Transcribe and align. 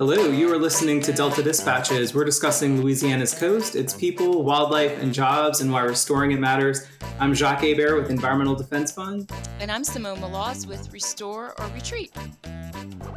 Hello, 0.00 0.30
you 0.30 0.50
are 0.50 0.56
listening 0.56 0.98
to 1.02 1.12
Delta 1.12 1.42
Dispatches. 1.42 2.14
We're 2.14 2.24
discussing 2.24 2.80
Louisiana's 2.80 3.34
coast, 3.34 3.76
its 3.76 3.92
people, 3.92 4.44
wildlife, 4.44 4.98
and 5.02 5.12
jobs, 5.12 5.60
and 5.60 5.70
why 5.70 5.82
restoring 5.82 6.32
it 6.32 6.40
matters. 6.40 6.86
I'm 7.18 7.34
Jacques 7.34 7.60
Hebert 7.60 8.00
with 8.00 8.10
Environmental 8.10 8.54
Defense 8.54 8.92
Fund. 8.92 9.30
And 9.60 9.70
I'm 9.70 9.84
Simone 9.84 10.16
Maloz 10.16 10.66
with 10.66 10.90
Restore 10.90 11.52
or 11.60 11.66
Retreat. 11.74 12.14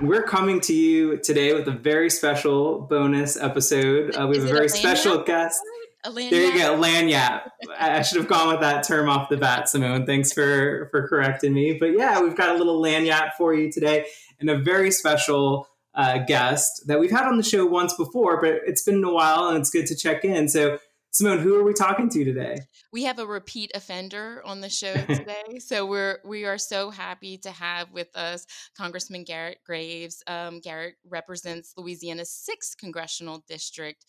We're 0.01 0.23
coming 0.23 0.59
to 0.59 0.73
you 0.73 1.19
today 1.19 1.53
with 1.53 1.69
a 1.69 1.71
very 1.71 2.09
special 2.09 2.81
bonus 2.81 3.37
episode. 3.37 4.17
Uh, 4.17 4.27
we 4.27 4.35
have 4.35 4.45
a 4.45 4.49
very 4.49 4.65
a 4.65 4.69
special 4.69 5.23
guest. 5.23 5.61
A 6.03 6.11
there 6.11 6.47
you 6.47 6.59
go, 6.59 6.77
lagniappe. 6.77 7.43
I 7.79 8.01
should 8.01 8.17
have 8.17 8.27
gone 8.27 8.49
with 8.49 8.59
that 8.59 8.85
term 8.85 9.07
off 9.07 9.29
the 9.29 9.37
bat, 9.37 9.69
Simone. 9.69 10.05
Thanks 10.05 10.33
for 10.33 10.89
for 10.91 11.07
correcting 11.07 11.53
me. 11.53 11.77
But 11.79 11.93
yeah, 11.97 12.19
we've 12.19 12.35
got 12.35 12.53
a 12.53 12.57
little 12.57 12.81
lagniappe 12.81 13.35
for 13.37 13.53
you 13.53 13.71
today, 13.71 14.05
and 14.41 14.49
a 14.49 14.57
very 14.57 14.91
special 14.91 15.69
uh, 15.95 16.19
guest 16.19 16.83
that 16.87 16.99
we've 16.99 17.11
had 17.11 17.25
on 17.25 17.37
the 17.37 17.43
show 17.43 17.65
once 17.65 17.93
before, 17.93 18.41
but 18.41 18.61
it's 18.65 18.83
been 18.83 19.03
a 19.03 19.11
while 19.11 19.49
and 19.49 19.59
it's 19.59 19.69
good 19.69 19.85
to 19.87 19.95
check 19.95 20.25
in. 20.25 20.47
So, 20.49 20.79
Simone, 21.11 21.39
who 21.39 21.55
are 21.55 21.63
we 21.63 21.73
talking 21.73 22.09
to 22.09 22.25
today? 22.25 22.57
We 22.91 23.03
have 23.03 23.19
a 23.19 23.25
repeat 23.27 23.71
offender 23.75 24.41
on 24.43 24.61
the 24.61 24.69
show 24.69 24.93
today, 25.07 25.59
so 25.59 25.85
we're 25.85 26.17
we 26.25 26.45
are 26.45 26.57
so 26.57 26.89
happy 26.89 27.37
to 27.39 27.51
have 27.51 27.91
with 27.91 28.15
us 28.15 28.47
Congressman 28.75 29.23
Garrett 29.23 29.59
Graves. 29.63 30.23
Um, 30.25 30.59
Garrett 30.59 30.95
represents 31.07 31.73
Louisiana's 31.77 32.31
sixth 32.31 32.77
congressional 32.77 33.43
district 33.47 34.05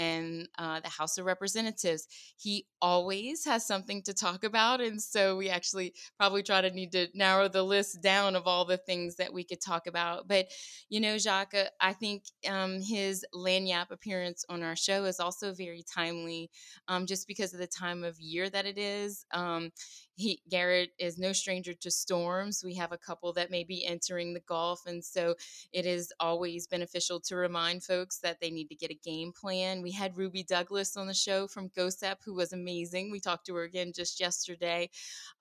in 0.00 0.48
uh, 0.58 0.80
the 0.80 0.88
House 0.88 1.18
of 1.18 1.26
Representatives. 1.26 2.08
He 2.38 2.66
always 2.80 3.44
has 3.44 3.66
something 3.66 4.02
to 4.04 4.14
talk 4.14 4.44
about. 4.44 4.80
And 4.80 5.00
so 5.00 5.36
we 5.36 5.50
actually 5.50 5.92
probably 6.16 6.42
try 6.42 6.62
to 6.62 6.70
need 6.70 6.92
to 6.92 7.08
narrow 7.14 7.48
the 7.48 7.62
list 7.62 8.02
down 8.02 8.34
of 8.34 8.46
all 8.46 8.64
the 8.64 8.78
things 8.78 9.16
that 9.16 9.32
we 9.32 9.44
could 9.44 9.60
talk 9.60 9.86
about. 9.86 10.26
But, 10.26 10.46
you 10.88 11.00
know, 11.00 11.18
Jacques, 11.18 11.54
uh, 11.54 11.64
I 11.80 11.92
think 11.92 12.24
um, 12.48 12.80
his 12.80 13.26
lagniappe 13.34 13.90
appearance 13.90 14.42
on 14.48 14.62
our 14.62 14.74
show 14.74 15.04
is 15.04 15.20
also 15.20 15.52
very 15.52 15.84
timely 15.94 16.50
um, 16.88 17.04
just 17.04 17.28
because 17.28 17.52
of 17.52 17.60
the 17.60 17.66
time 17.66 18.02
of 18.02 18.18
year 18.18 18.48
that 18.48 18.64
it 18.64 18.78
is. 18.78 19.26
Um, 19.32 19.70
he 20.16 20.40
Garrett 20.50 20.90
is 20.98 21.18
no 21.18 21.32
stranger 21.32 21.74
to 21.74 21.90
storms. 21.90 22.62
We 22.64 22.74
have 22.74 22.92
a 22.92 22.98
couple 22.98 23.32
that 23.34 23.50
may 23.50 23.64
be 23.64 23.86
entering 23.86 24.34
the 24.34 24.40
Gulf, 24.40 24.82
and 24.86 25.04
so 25.04 25.34
it 25.72 25.86
is 25.86 26.12
always 26.20 26.66
beneficial 26.66 27.20
to 27.20 27.36
remind 27.36 27.84
folks 27.84 28.18
that 28.18 28.40
they 28.40 28.50
need 28.50 28.68
to 28.68 28.74
get 28.74 28.90
a 28.90 28.94
game 28.94 29.32
plan. 29.32 29.82
We 29.82 29.92
had 29.92 30.16
Ruby 30.16 30.42
Douglas 30.42 30.96
on 30.96 31.06
the 31.06 31.14
show 31.14 31.46
from 31.46 31.70
GOHSEP, 31.70 32.16
who 32.24 32.34
was 32.34 32.52
amazing. 32.52 33.10
We 33.10 33.20
talked 33.20 33.46
to 33.46 33.54
her 33.54 33.64
again 33.64 33.92
just 33.94 34.20
yesterday, 34.20 34.90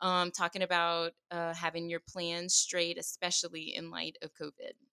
um, 0.02 0.32
talking 0.32 0.62
about 0.62 1.12
uh, 1.32 1.54
having 1.54 1.90
your 1.90 2.02
plans 2.02 2.54
straight, 2.54 2.98
especially 2.98 3.76
in 3.76 3.92
light 3.92 4.18
of 4.22 4.32
COVID. 4.34 4.89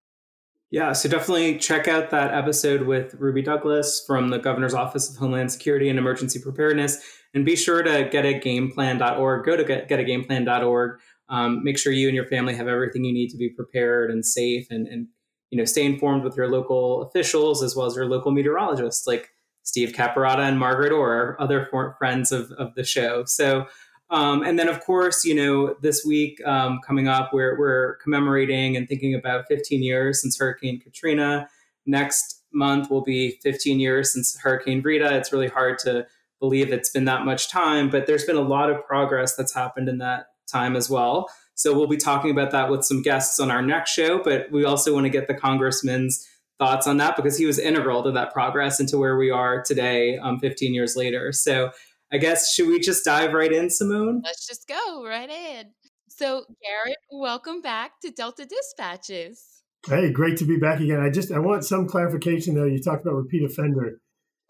Yeah, 0.70 0.92
so 0.92 1.08
definitely 1.08 1.58
check 1.58 1.86
out 1.86 2.10
that 2.10 2.34
episode 2.34 2.82
with 2.82 3.14
Ruby 3.14 3.40
Douglas 3.40 4.02
from 4.04 4.30
the 4.30 4.38
Governor's 4.38 4.74
Office 4.74 5.08
of 5.08 5.16
Homeland 5.16 5.52
Security 5.52 5.88
and 5.88 5.98
Emergency 5.98 6.40
Preparedness. 6.40 6.98
And 7.34 7.44
be 7.44 7.54
sure 7.54 7.82
to 7.82 8.10
getagameplan.org. 8.10 9.46
Go 9.46 9.56
to 9.56 9.64
get, 9.64 9.88
getagameplan.org. 9.88 10.98
Um, 11.28 11.62
make 11.62 11.78
sure 11.78 11.92
you 11.92 12.08
and 12.08 12.16
your 12.16 12.26
family 12.26 12.54
have 12.54 12.66
everything 12.66 13.04
you 13.04 13.12
need 13.12 13.28
to 13.30 13.36
be 13.36 13.48
prepared 13.48 14.10
and 14.10 14.24
safe 14.24 14.66
and, 14.70 14.86
and 14.86 15.08
you 15.50 15.58
know 15.58 15.64
stay 15.64 15.84
informed 15.84 16.24
with 16.24 16.36
your 16.36 16.48
local 16.48 17.02
officials 17.02 17.62
as 17.62 17.74
well 17.74 17.86
as 17.86 17.96
your 17.96 18.06
local 18.06 18.30
meteorologists 18.30 19.06
like 19.06 19.30
Steve 19.62 19.92
Caparotta 19.92 20.48
and 20.48 20.58
Margaret 20.58 20.92
Orr, 20.92 21.36
other 21.40 21.68
friends 21.98 22.30
of, 22.30 22.52
of 22.52 22.74
the 22.76 22.84
show. 22.84 23.24
So 23.24 23.66
um, 24.10 24.42
and 24.42 24.58
then, 24.58 24.68
of 24.68 24.80
course, 24.80 25.24
you 25.24 25.34
know, 25.34 25.74
this 25.82 26.04
week 26.04 26.40
um, 26.46 26.80
coming 26.86 27.08
up, 27.08 27.32
we're, 27.32 27.58
we're 27.58 27.96
commemorating 27.96 28.76
and 28.76 28.88
thinking 28.88 29.14
about 29.14 29.46
15 29.48 29.82
years 29.82 30.20
since 30.20 30.38
Hurricane 30.38 30.80
Katrina. 30.80 31.48
Next 31.86 32.44
month 32.52 32.90
will 32.90 33.02
be 33.02 33.38
15 33.42 33.80
years 33.80 34.12
since 34.12 34.38
Hurricane 34.38 34.80
Rita. 34.82 35.16
It's 35.16 35.32
really 35.32 35.48
hard 35.48 35.78
to 35.80 36.06
believe 36.38 36.72
it's 36.72 36.90
been 36.90 37.06
that 37.06 37.24
much 37.24 37.50
time, 37.50 37.90
but 37.90 38.06
there's 38.06 38.24
been 38.24 38.36
a 38.36 38.42
lot 38.42 38.70
of 38.70 38.84
progress 38.84 39.34
that's 39.34 39.54
happened 39.54 39.88
in 39.88 39.98
that 39.98 40.26
time 40.46 40.76
as 40.76 40.88
well. 40.88 41.28
So 41.54 41.76
we'll 41.76 41.88
be 41.88 41.96
talking 41.96 42.30
about 42.30 42.50
that 42.52 42.70
with 42.70 42.84
some 42.84 43.02
guests 43.02 43.40
on 43.40 43.50
our 43.50 43.62
next 43.62 43.90
show, 43.90 44.22
but 44.22 44.50
we 44.52 44.64
also 44.64 44.92
want 44.92 45.04
to 45.04 45.10
get 45.10 45.26
the 45.26 45.34
congressman's 45.34 46.28
thoughts 46.58 46.86
on 46.86 46.98
that 46.98 47.16
because 47.16 47.36
he 47.36 47.46
was 47.46 47.58
integral 47.58 48.02
to 48.02 48.10
that 48.12 48.32
progress 48.32 48.78
into 48.78 48.98
where 48.98 49.16
we 49.16 49.30
are 49.30 49.62
today, 49.62 50.18
um, 50.18 50.38
15 50.38 50.74
years 50.74 50.96
later. 50.96 51.32
So 51.32 51.70
I 52.12 52.18
guess 52.18 52.54
should 52.54 52.68
we 52.68 52.78
just 52.78 53.04
dive 53.04 53.32
right 53.32 53.52
in, 53.52 53.68
Simone? 53.68 54.22
Let's 54.24 54.46
just 54.46 54.68
go 54.68 55.04
right 55.04 55.28
in. 55.28 55.72
So, 56.08 56.44
Garrett, 56.62 56.98
welcome 57.10 57.60
back 57.60 58.00
to 58.02 58.10
Delta 58.10 58.46
Dispatches. 58.46 59.62
Hey, 59.86 60.12
great 60.12 60.36
to 60.38 60.44
be 60.44 60.56
back 60.56 60.80
again. 60.80 61.00
I 61.00 61.10
just 61.10 61.32
I 61.32 61.38
want 61.38 61.64
some 61.64 61.86
clarification 61.86 62.54
though. 62.54 62.64
You 62.64 62.80
talked 62.80 63.04
about 63.04 63.16
repeat 63.16 63.44
offender. 63.44 64.00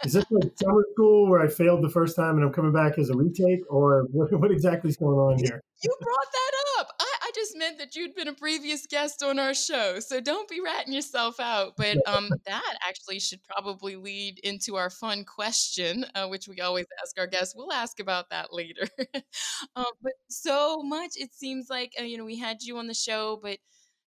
Is 0.04 0.12
this 0.12 0.24
like 0.30 0.52
summer 0.62 0.84
school 0.92 1.30
where 1.30 1.40
I 1.40 1.48
failed 1.48 1.82
the 1.82 1.88
first 1.88 2.14
time 2.16 2.36
and 2.36 2.44
I'm 2.44 2.52
coming 2.52 2.72
back 2.72 2.98
as 2.98 3.10
a 3.10 3.16
retake, 3.16 3.60
or 3.70 4.06
what, 4.12 4.32
what 4.38 4.50
exactly 4.50 4.90
is 4.90 4.96
going 4.96 5.16
on 5.16 5.38
here? 5.38 5.62
You 5.82 5.94
brought 6.00 6.32
that 6.32 6.45
up. 6.45 6.45
I, 6.45 6.45
I 6.45 6.45
just 7.56 7.58
meant 7.58 7.78
that 7.78 7.96
you'd 7.96 8.14
been 8.14 8.28
a 8.28 8.32
previous 8.32 8.86
guest 8.86 9.22
on 9.22 9.38
our 9.38 9.54
show, 9.54 9.98
so 10.00 10.20
don't 10.20 10.48
be 10.48 10.60
ratting 10.60 10.92
yourself 10.92 11.40
out. 11.40 11.74
But 11.76 11.96
um, 12.06 12.30
that 12.46 12.78
actually 12.86 13.20
should 13.20 13.40
probably 13.44 13.96
lead 13.96 14.38
into 14.40 14.76
our 14.76 14.90
fun 14.90 15.24
question, 15.24 16.04
uh, 16.14 16.28
which 16.28 16.48
we 16.48 16.60
always 16.60 16.86
ask 17.02 17.18
our 17.18 17.26
guests. 17.26 17.54
We'll 17.56 17.72
ask 17.72 18.00
about 18.00 18.30
that 18.30 18.52
later. 18.52 18.86
um, 19.76 19.86
but 20.02 20.12
so 20.28 20.82
much 20.82 21.12
it 21.16 21.32
seems 21.32 21.68
like 21.70 21.92
uh, 21.98 22.04
you 22.04 22.18
know 22.18 22.24
we 22.24 22.38
had 22.38 22.62
you 22.62 22.78
on 22.78 22.86
the 22.86 22.94
show, 22.94 23.38
but 23.42 23.58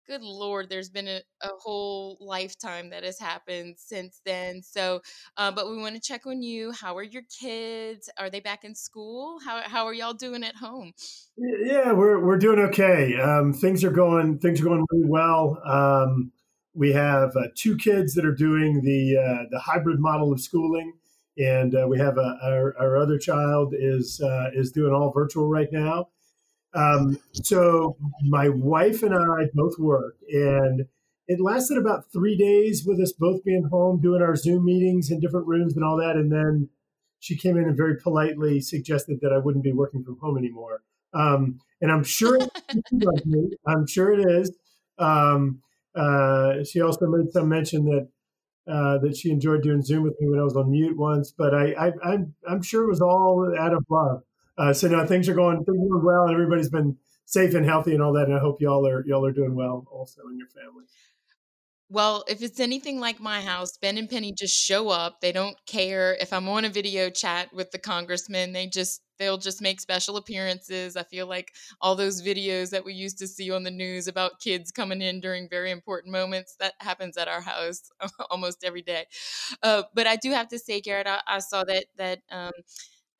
good 0.06 0.22
lord 0.22 0.68
there's 0.68 0.90
been 0.90 1.08
a, 1.08 1.20
a, 1.42 1.48
whole 1.58 2.16
lifetime 2.20 2.90
that 2.90 3.04
has 3.04 3.18
happened 3.18 3.74
since 3.78 4.20
then 4.24 4.62
so 4.62 5.00
uh, 5.36 5.50
but 5.50 5.68
we 5.68 5.76
want 5.76 5.94
to 5.94 6.00
check 6.00 6.26
on 6.26 6.42
you 6.42 6.72
how 6.72 6.96
are 6.96 7.02
your 7.02 7.22
kids? 7.40 8.10
Are 8.18 8.30
they 8.30 8.40
back 8.40 8.64
in 8.64 8.74
school? 8.74 9.38
How, 9.44 9.62
how 9.64 9.86
are 9.86 9.94
y'all 9.94 10.14
doing 10.14 10.44
at 10.44 10.56
home? 10.56 10.92
Yeah 11.36 11.92
we're, 11.92 12.24
we're 12.24 12.38
doing 12.38 12.58
okay 12.70 13.18
um, 13.20 13.52
things 13.52 13.84
are 13.84 13.90
going 13.90 14.38
things 14.38 14.60
are 14.60 14.64
going 14.64 14.84
really 14.90 15.08
well 15.08 15.60
um, 15.64 16.32
we 16.74 16.92
have 16.92 17.34
uh, 17.36 17.48
two 17.54 17.76
kids 17.76 18.14
that 18.14 18.24
are 18.24 18.34
doing 18.34 18.82
the 18.82 19.16
uh, 19.18 19.44
the 19.50 19.58
hybrid 19.58 19.98
model 19.98 20.32
of 20.32 20.40
schooling 20.40 20.92
and 21.38 21.74
uh, 21.74 21.86
we 21.86 21.98
have 21.98 22.16
a, 22.16 22.38
our, 22.42 22.74
our 22.78 22.96
other 22.96 23.18
child 23.18 23.74
is 23.76 24.20
uh, 24.20 24.50
is 24.54 24.72
doing 24.72 24.92
all 24.92 25.12
virtual 25.12 25.48
right 25.48 25.68
now 25.72 26.08
um, 26.76 27.18
so 27.32 27.96
my 28.22 28.48
wife 28.48 29.02
and 29.02 29.14
I 29.14 29.46
both 29.54 29.78
work, 29.78 30.16
and 30.30 30.86
it 31.28 31.40
lasted 31.40 31.78
about 31.78 32.12
three 32.12 32.36
days 32.36 32.84
with 32.86 33.00
us 33.00 33.12
both 33.12 33.42
being 33.44 33.68
home, 33.70 34.00
doing 34.00 34.22
our 34.22 34.36
Zoom 34.36 34.64
meetings 34.64 35.10
in 35.10 35.20
different 35.20 35.46
rooms 35.46 35.74
and 35.74 35.84
all 35.84 35.96
that. 35.96 36.16
And 36.16 36.30
then 36.30 36.68
she 37.18 37.36
came 37.36 37.56
in 37.56 37.64
and 37.64 37.76
very 37.76 37.96
politely 37.96 38.60
suggested 38.60 39.18
that 39.22 39.32
I 39.32 39.38
wouldn't 39.38 39.64
be 39.64 39.72
working 39.72 40.04
from 40.04 40.18
home 40.20 40.38
anymore. 40.38 40.82
Um, 41.14 41.58
and 41.80 41.90
I'm 41.90 42.04
sure, 42.04 42.38
I'm 43.66 43.86
sure 43.86 44.12
it 44.12 44.28
is. 44.28 44.52
Um, 44.98 45.62
uh, 45.94 46.62
she 46.64 46.80
also 46.80 47.06
made 47.06 47.32
some 47.32 47.48
mention 47.48 47.84
that 47.86 48.08
uh, 48.68 48.98
that 48.98 49.16
she 49.16 49.30
enjoyed 49.30 49.62
doing 49.62 49.80
Zoom 49.80 50.02
with 50.02 50.20
me 50.20 50.28
when 50.28 50.40
I 50.40 50.42
was 50.42 50.56
on 50.56 50.70
mute 50.72 50.96
once, 50.96 51.32
but 51.36 51.54
I, 51.54 51.72
I, 51.74 51.92
I'm, 52.02 52.34
I'm 52.48 52.62
sure 52.62 52.82
it 52.82 52.88
was 52.88 53.00
all 53.00 53.54
out 53.56 53.72
of 53.72 53.84
love. 53.88 54.22
Uh, 54.58 54.72
so 54.72 54.88
no, 54.88 55.06
things 55.06 55.28
are 55.28 55.34
going 55.34 55.64
things 55.64 55.76
are 55.76 55.88
going 55.88 56.04
well, 56.04 56.24
and 56.24 56.32
everybody's 56.32 56.70
been 56.70 56.96
safe 57.26 57.54
and 57.54 57.66
healthy 57.66 57.92
and 57.92 58.02
all 58.02 58.12
that. 58.12 58.24
And 58.24 58.34
I 58.34 58.38
hope 58.38 58.60
y'all 58.60 58.86
are 58.86 59.04
y'all 59.06 59.24
are 59.26 59.32
doing 59.32 59.54
well 59.54 59.86
also 59.90 60.22
in 60.30 60.38
your 60.38 60.48
family. 60.48 60.84
Well, 61.88 62.24
if 62.26 62.42
it's 62.42 62.58
anything 62.58 62.98
like 62.98 63.20
my 63.20 63.40
house, 63.40 63.76
Ben 63.76 63.96
and 63.96 64.08
Penny 64.08 64.32
just 64.32 64.54
show 64.54 64.88
up. 64.88 65.20
They 65.20 65.30
don't 65.30 65.56
care 65.66 66.16
if 66.20 66.32
I'm 66.32 66.48
on 66.48 66.64
a 66.64 66.68
video 66.68 67.10
chat 67.10 67.52
with 67.54 67.70
the 67.70 67.78
congressman. 67.78 68.52
They 68.52 68.66
just 68.66 69.02
they'll 69.18 69.38
just 69.38 69.62
make 69.62 69.80
special 69.80 70.16
appearances. 70.16 70.96
I 70.96 71.04
feel 71.04 71.28
like 71.28 71.52
all 71.80 71.94
those 71.94 72.22
videos 72.22 72.70
that 72.70 72.84
we 72.84 72.92
used 72.92 73.18
to 73.18 73.28
see 73.28 73.52
on 73.52 73.62
the 73.62 73.70
news 73.70 74.08
about 74.08 74.40
kids 74.40 74.72
coming 74.72 75.00
in 75.00 75.20
during 75.20 75.48
very 75.48 75.70
important 75.70 76.12
moments 76.12 76.56
that 76.58 76.74
happens 76.80 77.16
at 77.16 77.28
our 77.28 77.40
house 77.40 77.82
almost 78.30 78.64
every 78.64 78.82
day. 78.82 79.04
Uh, 79.62 79.84
but 79.94 80.08
I 80.08 80.16
do 80.16 80.32
have 80.32 80.48
to 80.48 80.58
say, 80.58 80.80
Garrett, 80.80 81.06
I, 81.06 81.20
I 81.26 81.38
saw 81.38 81.62
that 81.64 81.84
that. 81.98 82.20
Um, 82.30 82.52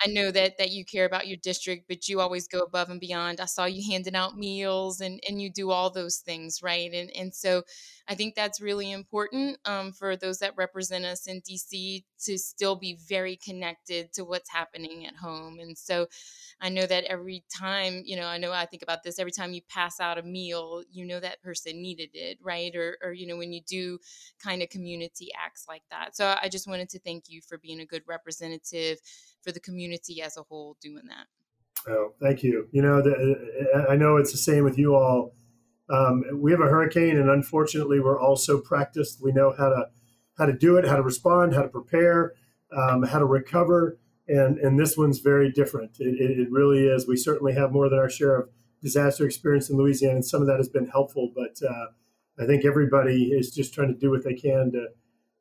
I 0.04 0.08
know 0.08 0.31
that 0.31 0.58
that 0.58 0.70
you 0.72 0.84
care 0.84 1.06
about 1.06 1.26
your 1.26 1.38
district, 1.38 1.87
but 1.88 2.08
you 2.08 2.20
always 2.20 2.46
go 2.48 2.60
above 2.60 2.90
and 2.90 3.00
beyond. 3.00 3.40
I 3.40 3.46
saw 3.46 3.64
you 3.64 3.82
handing 3.90 4.14
out 4.14 4.37
meals 4.37 5.00
and 5.00 5.20
and 5.28 5.40
you 5.40 5.50
do 5.50 5.70
all 5.70 5.90
those 5.90 6.19
things, 6.19 6.62
right? 6.62 6.93
And 6.93 7.10
and 7.16 7.34
so 7.34 7.62
I 8.08 8.14
think 8.14 8.34
that's 8.34 8.60
really 8.60 8.93
important 8.93 9.58
um, 9.64 9.93
for 9.93 10.16
those 10.16 10.38
that 10.38 10.56
represent 10.56 11.04
us 11.04 11.26
in 11.26 11.40
DC 11.40 12.04
to 12.24 12.38
still 12.38 12.76
be 12.76 12.98
very 13.08 13.36
connected 13.36 14.12
to 14.14 14.24
what's 14.24 14.50
happening 14.50 15.06
at 15.06 15.16
home. 15.16 15.58
And 15.58 15.76
so 15.76 16.06
I 16.60 16.68
know 16.68 16.86
that 16.86 17.04
every 17.04 17.44
time, 17.54 18.02
you 18.04 18.16
know, 18.16 18.26
I 18.26 18.38
know 18.38 18.52
I 18.52 18.66
think 18.66 18.82
about 18.82 19.02
this 19.02 19.18
every 19.18 19.32
time 19.32 19.52
you 19.52 19.60
pass 19.68 20.00
out 20.00 20.18
a 20.18 20.22
meal, 20.22 20.82
you 20.90 21.04
know 21.04 21.20
that 21.20 21.42
person 21.42 21.82
needed 21.82 22.10
it, 22.14 22.38
right? 22.42 22.74
Or, 22.74 22.98
or 23.02 23.12
you 23.12 23.26
know, 23.26 23.36
when 23.36 23.52
you 23.52 23.60
do 23.66 23.98
kind 24.42 24.62
of 24.62 24.70
community 24.70 25.30
acts 25.38 25.66
like 25.68 25.82
that. 25.90 26.16
So 26.16 26.36
I 26.40 26.48
just 26.48 26.68
wanted 26.68 26.88
to 26.90 26.98
thank 27.00 27.24
you 27.28 27.40
for 27.40 27.58
being 27.58 27.80
a 27.80 27.86
good 27.86 28.02
representative 28.06 28.98
for 29.42 29.52
the 29.52 29.60
community 29.60 30.22
as 30.22 30.36
a 30.36 30.42
whole 30.42 30.76
doing 30.80 31.04
that. 31.08 31.26
Oh, 31.88 32.14
thank 32.20 32.42
you. 32.42 32.68
You 32.72 32.82
know, 32.82 33.00
the, 33.00 33.86
I 33.88 33.96
know 33.96 34.16
it's 34.16 34.32
the 34.32 34.38
same 34.38 34.64
with 34.64 34.78
you 34.78 34.96
all 34.96 35.34
um, 35.88 36.24
we 36.34 36.50
have 36.50 36.60
a 36.60 36.64
hurricane, 36.64 37.16
and 37.16 37.30
unfortunately, 37.30 38.00
we're 38.00 38.20
also 38.20 38.60
practiced. 38.60 39.22
We 39.22 39.32
know 39.32 39.54
how 39.56 39.68
to 39.68 39.86
how 40.38 40.47
to 40.47 40.53
do 40.53 40.77
it, 40.77 40.87
how 40.87 40.97
to 40.97 41.03
respond, 41.03 41.55
how 41.55 41.62
to 41.62 41.69
prepare, 41.69 42.33
um, 42.77 43.03
how 43.03 43.19
to 43.19 43.25
recover. 43.25 43.99
And, 44.29 44.59
and 44.59 44.79
this 44.79 44.97
one's 44.97 45.21
very 45.21 45.50
different. 45.50 45.97
It, 46.00 46.21
it, 46.21 46.38
it, 46.38 46.50
really 46.50 46.87
is. 46.87 47.06
We 47.06 47.17
certainly 47.17 47.55
have 47.55 47.73
more 47.73 47.88
than 47.88 47.99
our 47.99 48.11
share 48.11 48.37
of 48.37 48.49
disaster 48.83 49.25
experience 49.25 49.71
in 49.71 49.77
Louisiana, 49.77 50.17
and 50.17 50.25
some 50.25 50.41
of 50.41 50.49
that 50.49 50.56
has 50.56 50.69
been 50.69 50.88
helpful. 50.88 51.33
But 51.35 51.65
uh, 51.67 51.87
I 52.38 52.47
think 52.47 52.65
everybody 52.65 53.27
is 53.27 53.53
just 53.53 53.73
trying 53.73 53.88
to 53.88 53.99
do 53.99 54.11
what 54.11 54.25
they 54.25 54.35
can 54.35 54.73
to, 54.73 54.88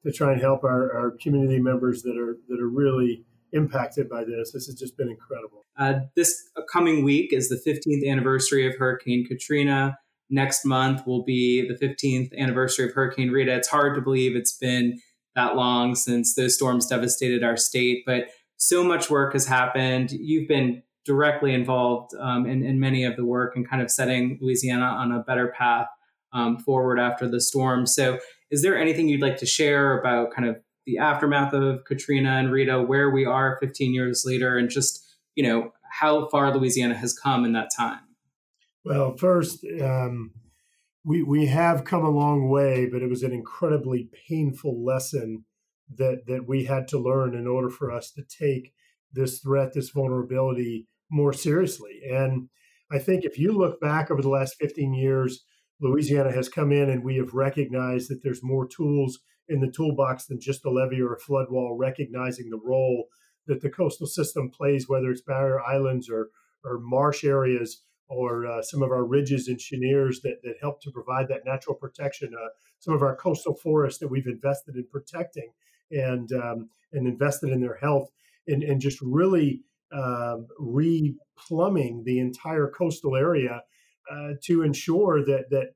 to 0.04 0.12
try 0.12 0.32
and 0.34 0.42
help 0.42 0.64
our, 0.64 0.94
our 0.94 1.12
community 1.12 1.60
members 1.60 2.04
that 2.04 2.16
are 2.18 2.38
that 2.48 2.60
are 2.60 2.70
really 2.70 3.26
impacted 3.54 4.08
by 4.08 4.24
this. 4.24 4.52
This 4.52 4.68
has 4.68 4.76
just 4.76 4.98
been 4.98 5.10
incredible. 5.10 5.66
Uh, 5.78 6.02
this 6.16 6.50
coming 6.72 7.04
week 7.04 7.34
is 7.34 7.50
the 7.50 7.56
15th 7.56 8.10
anniversary 8.10 8.68
of 8.68 8.76
Hurricane 8.78 9.26
Katrina. 9.26 9.98
Next 10.30 10.66
month 10.66 11.06
will 11.06 11.24
be 11.24 11.68
the 11.68 11.76
15th 11.76 12.36
anniversary 12.38 12.86
of 12.86 12.94
Hurricane 12.94 13.30
Rita. 13.30 13.56
It's 13.56 13.68
hard 13.68 13.96
to 13.96 14.02
believe 14.02 14.36
it's 14.36 14.58
been 14.58 15.00
that 15.36 15.56
long 15.56 15.96
since 15.96 16.34
those 16.34 16.56
storms 16.56 16.88
devastated 16.88 17.44
our 17.44 17.58
state, 17.58 18.04
but 18.06 18.30
so 18.58 18.84
much 18.84 19.10
work 19.10 19.34
has 19.34 19.46
happened. 19.46 20.12
You've 20.12 20.48
been 20.48 20.82
directly 21.04 21.54
involved 21.54 22.16
um, 22.20 22.46
in, 22.46 22.64
in, 22.64 22.80
many 22.80 23.04
of 23.04 23.16
the 23.16 23.26
work 23.26 23.56
and 23.56 23.70
kind 23.70 23.82
of 23.82 23.92
setting 23.92 24.40
Louisiana 24.42 24.86
on 24.86 25.12
a 25.12 25.20
better 25.20 25.50
path 25.50 25.88
um, 26.34 26.58
forward 26.58 27.00
after 27.00 27.28
the 27.28 27.40
storm. 27.40 27.86
So, 27.86 28.18
is 28.50 28.62
there 28.62 28.78
anything 28.78 29.08
you'd 29.08 29.22
like 29.22 29.38
to 29.38 29.46
share 29.46 30.00
about 30.00 30.34
kind 30.34 30.48
of 30.48 30.58
the 30.86 30.98
aftermath 30.98 31.54
of 31.54 31.84
Katrina 31.86 32.32
and 32.38 32.52
Rita, 32.52 32.82
where 32.82 33.10
we 33.10 33.26
are 33.26 33.58
15 33.60 33.94
years 33.94 34.24
later, 34.26 34.58
and 34.58 34.70
just 34.70 35.04
you 35.36 35.48
know 35.48 35.72
how 35.92 36.28
far 36.30 36.56
Louisiana 36.56 36.96
has 36.96 37.14
come 37.18 37.46
in 37.46 37.54
that 37.54 37.70
time? 37.76 38.05
Well, 38.86 39.18
first, 39.18 39.66
um, 39.82 40.32
we 41.04 41.24
we 41.24 41.48
have 41.48 41.86
come 41.86 42.06
a 42.06 42.10
long 42.10 42.50
way, 42.50 42.86
but 42.86 43.02
it 43.02 43.10
was 43.10 43.24
an 43.24 43.32
incredibly 43.32 44.10
painful 44.30 44.86
lesson 44.86 45.46
that 45.96 46.28
that 46.28 46.48
we 46.48 46.66
had 46.66 46.88
to 46.90 47.00
learn 47.00 47.36
in 47.36 47.48
order 47.48 47.70
for 47.70 47.92
us 47.92 48.12
to 48.12 48.22
take 48.24 48.74
this 49.12 49.40
threat, 49.40 49.74
this 49.74 49.90
vulnerability 49.90 50.88
more 51.10 51.34
seriously. 51.34 52.02
And 52.12 52.50
I 52.92 53.00
think 53.00 53.26
if 53.26 53.40
you 53.40 53.54
look 53.54 53.82
back 53.82 54.12
over 54.12 54.22
the 54.22 54.30
last 54.30 54.56
15 54.60 54.94
years, 54.94 55.44
Louisiana 55.82 56.32
has 56.32 56.48
come 56.48 56.72
in 56.72 56.90
and 56.90 57.04
we 57.04 57.16
have 57.18 57.34
recognized 57.34 58.10
that 58.10 58.22
there's 58.22 58.44
more 58.44 58.68
tools 58.68 59.20
in 59.48 59.62
the 59.62 59.72
toolbox 59.72 60.28
than 60.28 60.40
just 60.40 60.66
a 60.66 60.70
levee 60.70 61.02
or 61.02 61.14
a 61.14 61.20
flood 61.20 61.48
wall, 61.50 61.76
recognizing 61.80 62.50
the 62.50 62.62
role 62.64 63.06
that 63.48 63.62
the 63.62 63.70
coastal 63.70 64.08
system 64.08 64.52
plays, 64.52 64.88
whether 64.88 65.10
it's 65.10 65.22
barrier 65.22 65.62
islands 65.62 66.08
or, 66.10 66.30
or 66.64 66.80
marsh 66.80 67.24
areas 67.24 67.85
or 68.08 68.46
uh, 68.46 68.62
some 68.62 68.82
of 68.82 68.92
our 68.92 69.04
ridges 69.04 69.48
and 69.48 69.60
cheniers 69.60 70.22
that, 70.22 70.38
that 70.44 70.56
help 70.62 70.82
to 70.82 70.92
provide 70.92 71.28
that 71.28 71.46
natural 71.46 71.76
protection, 71.76 72.32
uh, 72.34 72.50
some 72.80 72.94
of 72.94 73.02
our 73.02 73.16
coastal 73.16 73.56
forests 73.56 74.00
that 74.00 74.08
we've 74.08 74.28
invested 74.28 74.76
in 74.76 74.86
protecting 74.92 75.52
and, 75.92 76.32
um, 76.34 76.70
and 76.94 77.08
invested 77.08 77.50
in 77.50 77.62
their 77.62 77.78
health 77.82 78.10
and, 78.48 78.64
and 78.64 78.80
just 78.80 79.00
really 79.02 79.62
um, 79.92 80.48
replumbing 80.60 82.04
the 82.04 82.20
entire 82.20 82.70
coastal 82.70 83.16
area 83.16 83.62
uh, 84.12 84.30
to 84.44 84.62
ensure 84.62 85.24
that, 85.26 85.46
that 85.50 85.74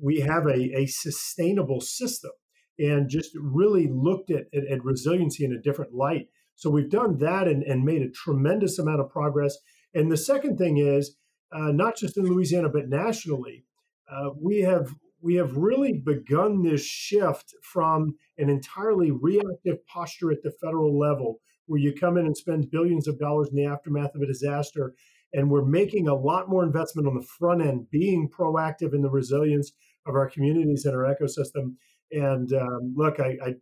we 0.00 0.20
have 0.20 0.46
a, 0.46 0.76
a 0.76 0.86
sustainable 0.86 1.80
system 1.80 2.30
and 2.78 3.08
just 3.08 3.30
really 3.40 3.88
looked 3.90 4.30
at, 4.30 4.44
at, 4.54 4.64
at, 4.70 4.84
resiliency 4.84 5.44
in 5.44 5.52
a 5.52 5.60
different 5.60 5.94
light. 5.94 6.28
So 6.56 6.70
we've 6.70 6.90
done 6.90 7.18
that 7.18 7.46
and, 7.46 7.62
and 7.62 7.84
made 7.84 8.02
a 8.02 8.10
tremendous 8.10 8.78
amount 8.78 9.00
of 9.00 9.10
progress. 9.10 9.56
And 9.94 10.10
the 10.10 10.16
second 10.16 10.56
thing 10.56 10.78
is, 10.78 11.16
not 11.52 11.96
just 11.96 12.16
in 12.16 12.24
Louisiana 12.24 12.68
but 12.68 12.88
nationally, 12.88 13.64
uh, 14.10 14.30
we 14.40 14.60
have 14.60 14.94
we 15.20 15.36
have 15.36 15.56
really 15.56 15.92
begun 15.92 16.62
this 16.62 16.84
shift 16.84 17.54
from 17.62 18.16
an 18.38 18.50
entirely 18.50 19.12
reactive 19.12 19.86
posture 19.86 20.32
at 20.32 20.42
the 20.42 20.50
federal 20.60 20.98
level, 20.98 21.40
where 21.66 21.80
you 21.80 21.94
come 21.94 22.16
in 22.18 22.26
and 22.26 22.36
spend 22.36 22.70
billions 22.70 23.06
of 23.06 23.18
dollars 23.18 23.48
in 23.48 23.56
the 23.56 23.64
aftermath 23.64 24.14
of 24.14 24.22
a 24.22 24.26
disaster, 24.26 24.94
and 25.32 25.50
we're 25.50 25.64
making 25.64 26.08
a 26.08 26.14
lot 26.14 26.48
more 26.48 26.64
investment 26.64 27.06
on 27.06 27.14
the 27.14 27.26
front 27.38 27.62
end, 27.62 27.88
being 27.90 28.28
proactive 28.28 28.92
in 28.94 29.02
the 29.02 29.10
resilience 29.10 29.72
of 30.06 30.14
our 30.14 30.28
communities 30.28 30.84
and 30.84 30.96
our 30.96 31.14
ecosystem. 31.14 31.76
And 32.10 32.52
um, 32.52 32.94
look, 32.96 33.20
I, 33.20 33.36
I 33.44 33.54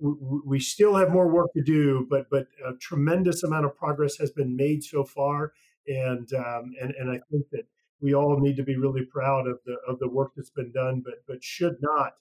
we 0.00 0.58
still 0.58 0.96
have 0.96 1.10
more 1.10 1.32
work 1.32 1.52
to 1.56 1.62
do, 1.62 2.06
but 2.10 2.26
but 2.30 2.46
a 2.66 2.74
tremendous 2.80 3.42
amount 3.42 3.64
of 3.64 3.76
progress 3.76 4.16
has 4.18 4.30
been 4.30 4.56
made 4.56 4.82
so 4.82 5.04
far, 5.04 5.52
and 5.86 6.32
um, 6.34 6.72
and 6.80 6.94
and 6.98 7.10
I 7.10 7.20
think 7.30 7.46
that 7.52 7.66
we 8.00 8.14
all 8.14 8.38
need 8.38 8.56
to 8.56 8.62
be 8.62 8.76
really 8.76 9.04
proud 9.04 9.46
of 9.46 9.58
the 9.66 9.76
of 9.88 9.98
the 9.98 10.08
work 10.08 10.32
that's 10.36 10.50
been 10.50 10.72
done, 10.72 11.02
but 11.04 11.14
but 11.26 11.42
should 11.42 11.76
not 11.80 12.12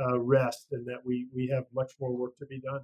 uh, 0.00 0.18
rest, 0.18 0.68
and 0.72 0.86
that 0.86 1.04
we 1.04 1.28
we 1.34 1.48
have 1.48 1.64
much 1.74 1.92
more 2.00 2.12
work 2.12 2.36
to 2.38 2.46
be 2.46 2.60
done. 2.60 2.80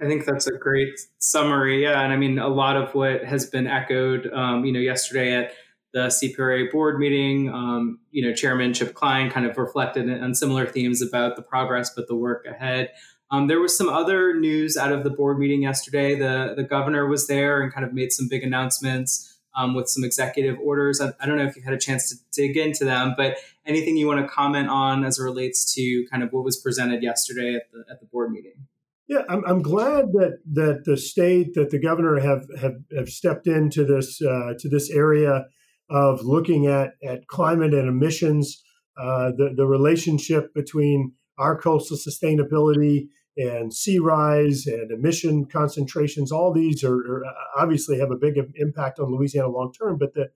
I 0.00 0.06
think 0.06 0.24
that's 0.24 0.46
a 0.46 0.56
great 0.56 0.98
summary. 1.18 1.82
Yeah, 1.82 2.02
and 2.02 2.12
I 2.12 2.16
mean 2.16 2.38
a 2.38 2.48
lot 2.48 2.76
of 2.76 2.94
what 2.94 3.24
has 3.24 3.46
been 3.46 3.66
echoed, 3.66 4.30
um, 4.32 4.64
you 4.64 4.72
know, 4.72 4.80
yesterday 4.80 5.34
at 5.34 5.52
the 5.92 6.08
CPRA 6.08 6.70
board 6.70 6.98
meeting, 6.98 7.48
um, 7.48 8.00
you 8.10 8.26
know, 8.26 8.34
Chairman 8.34 8.74
Chip 8.74 8.94
Kline 8.94 9.30
kind 9.30 9.46
of 9.46 9.56
reflected 9.56 10.10
on 10.10 10.34
similar 10.34 10.66
themes 10.66 11.00
about 11.00 11.36
the 11.36 11.42
progress, 11.42 11.90
but 11.94 12.08
the 12.08 12.14
work 12.14 12.44
ahead. 12.46 12.90
Um, 13.30 13.46
there 13.46 13.60
was 13.60 13.76
some 13.76 13.88
other 13.88 14.34
news 14.34 14.76
out 14.76 14.92
of 14.92 15.04
the 15.04 15.10
board 15.10 15.38
meeting 15.38 15.62
yesterday. 15.62 16.14
The 16.14 16.54
the 16.56 16.64
governor 16.64 17.06
was 17.06 17.26
there 17.26 17.60
and 17.60 17.72
kind 17.72 17.84
of 17.84 17.92
made 17.92 18.12
some 18.12 18.28
big 18.28 18.42
announcements 18.42 19.38
um, 19.56 19.74
with 19.74 19.88
some 19.88 20.04
executive 20.04 20.58
orders. 20.62 21.00
I, 21.00 21.12
I, 21.20 21.26
don't 21.26 21.36
know 21.36 21.44
if 21.44 21.56
you 21.56 21.62
had 21.62 21.74
a 21.74 21.78
chance 21.78 22.10
to 22.10 22.16
dig 22.32 22.56
into 22.56 22.84
them, 22.84 23.14
but 23.16 23.38
anything 23.66 23.96
you 23.96 24.06
want 24.06 24.20
to 24.20 24.28
comment 24.32 24.68
on 24.68 25.04
as 25.04 25.18
it 25.18 25.22
relates 25.22 25.74
to 25.74 26.06
kind 26.10 26.22
of 26.22 26.32
what 26.32 26.44
was 26.44 26.56
presented 26.56 27.02
yesterday 27.02 27.54
at 27.54 27.70
the 27.72 27.84
at 27.90 28.00
the 28.00 28.06
board 28.06 28.30
meeting. 28.30 28.66
Yeah, 29.08 29.22
I'm, 29.28 29.42
I'm 29.46 29.62
glad 29.62 30.12
that 30.12 30.40
that 30.52 30.84
the 30.84 30.96
state 30.96 31.54
that 31.54 31.70
the 31.70 31.78
governor 31.78 32.20
have 32.20 32.46
have, 32.58 32.76
have 32.96 33.08
stepped 33.08 33.46
into 33.46 33.84
this 33.84 34.22
uh, 34.22 34.54
to 34.58 34.68
this 34.68 34.90
area 34.90 35.46
of 35.90 36.22
looking 36.22 36.66
at, 36.66 36.94
at 37.02 37.26
climate 37.28 37.72
and 37.72 37.88
emissions, 37.88 38.62
uh, 39.00 39.30
the, 39.36 39.54
the 39.56 39.66
relationship 39.66 40.52
between 40.54 41.12
our 41.38 41.58
coastal 41.58 41.96
sustainability 41.96 43.08
and 43.38 43.72
sea 43.72 43.98
rise 44.00 44.66
and 44.66 44.90
emission 44.90 45.46
concentrations. 45.46 46.32
All 46.32 46.52
these 46.52 46.82
are, 46.82 46.96
are 46.96 47.24
uh, 47.24 47.32
obviously 47.56 47.98
have 48.00 48.10
a 48.10 48.16
big 48.16 48.34
impact 48.56 48.98
on 48.98 49.12
Louisiana 49.12 49.48
long 49.48 49.72
term. 49.72 49.96
But 49.96 50.12
the, 50.14 50.30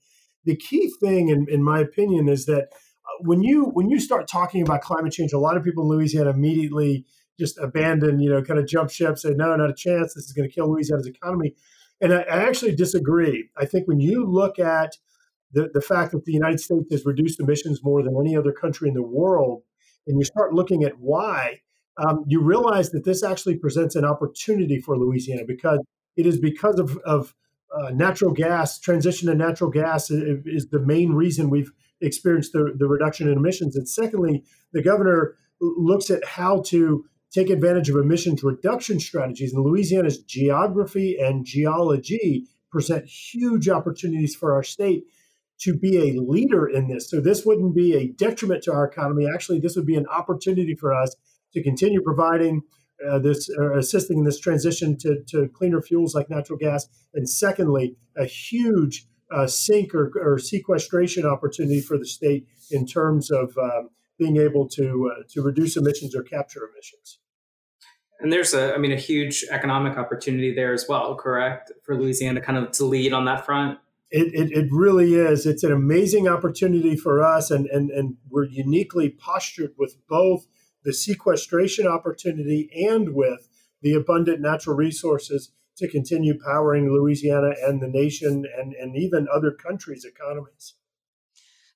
the 0.45 0.57
key 0.57 0.91
thing, 1.01 1.29
in, 1.29 1.47
in 1.51 1.63
my 1.63 1.81
opinion, 1.81 2.29
is 2.29 2.47
that 2.47 2.69
uh, 2.71 3.23
when 3.23 3.43
you 3.43 3.65
when 3.65 3.91
you 3.91 3.99
start 3.99 4.29
talking 4.29 4.63
about 4.63 4.83
climate 4.83 5.13
change, 5.13 5.33
a 5.33 5.39
lot 5.39 5.57
of 5.57 5.65
people 5.65 5.83
in 5.83 5.91
Louisiana 5.91 6.31
immediately 6.31 7.05
just 7.41 7.59
abandon, 7.59 8.21
you 8.21 8.31
know, 8.31 8.41
kind 8.41 8.61
of 8.61 8.69
jump 8.69 8.89
ship, 8.91 9.19
say, 9.19 9.31
no, 9.31 9.57
not 9.57 9.69
a 9.69 9.75
chance. 9.75 10.15
This 10.15 10.27
is 10.27 10.33
going 10.33 10.49
to 10.49 10.55
kill 10.55 10.71
Louisiana's 10.71 11.09
economy. 11.09 11.55
And 12.01 12.15
I, 12.15 12.21
I 12.23 12.45
actually 12.45 12.77
disagree. 12.77 13.49
I 13.59 13.65
think 13.65 13.89
when 13.89 14.01
you 14.01 14.25
look 14.27 14.59
at 14.59 14.97
the, 15.53 15.71
the 15.75 15.81
fact 15.81 16.13
that 16.13 16.25
the 16.25 16.33
United 16.33 16.61
States 16.61 16.87
has 16.93 17.05
reduced 17.05 17.41
emissions 17.41 17.81
more 17.83 18.03
than 18.03 18.17
any 18.21 18.37
other 18.37 18.53
country 18.53 18.89
in 18.89 18.95
the 18.95 19.03
world, 19.03 19.63
and 20.07 20.19
you 20.19 20.25
start 20.25 20.55
looking 20.55 20.85
at 20.85 20.99
why, 20.99 21.61
um, 21.99 22.25
you 22.27 22.41
realize 22.41 22.91
that 22.91 23.05
this 23.05 23.23
actually 23.23 23.57
presents 23.57 23.97
an 23.97 24.05
opportunity 24.05 24.81
for 24.81 24.97
Louisiana 24.97 25.43
because 25.47 25.81
it 26.17 26.27
is 26.27 26.39
because 26.39 26.79
of, 26.79 26.97
of 26.99 27.35
uh, 27.75 27.91
natural 27.91 28.33
gas, 28.33 28.79
transition 28.79 29.29
to 29.29 29.35
natural 29.35 29.71
gas 29.71 30.11
is, 30.11 30.43
is, 30.45 30.69
the 30.69 30.81
main 30.81 31.13
reason 31.13 31.51
we've 31.51 31.73
experienced 32.01 32.53
the, 32.53 32.75
the 32.77 32.87
reduction 32.87 33.29
in 33.29 33.37
emissions. 33.37 33.77
And 33.77 33.89
secondly, 33.89 34.45
the 34.73 34.83
governor 34.83 35.37
looks 35.61 36.11
at 36.11 36.25
how 36.25 36.63
to 36.67 37.05
take 37.33 37.49
advantage 37.49 37.89
of 37.89 37.97
emissions 37.97 38.43
reduction 38.43 39.01
strategies. 39.01 39.55
And 39.55 39.65
Louisiana's 39.65 40.19
geography 40.19 41.17
and 41.19 41.47
geology 41.47 42.47
present 42.71 43.07
huge 43.07 43.69
opportunities 43.69 44.35
for 44.35 44.55
our 44.55 44.63
state 44.63 45.05
to 45.61 45.75
be 45.75 46.11
a 46.11 46.21
leader 46.21 46.67
in 46.67 46.89
this. 46.89 47.09
So 47.09 47.21
this 47.21 47.47
wouldn't 47.47 47.75
be 47.75 47.95
a 47.95 48.09
detriment 48.09 48.65
to 48.65 48.73
our 48.73 48.85
economy. 48.85 49.27
Actually, 49.33 49.61
this 49.61 49.77
would 49.77 49.87
be 49.87 49.97
an 49.97 50.07
opportunity 50.07 50.75
for 50.75 50.93
us 50.93 51.15
to 51.55 51.63
continue 51.63 52.01
providing 52.03 52.63
uh, 53.09 53.19
this, 53.19 53.51
uh, 53.59 53.77
assisting 53.77 54.19
in 54.19 54.25
this 54.25 54.39
transition 54.39 54.97
to, 54.99 55.23
to 55.29 55.49
cleaner 55.49 55.83
fuels 55.83 56.15
like 56.15 56.31
natural 56.31 56.59
gas. 56.59 56.87
And 57.15 57.29
secondly, 57.29 57.97
a 58.17 58.25
huge 58.25 59.07
uh, 59.31 59.47
sink 59.47 59.95
or, 59.95 60.13
or, 60.21 60.39
sequestration 60.39 61.25
opportunity 61.25 61.81
for 61.81 61.97
the 61.97 62.05
state 62.05 62.47
in 62.71 62.87
terms 62.87 63.31
of 63.31 63.57
um, 63.57 63.89
being 64.19 64.37
able 64.37 64.69
to 64.69 65.11
uh, 65.11 65.23
to 65.31 65.41
reduce 65.41 65.77
emissions 65.77 66.15
or 66.15 66.23
capture 66.23 66.69
emissions. 66.71 67.19
And 68.21 68.33
there's 68.33 68.55
a, 68.55 68.75
I 68.75 68.79
mean, 68.79 68.93
a 68.93 68.97
huge 68.97 69.45
economic 69.51 69.99
opportunity 69.99 70.55
there 70.55 70.73
as 70.73 70.87
well, 70.89 71.17
correct? 71.17 71.73
For 71.83 71.97
Louisiana 71.97 72.41
kind 72.41 72.59
of 72.59 72.71
to 72.73 72.85
lead 72.85 73.13
on 73.13 73.25
that 73.25 73.45
front. 73.45 73.79
It, 74.11 74.35
it, 74.35 74.53
it, 74.53 74.69
really 74.71 75.15
is. 75.15 75.47
It's 75.47 75.65
an 75.65 75.73
amazing 75.73 76.29
opportunity 76.29 76.97
for 76.97 77.25
us, 77.25 77.51
and, 77.51 77.67
and, 77.69 77.91
and 77.91 78.17
we're 78.29 78.45
uniquely 78.45 79.09
postured 79.09 79.73
with 79.79 79.97
both 80.07 80.47
the 80.85 80.93
sequestration 80.93 81.87
opportunity 81.87 82.71
and 82.89 83.15
with 83.15 83.49
the 83.83 83.95
abundant 83.95 84.41
natural 84.41 84.77
resources 84.77 85.53
to 85.77 85.89
continue 85.89 86.39
powering 86.39 86.93
Louisiana 86.93 87.53
and 87.65 87.81
the 87.81 87.89
nation 87.89 88.45
and, 88.59 88.75
and 88.75 88.97
even 88.97 89.27
other 89.33 89.51
countries' 89.51 90.05
economies. 90.05 90.75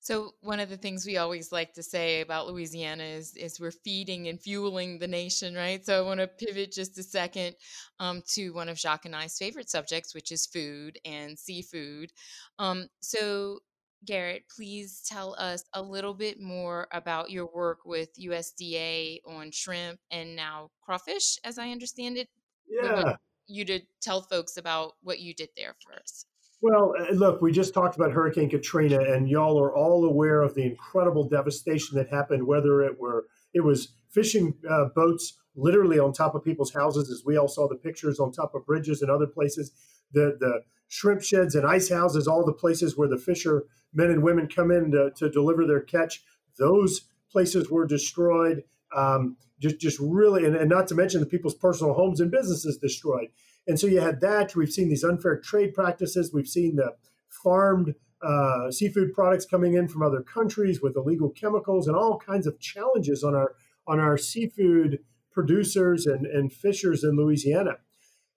So 0.07 0.35
one 0.41 0.61
of 0.61 0.69
the 0.69 0.77
things 0.77 1.05
we 1.05 1.17
always 1.17 1.51
like 1.51 1.75
to 1.75 1.83
say 1.83 2.21
about 2.21 2.47
Louisiana 2.47 3.03
is 3.03 3.35
is 3.35 3.59
we're 3.59 3.73
feeding 3.73 4.29
and 4.29 4.41
fueling 4.41 5.01
the 5.01 5.09
nation, 5.09 5.53
right? 5.57 5.85
So 5.85 5.99
I 5.99 6.07
want 6.07 6.21
to 6.21 6.29
pivot 6.29 6.71
just 6.71 6.97
a 6.99 7.03
second 7.03 7.57
um, 7.99 8.23
to 8.35 8.51
one 8.51 8.69
of 8.69 8.79
Jacques 8.79 9.07
and 9.07 9.17
I's 9.17 9.37
favorite 9.37 9.69
subjects, 9.69 10.15
which 10.15 10.31
is 10.31 10.47
food 10.47 10.97
and 11.05 11.37
seafood. 11.37 12.13
Um, 12.61 12.87
so 13.01 13.59
Garrett, 14.07 14.45
please 14.55 15.03
tell 15.07 15.35
us 15.39 15.65
a 15.75 15.83
little 15.83 16.15
bit 16.15 16.41
more 16.41 16.89
about 16.93 17.31
your 17.31 17.49
work 17.53 17.81
with 17.85 18.09
USDA 18.19 19.21
on 19.27 19.51
shrimp 19.51 19.99
and 20.11 20.37
now 20.37 20.71
crawfish, 20.81 21.39
as 21.45 21.59
I 21.59 21.71
understand 21.71 22.17
it. 22.17 22.29
Yeah. 22.69 23.17
You 23.49 23.65
to 23.67 23.81
tell 24.01 24.23
folks 24.23 24.57
about 24.57 24.95
what 25.03 25.21
you 25.21 25.35
did 25.35 25.51
there 25.57 25.77
for 25.85 25.95
us. 25.95 26.27
Well, 26.63 26.95
uh, 26.99 27.13
look, 27.13 27.43
we 27.43 27.53
just 27.53 27.75
talked 27.75 27.97
about 27.97 28.13
Hurricane 28.13 28.49
Katrina, 28.49 28.99
and 28.99 29.29
y'all 29.29 29.61
are 29.61 29.75
all 29.75 30.05
aware 30.05 30.43
of 30.43 30.55
the 30.55 30.65
incredible 30.65 31.29
devastation 31.29 31.97
that 31.99 32.09
happened. 32.09 32.47
Whether 32.47 32.83
it 32.83 32.99
were 32.99 33.27
it 33.53 33.61
was 33.61 33.95
fishing 34.11 34.55
uh, 34.69 34.87
boats 34.95 35.35
literally 35.55 35.99
on 35.99 36.13
top 36.13 36.35
of 36.35 36.45
people's 36.45 36.73
houses, 36.73 37.11
as 37.11 37.25
we 37.25 37.37
all 37.37 37.49
saw 37.49 37.69
the 37.69 37.77
pictures 37.77 38.19
on 38.19 38.33
top 38.33 38.55
of 38.55 38.67
bridges 38.67 39.03
and 39.03 39.11
other 39.11 39.27
places. 39.27 39.73
The 40.13 40.37
the 40.39 40.63
shrimp 40.89 41.23
sheds 41.23 41.55
and 41.55 41.67
ice 41.67 41.91
houses, 41.91 42.27
all 42.27 42.45
the 42.45 42.53
places 42.53 42.97
where 42.97 43.09
the 43.09 43.19
fisher 43.19 43.65
men 43.93 44.11
and 44.11 44.23
women 44.23 44.47
come 44.47 44.71
in 44.71 44.91
to, 44.93 45.11
to 45.17 45.31
deliver 45.31 45.67
their 45.67 45.81
catch. 45.81 46.23
Those 46.59 47.09
places 47.31 47.71
were 47.71 47.87
destroyed. 47.87 48.65
Um, 48.95 49.37
just 49.61 49.81
just 49.81 49.99
really, 50.01 50.45
and, 50.45 50.55
and 50.55 50.69
not 50.71 50.87
to 50.89 50.95
mention 50.95 51.21
the 51.21 51.27
people's 51.27 51.55
personal 51.55 51.95
homes 51.95 52.21
and 52.21 52.31
businesses 52.31 52.79
destroyed. 52.79 53.29
And 53.67 53.81
so 53.81 53.87
you 53.87 54.01
had 54.01 54.21
that. 54.21 54.55
We've 54.55 54.71
seen 54.71 54.89
these 54.89 55.03
unfair 55.05 55.41
trade 55.41 55.75
practices. 55.75 56.33
We've 56.33 56.47
seen 56.47 56.77
the 56.77 56.95
farmed 57.43 57.95
uh, 58.23 58.71
seafood 58.71 59.13
products 59.13 59.45
coming 59.45 59.75
in 59.75 59.89
from 59.89 60.03
other 60.03 60.23
countries 60.23 60.81
with 60.81 60.97
illegal 60.97 61.31
chemicals 61.31 61.87
and 61.87 61.97
all 61.97 62.19
kinds 62.19 62.47
of 62.47 62.61
challenges 62.61 63.25
on 63.25 63.35
our 63.35 63.55
on 63.87 64.01
our 64.01 64.17
seafood 64.17 65.01
producers 65.33 66.07
and, 66.07 66.27
and 66.27 66.53
fishers 66.53 67.05
in 67.05 67.17
Louisiana. 67.17 67.79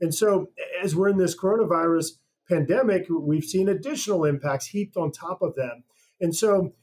And 0.02 0.14
so 0.14 0.50
as 0.82 0.96
we're 0.96 1.10
in 1.10 1.18
this 1.18 1.38
coronavirus 1.38 2.12
pandemic, 2.48 3.08
we've 3.10 3.44
seen 3.44 3.70
additional 3.70 4.26
impacts 4.26 4.68
heaped 4.68 4.98
on 4.98 5.12
top 5.12 5.42
of 5.42 5.56
them. 5.56 5.84
And 6.22 6.36
so 6.36 6.74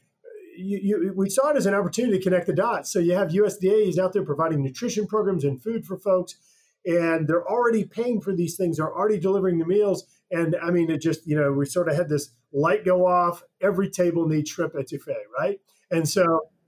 you, 0.57 0.79
you, 0.81 1.13
we 1.15 1.29
saw 1.29 1.49
it 1.49 1.57
as 1.57 1.65
an 1.65 1.73
opportunity 1.73 2.17
to 2.17 2.23
connect 2.23 2.47
the 2.47 2.53
dots. 2.53 2.91
So 2.91 2.99
you 2.99 3.15
have 3.15 3.29
USDA 3.29 3.87
is 3.87 3.99
out 3.99 4.13
there 4.13 4.23
providing 4.23 4.63
nutrition 4.63 5.07
programs 5.07 5.43
and 5.43 5.61
food 5.61 5.85
for 5.85 5.97
folks 5.97 6.35
and 6.87 7.27
they're 7.27 7.47
already 7.47 7.83
paying 7.83 8.21
for 8.21 8.33
these 8.33 8.55
things. 8.55 8.77
They're 8.77 8.93
already 8.93 9.19
delivering 9.19 9.59
the 9.59 9.65
meals. 9.65 10.05
And 10.31 10.55
I 10.63 10.71
mean, 10.71 10.89
it 10.89 11.01
just, 11.01 11.27
you 11.27 11.37
know, 11.37 11.51
we 11.51 11.65
sort 11.65 11.89
of 11.89 11.97
had 11.97 12.07
this 12.07 12.29
light 12.53 12.85
go 12.85 13.05
off. 13.05 13.43
Every 13.61 13.89
table 13.89 14.25
needs 14.25 14.49
shrimp 14.49 14.73
etouffee, 14.73 15.15
right? 15.37 15.59
And 15.91 16.07
so 16.07 16.23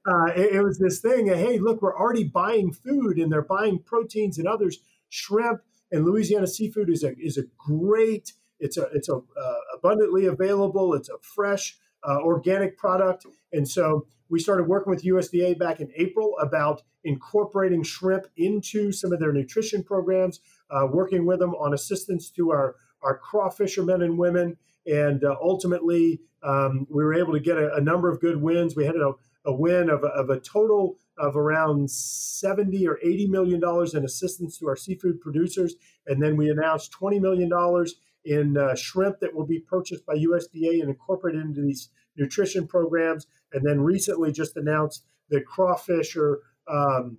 uh, 0.06 0.32
it, 0.36 0.56
it, 0.56 0.62
was 0.62 0.78
this 0.78 1.00
thing. 1.00 1.28
hey, 1.28 1.58
look, 1.58 1.82
we're 1.82 1.98
already 1.98 2.26
buying 2.26 2.74
food, 2.74 3.18
and 3.18 3.32
they're 3.32 3.42
buying 3.42 3.80
proteins 3.80 4.38
and 4.38 4.48
others. 4.48 4.80
Shrimp 5.08 5.62
and 5.92 6.06
Louisiana 6.06 6.48
seafood 6.48 6.90
is 6.90 7.04
a 7.04 7.18
is 7.18 7.38
a 7.38 7.44
great. 7.58 8.34
It's 8.60 8.78
a 8.78 8.88
it's 8.94 9.10
a 9.10 9.16
uh, 9.16 9.60
abundantly 9.76 10.26
available. 10.26 10.94
It's 10.94 11.10
a 11.10 11.18
fresh 11.22 11.78
uh, 12.08 12.20
organic 12.22 12.78
product, 12.78 13.26
and 13.52 13.68
so 13.68 14.06
we 14.30 14.40
started 14.40 14.68
working 14.68 14.92
with 14.92 15.04
USDA 15.04 15.58
back 15.58 15.80
in 15.80 15.92
April 15.96 16.38
about 16.40 16.84
incorporating 17.04 17.84
shrimp 17.84 18.28
into 18.38 18.92
some 18.92 19.12
of 19.12 19.20
their 19.20 19.34
nutrition 19.34 19.84
programs, 19.84 20.40
uh, 20.70 20.88
working 20.90 21.26
with 21.26 21.40
them 21.40 21.56
on 21.56 21.74
assistance 21.74 22.30
to 22.32 22.52
our, 22.52 22.76
our 23.02 23.20
crawfishermen 23.20 24.04
and 24.04 24.18
women. 24.18 24.58
And 24.86 25.24
uh, 25.24 25.36
ultimately, 25.42 26.22
um, 26.44 26.86
we 26.90 27.04
were 27.04 27.14
able 27.14 27.34
to 27.34 27.40
get 27.40 27.58
a, 27.58 27.76
a, 27.76 27.82
number 27.82 28.10
of 28.10 28.22
good 28.22 28.42
wins. 28.42 28.76
We 28.76 28.86
had 28.86 28.96
a, 28.96 29.14
a 29.46 29.54
win 29.54 29.90
of, 29.90 30.04
of 30.04 30.30
a 30.30 30.40
total 30.40 30.98
of 31.20 31.36
around 31.36 31.92
70 31.92 32.88
or 32.88 32.98
80 33.04 33.28
million 33.28 33.60
dollars 33.60 33.94
in 33.94 34.06
assistance 34.06 34.58
to 34.58 34.68
our 34.68 34.76
seafood 34.76 35.20
producers. 35.20 35.76
And 36.08 36.22
then 36.24 36.38
we 36.38 36.50
announced 36.50 36.92
20 36.92 37.20
million 37.20 37.50
dollars 37.50 37.96
in 38.26 38.58
uh, 38.58 38.76
shrimp 38.76 39.20
that 39.20 39.34
will 39.34 39.46
be 39.46 39.60
purchased 39.60 40.06
by 40.06 40.16
USDA 40.16 40.82
and 40.82 40.90
incorporated 40.90 41.42
into 41.42 41.62
these 41.62 41.90
nutrition 42.18 42.68
programs. 42.68 43.28
And 43.54 43.66
then 43.66 43.82
recently 43.82 44.32
just 44.32 44.56
announced 44.58 45.04
that 45.30 45.46
crawfish 45.46 46.16
or 46.16 46.40
um, 46.68 47.18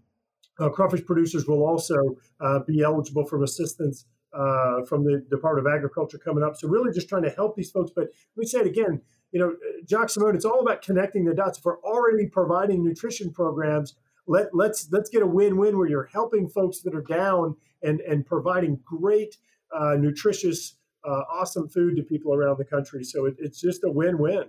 uh, 0.59 0.69
crawfish 0.69 1.04
producers 1.04 1.47
will 1.47 1.64
also 1.64 1.97
uh, 2.40 2.61
be 2.61 2.83
eligible 2.83 3.25
for 3.26 3.42
assistance 3.42 4.04
uh, 4.33 4.83
from 4.85 5.04
the 5.04 5.25
Department 5.30 5.66
of 5.66 5.73
Agriculture 5.73 6.19
coming 6.19 6.45
up. 6.45 6.57
So 6.57 6.69
really 6.69 6.92
just 6.92 7.09
trying 7.09 7.25
to 7.25 7.30
help 7.30 7.57
these 7.57 7.71
folks. 7.71 7.90
But 7.95 8.09
let 8.37 8.42
me 8.42 8.47
say 8.47 8.61
it 8.61 8.66
again, 8.66 9.00
you 9.32 9.40
know, 9.40 9.54
Jacques 9.88 10.10
Simone, 10.10 10.34
it's 10.34 10.44
all 10.44 10.60
about 10.60 10.82
connecting 10.82 11.25
the 11.25 11.34
dots. 11.34 11.58
If 11.58 11.64
we're 11.64 11.80
already 11.82 12.26
providing 12.26 12.84
nutrition 12.84 13.32
programs, 13.32 13.94
let, 14.26 14.54
let's 14.54 14.88
let's 14.90 15.10
get 15.10 15.22
a 15.22 15.26
win-win 15.26 15.78
where 15.78 15.88
you're 15.88 16.10
helping 16.12 16.49
folks 16.49 16.80
that 16.82 16.94
are 16.94 17.02
down 17.02 17.56
and, 17.82 18.00
and 18.00 18.26
providing 18.26 18.80
great, 18.84 19.37
uh, 19.75 19.96
nutritious, 19.99 20.76
uh, 21.04 21.22
awesome 21.32 21.68
food 21.68 21.96
to 21.96 22.02
people 22.02 22.34
around 22.34 22.58
the 22.58 22.64
country. 22.64 23.04
So 23.04 23.26
it, 23.26 23.37
it's 23.38 23.60
just 23.60 23.84
a 23.84 23.90
win-win. 23.90 24.44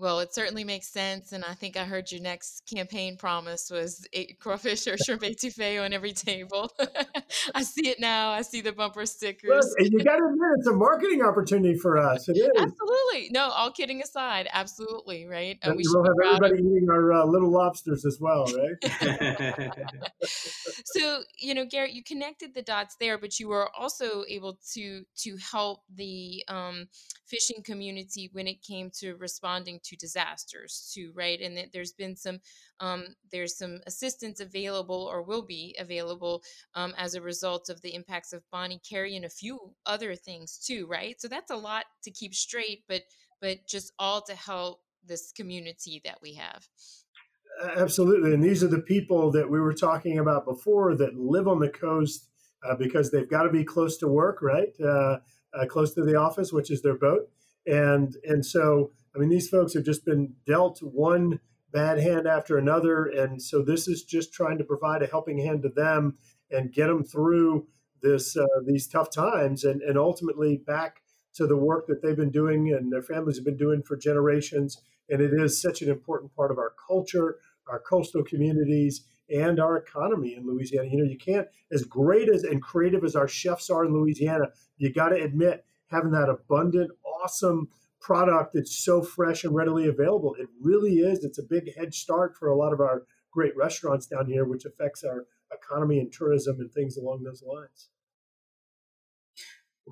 Well, 0.00 0.20
it 0.20 0.32
certainly 0.32 0.62
makes 0.62 0.86
sense, 0.86 1.32
and 1.32 1.44
I 1.44 1.54
think 1.54 1.76
I 1.76 1.84
heard 1.84 2.12
your 2.12 2.20
next 2.20 2.62
campaign 2.72 3.16
promise 3.16 3.68
was 3.68 4.06
eight 4.12 4.38
crawfish 4.38 4.86
or 4.86 4.96
shrimp 5.04 5.22
etouffee 5.22 5.84
on 5.84 5.92
every 5.92 6.12
table. 6.12 6.72
I 7.54 7.64
see 7.64 7.88
it 7.88 7.98
now. 7.98 8.30
I 8.30 8.42
see 8.42 8.60
the 8.60 8.70
bumper 8.72 9.06
stickers. 9.06 9.74
Well, 9.78 9.88
you 9.88 9.98
got 10.04 10.18
to 10.18 10.24
admit, 10.24 10.50
it's 10.58 10.68
a 10.68 10.72
marketing 10.72 11.22
opportunity 11.22 11.76
for 11.76 11.98
us. 11.98 12.28
It 12.28 12.36
is 12.36 12.48
absolutely. 12.56 13.30
No, 13.32 13.50
all 13.50 13.72
kidding 13.72 14.00
aside, 14.00 14.48
absolutely 14.52 15.26
right. 15.26 15.58
And, 15.62 15.76
we 15.76 15.82
will 15.86 16.04
have 16.04 16.14
everybody 16.24 16.62
eating 16.62 16.88
our 16.90 17.12
uh, 17.12 17.24
little 17.24 17.50
lobsters 17.50 18.04
as 18.04 18.18
well, 18.20 18.44
right? 18.44 18.76
so 20.84 21.22
you 21.38 21.54
know, 21.54 21.64
Garrett, 21.64 21.92
you 21.92 22.04
connected 22.04 22.54
the 22.54 22.62
dots 22.62 22.96
there, 23.00 23.18
but 23.18 23.40
you 23.40 23.48
were 23.48 23.68
also 23.76 24.22
able 24.28 24.60
to 24.74 25.02
to 25.24 25.36
help 25.50 25.80
the 25.92 26.44
um, 26.46 26.86
fishing 27.26 27.64
community 27.64 28.30
when 28.32 28.46
it 28.46 28.62
came 28.62 28.90
to 29.00 29.14
responding 29.16 29.80
to 29.84 29.87
disasters 29.96 30.90
too 30.94 31.12
right? 31.14 31.40
And 31.40 31.56
that 31.56 31.72
there's 31.72 31.92
been 31.92 32.16
some 32.16 32.40
um, 32.80 33.06
there's 33.30 33.56
some 33.56 33.80
assistance 33.86 34.40
available 34.40 35.08
or 35.10 35.22
will 35.22 35.42
be 35.42 35.76
available 35.78 36.42
um, 36.74 36.94
as 36.96 37.14
a 37.14 37.20
result 37.20 37.68
of 37.68 37.80
the 37.82 37.94
impacts 37.94 38.32
of 38.32 38.42
Bonnet 38.50 38.80
Carré 38.82 39.16
and 39.16 39.24
a 39.24 39.30
few 39.30 39.74
other 39.86 40.14
things 40.14 40.58
too 40.58 40.86
right? 40.86 41.20
So 41.20 41.28
that's 41.28 41.50
a 41.50 41.56
lot 41.56 41.84
to 42.04 42.10
keep 42.10 42.34
straight 42.34 42.84
but 42.88 43.02
but 43.40 43.58
just 43.68 43.92
all 43.98 44.22
to 44.22 44.34
help 44.34 44.80
this 45.06 45.32
community 45.32 46.00
that 46.04 46.18
we 46.22 46.34
have. 46.34 46.66
Absolutely 47.76 48.34
and 48.34 48.42
these 48.42 48.62
are 48.62 48.68
the 48.68 48.80
people 48.80 49.30
that 49.32 49.50
we 49.50 49.60
were 49.60 49.74
talking 49.74 50.18
about 50.18 50.44
before 50.44 50.96
that 50.96 51.16
live 51.16 51.48
on 51.48 51.58
the 51.58 51.68
coast 51.68 52.28
uh, 52.68 52.74
because 52.74 53.10
they've 53.10 53.30
got 53.30 53.44
to 53.44 53.50
be 53.50 53.64
close 53.64 53.96
to 53.98 54.08
work 54.08 54.42
right? 54.42 54.72
Uh, 54.84 55.18
uh, 55.54 55.66
close 55.66 55.94
to 55.94 56.02
the 56.02 56.16
office, 56.16 56.52
which 56.52 56.70
is 56.70 56.82
their 56.82 56.96
boat. 56.96 57.28
And 57.66 58.16
and 58.24 58.44
so 58.44 58.92
I 59.18 59.20
mean 59.20 59.30
these 59.30 59.48
folks 59.48 59.74
have 59.74 59.82
just 59.84 60.04
been 60.04 60.34
dealt 60.46 60.78
one 60.80 61.40
bad 61.72 61.98
hand 61.98 62.28
after 62.28 62.56
another, 62.56 63.04
and 63.04 63.42
so 63.42 63.62
this 63.62 63.88
is 63.88 64.04
just 64.04 64.32
trying 64.32 64.58
to 64.58 64.64
provide 64.64 65.02
a 65.02 65.06
helping 65.06 65.38
hand 65.38 65.62
to 65.62 65.68
them 65.70 66.16
and 66.52 66.72
get 66.72 66.86
them 66.86 67.02
through 67.02 67.66
this 68.00 68.36
uh, 68.36 68.46
these 68.64 68.86
tough 68.86 69.10
times, 69.10 69.64
and 69.64 69.82
and 69.82 69.98
ultimately 69.98 70.56
back 70.56 71.02
to 71.34 71.48
the 71.48 71.56
work 71.56 71.88
that 71.88 72.00
they've 72.00 72.16
been 72.16 72.30
doing 72.30 72.72
and 72.72 72.92
their 72.92 73.02
families 73.02 73.36
have 73.36 73.44
been 73.44 73.56
doing 73.56 73.82
for 73.82 73.96
generations. 73.96 74.80
And 75.10 75.20
it 75.20 75.32
is 75.32 75.60
such 75.60 75.82
an 75.82 75.90
important 75.90 76.34
part 76.36 76.52
of 76.52 76.58
our 76.58 76.72
culture, 76.86 77.38
our 77.66 77.80
coastal 77.80 78.22
communities, 78.22 79.04
and 79.28 79.58
our 79.58 79.76
economy 79.76 80.36
in 80.36 80.46
Louisiana. 80.46 80.88
You 80.88 80.98
know, 80.98 81.10
you 81.10 81.18
can't, 81.18 81.48
as 81.72 81.82
great 81.82 82.28
as 82.28 82.44
and 82.44 82.62
creative 82.62 83.02
as 83.02 83.16
our 83.16 83.26
chefs 83.26 83.68
are 83.68 83.84
in 83.84 83.92
Louisiana, 83.92 84.50
you 84.76 84.92
got 84.92 85.08
to 85.08 85.16
admit, 85.16 85.64
having 85.88 86.12
that 86.12 86.28
abundant, 86.28 86.92
awesome 87.04 87.68
product 88.00 88.54
that's 88.54 88.76
so 88.76 89.02
fresh 89.02 89.44
and 89.44 89.54
readily 89.54 89.86
available, 89.86 90.34
it 90.38 90.48
really 90.60 90.98
is. 90.98 91.24
It's 91.24 91.38
a 91.38 91.42
big 91.42 91.74
head 91.76 91.94
start 91.94 92.36
for 92.36 92.48
a 92.48 92.56
lot 92.56 92.72
of 92.72 92.80
our 92.80 93.02
great 93.30 93.56
restaurants 93.56 94.06
down 94.06 94.26
here, 94.26 94.44
which 94.44 94.64
affects 94.64 95.04
our 95.04 95.26
economy 95.52 95.98
and 95.98 96.12
tourism 96.12 96.60
and 96.60 96.70
things 96.72 96.96
along 96.96 97.22
those 97.22 97.42
lines. 97.42 97.88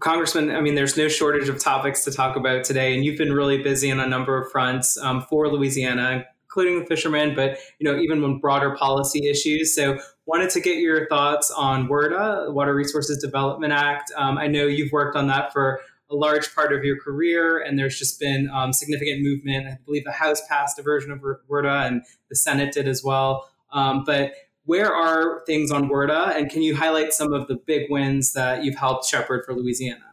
Congressman, 0.01 0.51
I 0.51 0.61
mean, 0.61 0.75
there's 0.75 0.97
no 0.97 1.09
shortage 1.09 1.49
of 1.49 1.59
topics 1.59 2.05
to 2.05 2.11
talk 2.11 2.37
about 2.37 2.65
today, 2.65 2.95
and 2.95 3.05
you've 3.05 3.17
been 3.17 3.33
really 3.33 3.63
busy 3.63 3.91
on 3.91 3.99
a 3.99 4.07
number 4.07 4.41
of 4.41 4.51
fronts 4.51 4.99
um, 4.99 5.23
for 5.23 5.49
Louisiana, 5.49 6.27
including 6.45 6.81
the 6.81 6.87
fishermen, 6.87 7.35
but 7.35 7.59
you 7.79 7.91
know 7.91 7.99
even 7.99 8.23
on 8.23 8.39
broader 8.39 8.75
policy 8.77 9.29
issues. 9.29 9.75
So 9.75 9.99
wanted 10.27 10.51
to 10.51 10.61
get 10.61 10.79
your 10.79 11.09
thoughts 11.09 11.51
on 11.51 11.89
WRDA, 11.89 12.53
Water 12.53 12.75
Resources 12.75 13.19
Development 13.19 13.73
Act. 13.73 14.13
Um, 14.17 14.39
I 14.39 14.49
know 14.49 14.67
you've 14.67 14.93
worked 14.93 15.17
on 15.17 15.29
that 15.29 15.53
for 15.53 15.81
a 16.11 16.15
large 16.15 16.55
part 16.55 16.73
of 16.73 16.85
your 16.85 16.99
career, 16.99 17.59
and 17.59 17.79
there's 17.79 17.99
just 17.99 18.21
been 18.21 18.49
um, 18.51 18.73
significant 18.73 19.23
movement. 19.23 19.67
I 19.67 19.79
believe 19.85 20.05
the 20.05 20.13
House 20.13 20.41
passed 20.49 20.79
a 20.79 20.83
version 20.83 21.11
of 21.11 21.21
WRDA, 21.21 21.87
and 21.87 22.03
the 22.29 22.37
Senate 22.37 22.73
did 22.73 22.87
as 22.87 23.03
well. 23.03 23.49
Um, 23.73 24.05
but 24.05 24.33
where 24.65 24.93
are 24.93 25.45
things 25.47 25.71
on 25.71 25.89
WRDA, 25.89 26.37
and 26.37 26.51
can 26.51 26.63
you 26.63 26.77
highlight 26.77 27.13
some 27.13 27.33
of 27.33 27.49
the 27.49 27.57
big 27.57 27.91
wins 27.91 28.33
that 28.35 28.65
you've 28.65 28.77
helped 28.77 29.07
shepherd 29.07 29.45
for 29.45 29.55
Louisiana? 29.55 30.05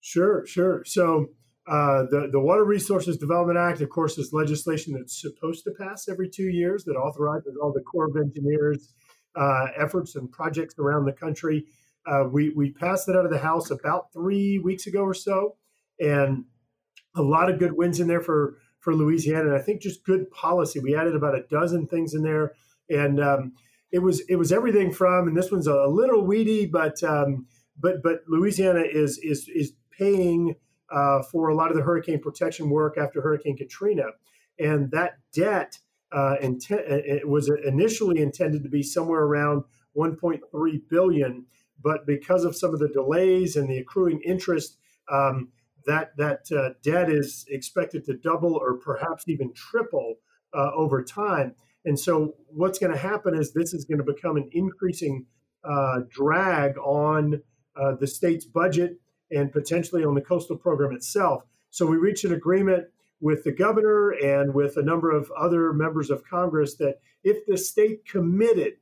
Sure, 0.00 0.46
sure. 0.46 0.84
So 0.84 1.28
uh, 1.66 2.04
the, 2.10 2.28
the 2.32 2.40
Water 2.40 2.64
Resources 2.64 3.16
Development 3.16 3.58
Act, 3.58 3.80
of 3.80 3.88
course, 3.88 4.18
is 4.18 4.32
legislation 4.32 4.94
that's 4.94 5.20
supposed 5.20 5.64
to 5.64 5.70
pass 5.70 6.08
every 6.08 6.28
two 6.28 6.48
years 6.48 6.84
that 6.84 6.94
authorizes 6.94 7.56
all 7.62 7.72
the 7.72 7.82
Corps 7.82 8.08
of 8.08 8.16
Engineers 8.16 8.92
uh, 9.36 9.66
efforts 9.78 10.16
and 10.16 10.30
projects 10.30 10.74
around 10.78 11.04
the 11.04 11.12
country. 11.12 11.64
Uh, 12.06 12.24
we, 12.30 12.50
we 12.50 12.70
passed 12.70 13.08
it 13.08 13.16
out 13.16 13.24
of 13.24 13.30
the 13.30 13.38
House 13.38 13.70
about 13.70 14.12
three 14.12 14.58
weeks 14.58 14.86
ago 14.86 15.02
or 15.02 15.14
so, 15.14 15.56
and 16.00 16.44
a 17.14 17.22
lot 17.22 17.50
of 17.50 17.58
good 17.58 17.72
wins 17.72 18.00
in 18.00 18.08
there 18.08 18.20
for, 18.20 18.58
for 18.80 18.94
Louisiana. 18.94 19.48
And 19.48 19.56
I 19.56 19.60
think 19.60 19.82
just 19.82 20.04
good 20.04 20.30
policy. 20.30 20.80
We 20.80 20.96
added 20.96 21.14
about 21.14 21.36
a 21.36 21.44
dozen 21.50 21.86
things 21.86 22.14
in 22.14 22.22
there, 22.22 22.52
and 22.88 23.20
um, 23.20 23.52
it 23.92 24.00
was 24.00 24.20
it 24.28 24.36
was 24.36 24.52
everything 24.52 24.92
from. 24.92 25.28
And 25.28 25.36
this 25.36 25.50
one's 25.50 25.66
a 25.66 25.86
little 25.86 26.24
weedy, 26.24 26.66
but 26.66 27.02
um, 27.02 27.46
but 27.78 28.02
but 28.02 28.22
Louisiana 28.26 28.82
is 28.82 29.18
is 29.18 29.48
is 29.48 29.72
paying 29.96 30.56
uh, 30.90 31.22
for 31.22 31.48
a 31.48 31.54
lot 31.54 31.70
of 31.70 31.76
the 31.76 31.82
hurricane 31.82 32.20
protection 32.20 32.70
work 32.70 32.98
after 32.98 33.20
Hurricane 33.20 33.56
Katrina. 33.56 34.04
And 34.58 34.90
that 34.90 35.18
debt 35.34 35.78
uh, 36.12 36.36
it 36.40 37.26
was 37.26 37.50
initially 37.64 38.20
intended 38.20 38.62
to 38.62 38.68
be 38.68 38.82
somewhere 38.82 39.22
around 39.22 39.64
1.3 39.96 40.40
billion, 40.90 41.46
but 41.82 42.06
because 42.06 42.44
of 42.44 42.56
some 42.56 42.72
of 42.72 42.80
the 42.80 42.88
delays 42.88 43.56
and 43.56 43.68
the 43.68 43.78
accruing 43.78 44.20
interest, 44.24 44.78
um, 45.10 45.48
that 45.86 46.16
that 46.16 46.50
uh, 46.52 46.74
debt 46.82 47.10
is 47.10 47.44
expected 47.48 48.04
to 48.04 48.14
double 48.14 48.54
or 48.54 48.74
perhaps 48.76 49.24
even 49.26 49.52
triple 49.54 50.16
uh, 50.54 50.70
over 50.74 51.02
time. 51.02 51.54
And 51.84 51.98
so, 51.98 52.34
what's 52.46 52.78
going 52.78 52.92
to 52.92 52.98
happen 52.98 53.34
is 53.34 53.52
this 53.52 53.74
is 53.74 53.84
going 53.84 53.98
to 53.98 54.04
become 54.04 54.36
an 54.36 54.48
increasing 54.52 55.26
uh, 55.64 56.00
drag 56.08 56.78
on 56.78 57.42
uh, 57.76 57.94
the 57.98 58.06
state's 58.06 58.44
budget 58.44 58.98
and 59.30 59.52
potentially 59.52 60.04
on 60.04 60.14
the 60.14 60.20
coastal 60.20 60.56
program 60.56 60.92
itself. 60.92 61.44
So 61.70 61.86
we 61.86 61.96
reached 61.96 62.24
an 62.24 62.32
agreement 62.32 62.88
with 63.20 63.44
the 63.44 63.52
governor 63.52 64.10
and 64.10 64.52
with 64.52 64.76
a 64.76 64.82
number 64.82 65.10
of 65.10 65.30
other 65.38 65.72
members 65.72 66.10
of 66.10 66.24
Congress 66.24 66.74
that 66.76 66.98
if 67.24 67.46
the 67.46 67.56
state 67.56 68.04
committed 68.04 68.74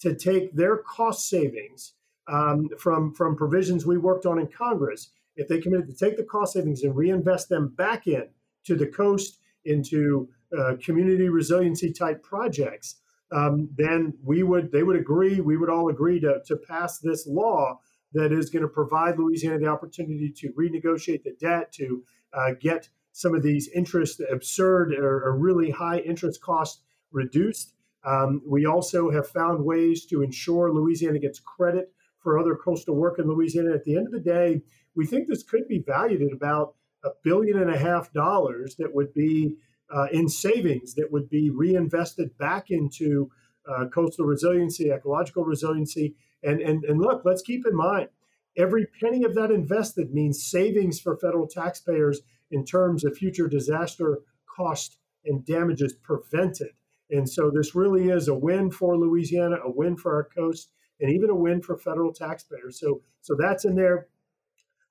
to 0.00 0.14
take 0.14 0.54
their 0.54 0.78
cost 0.78 1.28
savings 1.28 1.92
um, 2.28 2.68
from, 2.78 3.14
from 3.14 3.36
provisions 3.36 3.86
we 3.86 3.98
worked 3.98 4.26
on 4.26 4.38
in 4.38 4.46
Congress, 4.46 5.10
if 5.36 5.48
they 5.48 5.60
committed 5.60 5.86
to 5.86 5.94
take 5.94 6.16
the 6.16 6.24
cost 6.24 6.52
savings 6.52 6.82
and 6.82 6.94
reinvest 6.94 7.48
them 7.48 7.68
back 7.68 8.06
in 8.06 8.28
to 8.64 8.76
the 8.76 8.86
coast, 8.86 9.38
into 9.64 10.28
uh, 10.58 10.74
community 10.82 11.28
resiliency 11.28 11.92
type 11.92 12.22
projects, 12.22 12.96
um, 13.30 13.68
then 13.76 14.12
we 14.22 14.42
would 14.42 14.70
they 14.72 14.82
would 14.82 14.96
agree, 14.96 15.40
we 15.40 15.56
would 15.56 15.70
all 15.70 15.88
agree 15.88 16.20
to, 16.20 16.40
to 16.46 16.56
pass 16.56 16.98
this 16.98 17.26
law 17.26 17.78
that 18.12 18.32
is 18.32 18.50
going 18.50 18.62
to 18.62 18.68
provide 18.68 19.18
Louisiana 19.18 19.58
the 19.58 19.66
opportunity 19.66 20.30
to 20.36 20.52
renegotiate 20.52 21.22
the 21.22 21.34
debt, 21.40 21.72
to 21.72 22.04
uh, 22.34 22.52
get 22.60 22.88
some 23.12 23.34
of 23.34 23.42
these 23.42 23.68
interest 23.68 24.20
absurd 24.30 24.92
or, 24.94 25.24
or 25.24 25.36
really 25.36 25.70
high 25.70 25.98
interest 25.98 26.42
costs 26.42 26.82
reduced. 27.10 27.74
Um, 28.04 28.42
we 28.46 28.66
also 28.66 29.10
have 29.10 29.28
found 29.28 29.64
ways 29.64 30.06
to 30.06 30.22
ensure 30.22 30.72
Louisiana 30.72 31.18
gets 31.18 31.38
credit 31.38 31.92
for 32.22 32.38
other 32.38 32.54
coastal 32.54 32.94
work 32.94 33.18
in 33.18 33.26
Louisiana. 33.26 33.72
At 33.72 33.84
the 33.84 33.96
end 33.96 34.06
of 34.06 34.12
the 34.12 34.20
day, 34.20 34.62
we 34.94 35.06
think 35.06 35.28
this 35.28 35.42
could 35.42 35.66
be 35.68 35.82
valued 35.86 36.22
at 36.22 36.32
about 36.32 36.74
a 37.04 37.10
billion 37.24 37.58
and 37.60 37.70
a 37.70 37.78
half 37.78 38.12
dollars 38.12 38.76
that 38.76 38.94
would 38.94 39.12
be 39.12 39.56
uh, 39.94 40.06
in 40.12 40.28
savings 40.28 40.94
that 40.94 41.10
would 41.10 41.28
be 41.28 41.50
reinvested 41.50 42.36
back 42.38 42.70
into 42.70 43.30
uh, 43.68 43.86
coastal 43.92 44.24
resiliency, 44.24 44.90
ecological 44.90 45.44
resiliency, 45.44 46.14
and, 46.42 46.60
and, 46.60 46.84
and 46.84 47.00
look, 47.00 47.22
let's 47.24 47.42
keep 47.42 47.66
in 47.66 47.76
mind 47.76 48.08
every 48.56 48.86
penny 49.00 49.24
of 49.24 49.34
that 49.34 49.50
invested 49.50 50.12
means 50.12 50.44
savings 50.44 51.00
for 51.00 51.16
federal 51.16 51.46
taxpayers 51.46 52.20
in 52.50 52.64
terms 52.64 53.04
of 53.04 53.16
future 53.16 53.48
disaster 53.48 54.18
cost 54.46 54.98
and 55.24 55.44
damages 55.46 55.94
prevented. 55.94 56.70
And 57.10 57.28
so 57.28 57.50
this 57.50 57.74
really 57.74 58.08
is 58.08 58.28
a 58.28 58.34
win 58.34 58.70
for 58.70 58.96
Louisiana, 58.96 59.56
a 59.64 59.70
win 59.70 59.96
for 59.96 60.14
our 60.14 60.24
coast, 60.24 60.70
and 61.02 61.12
even 61.12 61.28
a 61.28 61.34
win 61.34 61.60
for 61.60 61.76
federal 61.76 62.12
taxpayers. 62.12 62.80
So, 62.80 63.02
so 63.20 63.36
that's 63.38 63.64
in 63.64 63.74
there. 63.74 64.06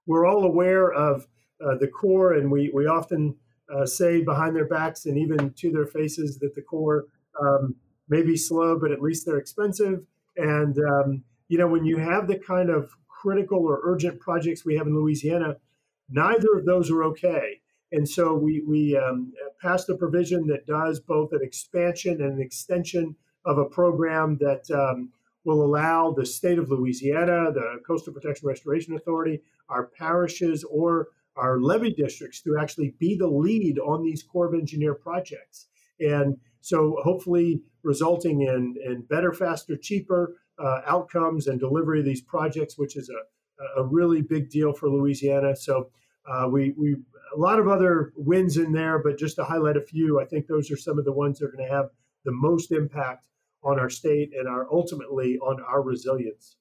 We're 0.06 0.26
all 0.26 0.44
aware 0.44 0.92
of 0.92 1.28
uh, 1.64 1.78
the 1.80 1.88
Corps, 1.88 2.34
and 2.34 2.52
we, 2.52 2.70
we 2.74 2.86
often 2.86 3.36
uh, 3.74 3.86
say 3.86 4.22
behind 4.22 4.56
their 4.56 4.68
backs 4.68 5.06
and 5.06 5.18
even 5.18 5.54
to 5.54 5.72
their 5.72 5.86
faces 5.86 6.38
that 6.40 6.54
the 6.54 6.62
Corps 6.62 7.06
um, 7.42 7.76
may 8.10 8.22
be 8.22 8.36
slow, 8.36 8.78
but 8.78 8.92
at 8.92 9.02
least 9.02 9.26
they're 9.26 9.38
expensive. 9.38 10.02
And 10.38 10.78
um, 10.78 11.24
you 11.48 11.58
know, 11.58 11.68
when 11.68 11.86
you 11.86 11.98
have 11.98 12.28
the 12.28 12.38
kind 12.38 12.70
of 12.70 12.92
critical 13.08 13.60
or 13.60 13.80
urgent 13.84 14.20
projects 14.20 14.66
we 14.66 14.76
have 14.76 14.88
in 14.88 14.96
Louisiana, 14.96 15.58
neither 16.10 16.54
of 16.54 16.66
those 16.66 16.90
are 16.90 17.04
okay. 17.04 17.62
And 17.92 18.08
so 18.08 18.34
we, 18.34 18.64
we 18.66 18.98
um, 18.98 19.34
passed 19.62 19.90
a 19.90 19.96
provision 19.96 20.48
that 20.48 20.66
does 20.66 21.00
both 21.00 21.34
an 21.34 21.42
expansion 21.42 22.22
and 22.22 22.34
an 22.34 22.42
extension 22.42 23.16
of 23.46 23.58
a 23.58 23.66
program 23.66 24.38
that 24.38 24.70
um, 24.72 25.10
will 25.44 25.64
allow 25.64 26.12
the 26.12 26.26
state 26.26 26.60
of 26.60 26.70
Louisiana, 26.70 27.52
the 27.52 27.80
Coastal 27.86 28.14
Protection 28.14 28.48
Restoration 28.48 28.96
Authority, 28.96 29.42
our 29.70 29.90
parishes, 29.98 30.64
or 30.64 31.08
our 31.36 31.60
levy 31.60 31.94
districts 31.94 32.42
to 32.42 32.58
actually 32.60 32.94
be 33.00 33.16
the 33.18 33.28
lead 33.28 33.80
on 33.80 34.04
these 34.04 34.24
Corps 34.24 34.48
of 34.48 34.54
Engineer 34.54 34.94
projects. 34.94 35.68
And 36.00 36.38
so 36.60 36.98
hopefully 37.04 37.62
resulting 37.84 38.42
in, 38.42 38.76
in 38.86 39.04
better, 39.10 39.34
faster, 39.34 39.78
cheaper 39.78 40.36
uh, 40.60 40.82
outcomes 40.86 41.48
and 41.48 41.60
delivery 41.60 42.00
of 42.00 42.06
these 42.06 42.22
projects, 42.22 42.78
which 42.78 42.96
is 42.96 43.10
a, 43.10 43.82
a 43.82 43.86
really 43.86 44.22
big 44.22 44.50
deal 44.50 44.74
for 44.74 44.90
Louisiana. 44.90 45.56
So 45.56 45.90
uh, 46.30 46.48
we, 46.50 46.74
we 46.78 46.98
a 47.36 47.40
lot 47.40 47.60
of 47.60 47.68
other 47.68 48.12
wins 48.16 48.58
in 48.58 48.74
there, 48.74 49.00
but 49.00 49.18
just 49.18 49.38
to 49.38 49.44
highlight 49.44 49.78
a 49.78 49.82
few, 49.82 50.20
I 50.20 50.26
think 50.26 50.48
those 50.48 50.70
are 50.70 50.78
some 50.78 51.00
of 51.00 51.06
the 51.06 51.14
ones 51.14 51.40
that 51.40 51.46
are 51.46 51.52
going 51.52 51.68
to 51.68 51.74
have 51.74 51.86
the 52.26 52.32
most 52.32 52.72
impact 52.72 53.26
on 53.64 53.80
our 53.80 53.90
state 53.90 54.32
and 54.38 54.48
are 54.48 54.68
ultimately 54.72 55.38
on 55.40 55.62
our 55.62 55.82
resilience. 55.82 56.56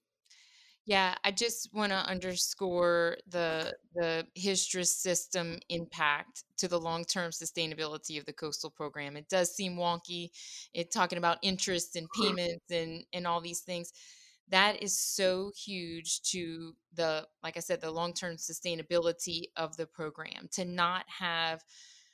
Yeah, 0.87 1.15
I 1.23 1.31
just 1.31 1.73
want 1.73 1.93
to 1.93 1.99
underscore 1.99 3.19
the 3.29 3.77
the 3.95 4.27
HSDRRS 4.37 4.87
system 4.87 5.61
impact 5.69 6.45
to 6.57 6.69
the 6.69 6.81
long 6.81 7.05
term 7.05 7.31
sustainability 7.31 8.19
of 8.19 8.25
the 8.25 8.33
coastal 8.33 8.71
program. 8.71 9.17
It 9.17 9.29
does 9.29 9.55
seem 9.55 9.77
wonky. 9.77 10.31
It 10.75 10.91
talking 10.91 11.19
about 11.19 11.39
interest 11.43 11.97
and 11.97 12.09
payments 12.21 12.71
and 12.73 13.05
and 13.13 13.27
all 13.27 13.41
these 13.41 13.61
things. 13.61 13.93
That 14.49 14.83
is 14.83 14.99
so 14.99 15.53
huge 15.55 16.23
to 16.33 16.75
the 16.95 17.29
like 17.43 17.57
I 17.57 17.61
said 17.61 17.81
the 17.81 17.91
long 17.91 18.13
term 18.13 18.37
sustainability 18.37 19.43
of 19.57 19.77
the 19.77 19.87
program 19.87 20.49
to 20.53 20.65
not 20.65 21.05
have 21.07 21.63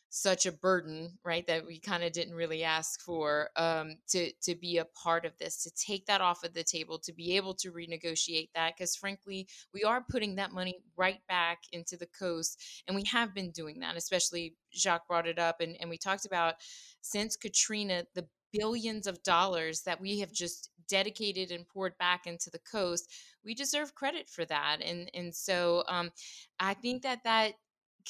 such 0.08 0.46
a 0.46 0.52
burden, 0.52 1.18
right? 1.24 1.46
That 1.46 1.66
we 1.66 1.78
kind 1.78 2.02
of 2.02 2.12
didn't 2.12 2.34
really 2.34 2.64
ask 2.64 3.00
for 3.00 3.50
um, 3.56 3.96
to 4.08 4.32
to 4.42 4.54
be 4.54 4.78
a 4.78 4.84
part 4.84 5.24
of 5.24 5.36
this, 5.38 5.62
to 5.64 5.70
take 5.70 6.06
that 6.06 6.20
off 6.20 6.44
of 6.44 6.54
the 6.54 6.64
table, 6.64 6.98
to 7.00 7.12
be 7.12 7.36
able 7.36 7.54
to 7.54 7.72
renegotiate 7.72 8.50
that, 8.54 8.74
because 8.76 8.96
frankly, 8.96 9.48
we 9.74 9.82
are 9.82 10.04
putting 10.08 10.36
that 10.36 10.52
money 10.52 10.78
right 10.96 11.20
back 11.28 11.58
into 11.72 11.96
the 11.96 12.08
coast, 12.18 12.82
and 12.86 12.96
we 12.96 13.04
have 13.04 13.34
been 13.34 13.50
doing 13.50 13.80
that. 13.80 13.96
Especially 13.96 14.54
Jacques 14.72 15.08
brought 15.08 15.26
it 15.26 15.38
up, 15.38 15.60
and 15.60 15.76
and 15.80 15.90
we 15.90 15.98
talked 15.98 16.26
about 16.26 16.54
since 17.02 17.36
Katrina 17.36 18.04
the 18.14 18.26
billions 18.52 19.06
of 19.06 19.22
dollars 19.22 19.82
that 19.82 20.00
we 20.00 20.20
have 20.20 20.32
just 20.32 20.70
dedicated 20.88 21.50
and 21.50 21.68
poured 21.68 21.98
back 21.98 22.26
into 22.26 22.48
the 22.48 22.60
coast 22.60 23.12
we 23.44 23.54
deserve 23.54 23.94
credit 23.94 24.28
for 24.28 24.44
that 24.44 24.78
and 24.80 25.10
and 25.14 25.34
so 25.34 25.82
um, 25.88 26.10
i 26.60 26.72
think 26.72 27.02
that 27.02 27.22
that 27.24 27.54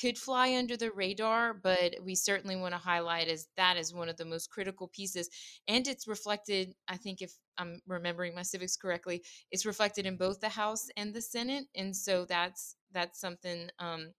could 0.00 0.18
fly 0.18 0.54
under 0.54 0.76
the 0.76 0.90
radar, 0.90 1.54
but 1.54 1.96
we 2.02 2.14
certainly 2.14 2.56
want 2.56 2.74
to 2.74 2.78
highlight 2.78 3.28
as 3.28 3.48
that 3.56 3.76
is 3.76 3.94
one 3.94 4.08
of 4.08 4.16
the 4.16 4.24
most 4.24 4.50
critical 4.50 4.88
pieces. 4.88 5.28
And 5.68 5.86
it's 5.86 6.06
reflected, 6.06 6.74
I 6.88 6.96
think, 6.96 7.22
if 7.22 7.32
I'm 7.58 7.80
remembering 7.86 8.34
my 8.34 8.42
civics 8.42 8.76
correctly, 8.76 9.22
it's 9.50 9.66
reflected 9.66 10.06
in 10.06 10.16
both 10.16 10.40
the 10.40 10.48
House 10.48 10.88
and 10.96 11.14
the 11.14 11.22
Senate. 11.22 11.64
And 11.74 11.96
so 11.96 12.24
that's 12.24 12.76
that's 12.92 13.20
something 13.20 13.68
um, 13.78 14.12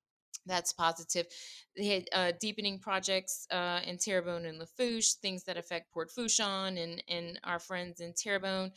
that's 0.47 0.73
positive. 0.73 1.27
They 1.75 1.88
had 1.88 2.03
uh, 2.13 2.31
deepening 2.39 2.79
projects 2.79 3.45
uh, 3.51 3.81
in 3.86 3.97
Terrebonne 3.97 4.45
and 4.45 4.57
Lafourche, 4.57 5.13
things 5.21 5.43
that 5.43 5.57
affect 5.57 5.91
Port 5.91 6.10
Fourchon 6.17 6.81
and, 6.81 7.03
and 7.07 7.39
our 7.43 7.60
friends 7.60 7.99
in 7.99 8.13
Terrebonne. 8.13 8.71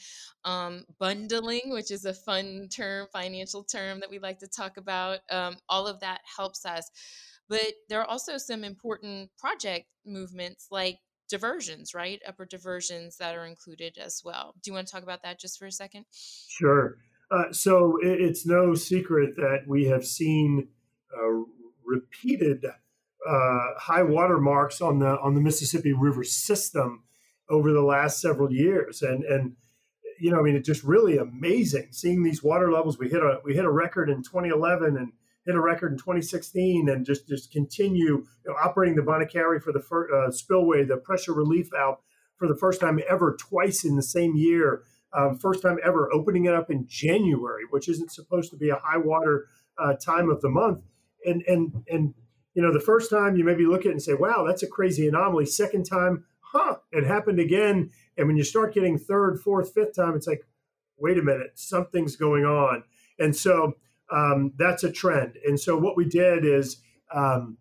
Um, 0.44 0.85
bundling, 0.98 1.70
which 1.70 1.90
is 1.90 2.04
a 2.04 2.14
fun 2.14 2.68
term, 2.74 3.06
financial 3.12 3.64
term 3.64 4.00
that 4.00 4.11
we 4.11 4.18
like 4.18 4.38
to 4.40 4.48
talk 4.48 4.76
about. 4.76 5.20
Um, 5.30 5.56
all 5.68 5.87
of 5.87 6.00
that 6.00 6.20
helps 6.37 6.66
us. 6.66 6.90
But 7.48 7.72
there 7.88 8.00
are 8.00 8.09
also 8.09 8.38
some 8.38 8.62
important 8.62 9.30
project 9.38 9.87
movements 10.06 10.68
like 10.70 10.98
diversions, 11.28 11.94
right? 11.94 12.20
Upper 12.26 12.44
diversions 12.44 13.16
that 13.16 13.35
are 13.37 13.46
included 13.46 13.96
as 13.98 14.22
well. 14.24 14.54
Do 14.62 14.70
you 14.70 14.74
want 14.74 14.88
to 14.88 14.92
talk 14.92 15.02
about 15.02 15.22
that 15.22 15.40
just 15.40 15.59
for 15.59 15.66
a 15.66 15.72
second? 15.72 16.04
Sure. 16.12 16.96
Uh, 17.30 17.52
so 17.52 17.96
it, 18.02 18.20
it's 18.20 18.44
no 18.44 18.74
secret 18.74 19.37
that 19.37 19.61
we 19.66 19.87
have 19.87 20.04
seen 20.04 20.68
uh, 21.16 21.42
repeated 21.90 22.64
uh, 23.29 23.66
high 23.76 24.03
water 24.03 24.38
marks 24.38 24.81
on 24.81 24.98
the 24.98 25.18
on 25.20 25.35
the 25.35 25.40
Mississippi 25.40 25.92
River 25.92 26.24
system 26.24 27.05
over 27.48 27.72
the 27.72 27.83
last 27.83 28.20
several 28.20 28.53
years, 28.53 29.03
and 29.03 29.24
and 29.24 29.57
you 30.18 30.31
know, 30.31 30.38
I 30.38 30.42
mean, 30.42 30.57
it's 30.57 30.66
just 30.66 30.85
really 30.85 31.16
amazing 31.16 31.88
seeing 31.92 32.22
these 32.22 32.42
water 32.42 32.70
levels. 32.70 32.98
We 32.98 33.09
hit 33.09 33.22
a 33.22 33.40
we 33.44 33.55
hit 33.55 33.64
a 33.64 33.70
record 33.70 34.09
in 34.09 34.22
2011, 34.22 34.96
and 34.96 35.12
hit 35.46 35.55
a 35.55 35.61
record 35.61 35.92
in 35.92 35.98
2016 35.98 36.88
and 36.88 37.05
just 37.05 37.29
just 37.29 37.50
continue 37.50 38.05
you 38.05 38.26
know, 38.46 38.55
operating 38.62 38.96
the 38.96 39.03
Bonnet 39.03 39.33
for 39.62 39.72
the 39.72 39.81
first, 39.81 40.12
uh, 40.12 40.31
spillway, 40.31 40.85
the 40.85 40.96
pressure 40.96 41.33
relief 41.33 41.68
valve 41.72 41.98
for 42.37 42.48
the 42.48 42.57
first 42.57 42.81
time 42.81 43.00
ever, 43.09 43.37
twice 43.38 43.85
in 43.85 43.96
the 43.96 44.03
same 44.03 44.37
year. 44.37 44.83
Um, 45.12 45.37
first 45.37 45.62
time 45.62 45.79
ever 45.85 46.09
opening 46.12 46.44
it 46.44 46.55
up 46.55 46.70
in 46.70 46.87
January, 46.87 47.64
which 47.70 47.88
isn't 47.88 48.12
supposed 48.12 48.50
to 48.53 48.57
be 48.57 48.70
a 48.70 48.76
high 48.76 48.98
water 48.98 49.48
uh, 49.76 49.94
time 49.94 50.31
of 50.31 50.40
the 50.40 50.48
month. 50.48 50.85
And 51.24 51.42
and 51.46 51.85
and 51.88 52.14
you 52.54 52.62
know, 52.62 52.72
the 52.72 52.80
first 52.80 53.11
time 53.11 53.37
you 53.37 53.44
maybe 53.44 53.66
look 53.66 53.80
at 53.80 53.87
it 53.87 53.92
and 53.92 54.02
say, 54.02 54.14
"Wow, 54.14 54.44
that's 54.46 54.62
a 54.62 54.66
crazy 54.66 55.06
anomaly." 55.06 55.46
Second 55.46 55.85
time, 55.85 56.24
huh, 56.52 56.76
it 56.92 57.06
happened 57.06 57.38
again. 57.38 57.90
And 58.16 58.26
when 58.26 58.37
you 58.37 58.44
start 58.44 58.74
getting 58.74 58.98
third, 58.98 59.40
fourth, 59.40 59.72
fifth 59.72 59.94
time, 59.94 60.14
it's 60.14 60.26
like, 60.26 60.42
wait 60.98 61.18
a 61.18 61.22
minute, 61.22 61.52
something's 61.54 62.16
going 62.16 62.44
on. 62.44 62.85
And 63.18 63.35
so 63.35 63.74
um, 64.11 64.52
that's 64.59 64.85
a 64.85 64.92
trend. 64.92 65.37
And 65.46 65.59
so 65.59 65.78
what 65.78 65.96
we 65.96 66.04
did 66.04 66.44
is 66.44 66.83
um, 67.14 67.59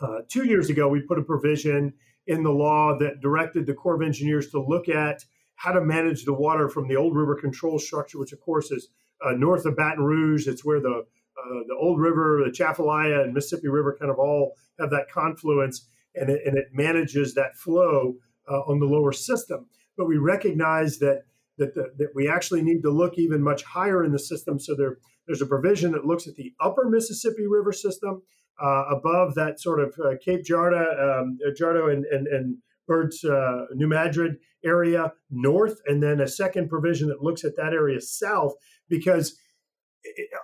uh, 0.00 0.20
two 0.28 0.44
years 0.44 0.70
ago, 0.70 0.88
we 0.88 1.00
put 1.00 1.18
a 1.18 1.22
provision 1.22 1.94
in 2.26 2.42
the 2.42 2.50
law 2.50 2.96
that 2.98 3.20
directed 3.20 3.66
the 3.66 3.74
Corps 3.74 3.94
of 3.94 4.02
Engineers 4.02 4.50
to 4.50 4.60
look 4.60 4.88
at 4.88 5.24
how 5.54 5.72
to 5.72 5.80
manage 5.80 6.24
the 6.24 6.32
water 6.32 6.68
from 6.68 6.88
the 6.88 6.96
old 6.96 7.16
river 7.16 7.34
control 7.34 7.78
structure, 7.78 8.18
which 8.18 8.32
of 8.32 8.40
course 8.40 8.70
is 8.70 8.88
uh, 9.24 9.32
north 9.32 9.64
of 9.64 9.76
Baton 9.76 10.04
Rouge. 10.04 10.46
It's 10.46 10.64
where 10.64 10.80
the 10.80 11.06
uh, 11.38 11.60
the 11.66 11.74
old 11.74 12.00
river, 12.00 12.42
the 12.44 12.50
Atchafalaya, 12.50 13.22
and 13.22 13.34
Mississippi 13.34 13.68
River 13.68 13.96
kind 13.98 14.10
of 14.10 14.18
all 14.18 14.54
have 14.78 14.90
that 14.90 15.10
confluence, 15.12 15.88
and 16.14 16.30
it, 16.30 16.40
and 16.46 16.56
it 16.56 16.66
manages 16.72 17.34
that 17.34 17.56
flow 17.56 18.14
uh, 18.50 18.60
on 18.60 18.80
the 18.80 18.86
lower 18.86 19.12
system. 19.12 19.66
But 19.96 20.06
we 20.06 20.16
recognize 20.16 20.98
that 20.98 21.22
that, 21.58 21.74
the, 21.74 21.92
that 21.98 22.10
we 22.14 22.28
actually 22.28 22.62
need 22.62 22.82
to 22.82 22.90
look 22.90 23.18
even 23.18 23.42
much 23.42 23.64
higher 23.64 24.04
in 24.04 24.12
the 24.12 24.18
system. 24.18 24.58
So 24.58 24.74
there, 24.76 24.98
there's 25.26 25.42
a 25.42 25.46
provision 25.46 25.92
that 25.92 26.04
looks 26.04 26.26
at 26.28 26.36
the 26.36 26.52
upper 26.60 26.88
Mississippi 26.88 27.46
River 27.48 27.72
system 27.72 28.22
uh, 28.62 28.84
above 28.90 29.34
that 29.34 29.60
sort 29.60 29.80
of 29.80 29.94
uh, 30.04 30.14
Cape 30.24 30.44
Girardeau, 30.44 31.20
um, 31.20 31.38
Girardeau 31.56 31.88
and, 31.88 32.04
and, 32.06 32.26
and 32.28 32.56
Bird's 32.86 33.24
uh, 33.24 33.66
New 33.74 33.88
Madrid 33.88 34.36
area 34.64 35.12
north, 35.30 35.80
and 35.86 36.02
then 36.02 36.20
a 36.20 36.28
second 36.28 36.68
provision 36.68 37.08
that 37.08 37.22
looks 37.22 37.44
at 37.44 37.56
that 37.56 37.72
area 37.72 38.00
south, 38.00 38.54
because 38.88 39.36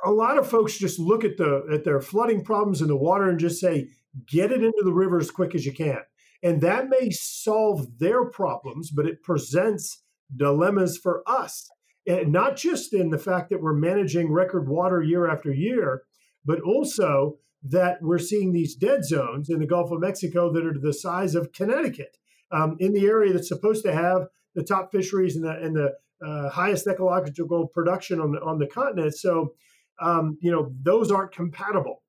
a 0.04 0.10
lot 0.10 0.38
of 0.38 0.48
folks 0.48 0.78
just 0.78 0.98
look 0.98 1.24
at 1.24 1.36
the 1.36 1.66
at 1.72 1.84
their 1.84 2.00
flooding 2.00 2.44
problems 2.44 2.80
in 2.80 2.88
the 2.88 2.96
water 2.96 3.28
and 3.28 3.38
just 3.38 3.60
say, 3.60 3.88
get 4.26 4.52
it 4.52 4.62
into 4.62 4.82
the 4.84 4.92
river 4.92 5.18
as 5.18 5.30
quick 5.30 5.54
as 5.54 5.64
you 5.64 5.72
can. 5.72 6.00
And 6.42 6.60
that 6.60 6.88
may 6.88 7.10
solve 7.10 7.98
their 7.98 8.24
problems, 8.26 8.90
but 8.90 9.06
it 9.06 9.22
presents 9.22 10.02
dilemmas 10.36 10.98
for 10.98 11.22
us. 11.26 11.68
And 12.06 12.32
not 12.32 12.56
just 12.56 12.92
in 12.92 13.10
the 13.10 13.18
fact 13.18 13.48
that 13.50 13.62
we're 13.62 13.72
managing 13.72 14.30
record 14.30 14.68
water 14.68 15.02
year 15.02 15.26
after 15.26 15.52
year, 15.52 16.02
but 16.44 16.60
also 16.60 17.38
that 17.62 18.02
we're 18.02 18.18
seeing 18.18 18.52
these 18.52 18.74
dead 18.74 19.04
zones 19.04 19.48
in 19.48 19.58
the 19.58 19.66
Gulf 19.66 19.90
of 19.90 20.00
Mexico 20.00 20.52
that 20.52 20.66
are 20.66 20.78
the 20.78 20.92
size 20.92 21.34
of 21.34 21.52
Connecticut 21.52 22.18
um, 22.50 22.76
in 22.78 22.92
the 22.92 23.06
area 23.06 23.32
that's 23.32 23.48
supposed 23.48 23.84
to 23.84 23.94
have 23.94 24.26
the 24.54 24.62
top 24.62 24.92
fisheries 24.92 25.34
and 25.34 25.44
the, 25.44 25.52
and 25.52 25.74
the 25.74 25.94
uh, 26.24 26.48
highest 26.48 26.86
ecological 26.86 27.68
production 27.68 28.20
on 28.20 28.32
the, 28.32 28.40
on 28.40 28.58
the 28.58 28.66
continent. 28.66 29.14
So, 29.14 29.54
um, 30.00 30.38
you 30.40 30.50
know, 30.50 30.72
those 30.82 31.10
aren't 31.10 31.32
compatible. 31.32 32.02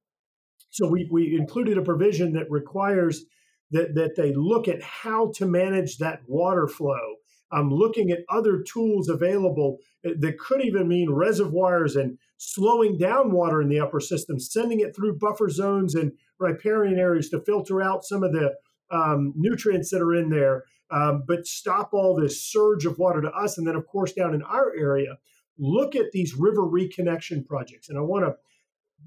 So 0.71 0.88
we, 0.88 1.08
we 1.12 1.38
included 1.38 1.78
a 1.78 1.82
provision 1.82 2.34
that 2.34 2.49
requires 2.49 3.25
that, 3.71 3.95
that 3.95 4.15
they 4.15 4.34
look 4.34 4.67
at 4.67 4.82
how 4.82 5.32
to 5.36 5.45
manage 5.45 5.97
that 5.97 6.21
water 6.28 6.67
flow 6.67 7.15
I'm 7.51 7.69
looking 7.69 8.12
at 8.12 8.25
other 8.30 8.62
tools 8.62 9.08
available 9.08 9.78
that 10.04 10.38
could 10.39 10.63
even 10.63 10.88
mean 10.88 11.12
reservoirs 11.12 11.95
and 11.95 12.17
slowing 12.38 12.97
down 12.97 13.32
water 13.32 13.62
in 13.62 13.69
the 13.69 13.80
upper 13.80 13.99
system, 13.99 14.39
sending 14.39 14.82
it 14.82 14.95
through 14.95 15.17
buffer 15.17 15.49
zones 15.49 15.95
and 15.95 16.12
riparian 16.39 16.99
areas 16.99 17.30
to 17.30 17.39
filter 17.39 17.82
out 17.82 18.04
some 18.04 18.23
of 18.23 18.34
the 18.34 18.54
um, 18.91 19.34
nutrients 19.36 19.89
that 19.91 20.01
are 20.01 20.13
in 20.13 20.30
there, 20.30 20.63
um, 20.91 21.24
but 21.28 21.48
stop 21.48 21.89
all 21.93 22.15
this 22.15 22.43
surge 22.43 22.86
of 22.86 22.98
water 22.98 23.21
to 23.21 23.32
us. 23.32 23.58
And 23.58 23.67
then, 23.67 23.76
of 23.76 23.88
course, 23.88 24.13
down 24.13 24.34
in 24.34 24.41
our 24.43 24.74
area, 24.78 25.17
look 25.58 25.95
at 25.95 26.12
these 26.12 26.36
river 26.36 26.62
reconnection 26.62 27.45
projects. 27.45 27.89
And 27.89 27.98
I 27.98 28.02
want 28.02 28.26
to 28.26 28.36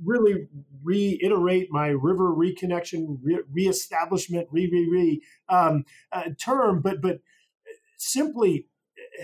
really 0.04 0.48
reiterate 0.82 1.68
my 1.70 1.88
river 1.88 2.34
reconnection, 2.34 3.18
re- 3.22 3.42
reestablishment, 3.52 4.48
re 4.50 4.68
re 4.70 4.88
re 4.90 5.22
um, 5.48 5.84
uh, 6.12 6.30
term, 6.40 6.80
but 6.80 7.00
but 7.00 7.20
simply 7.96 8.66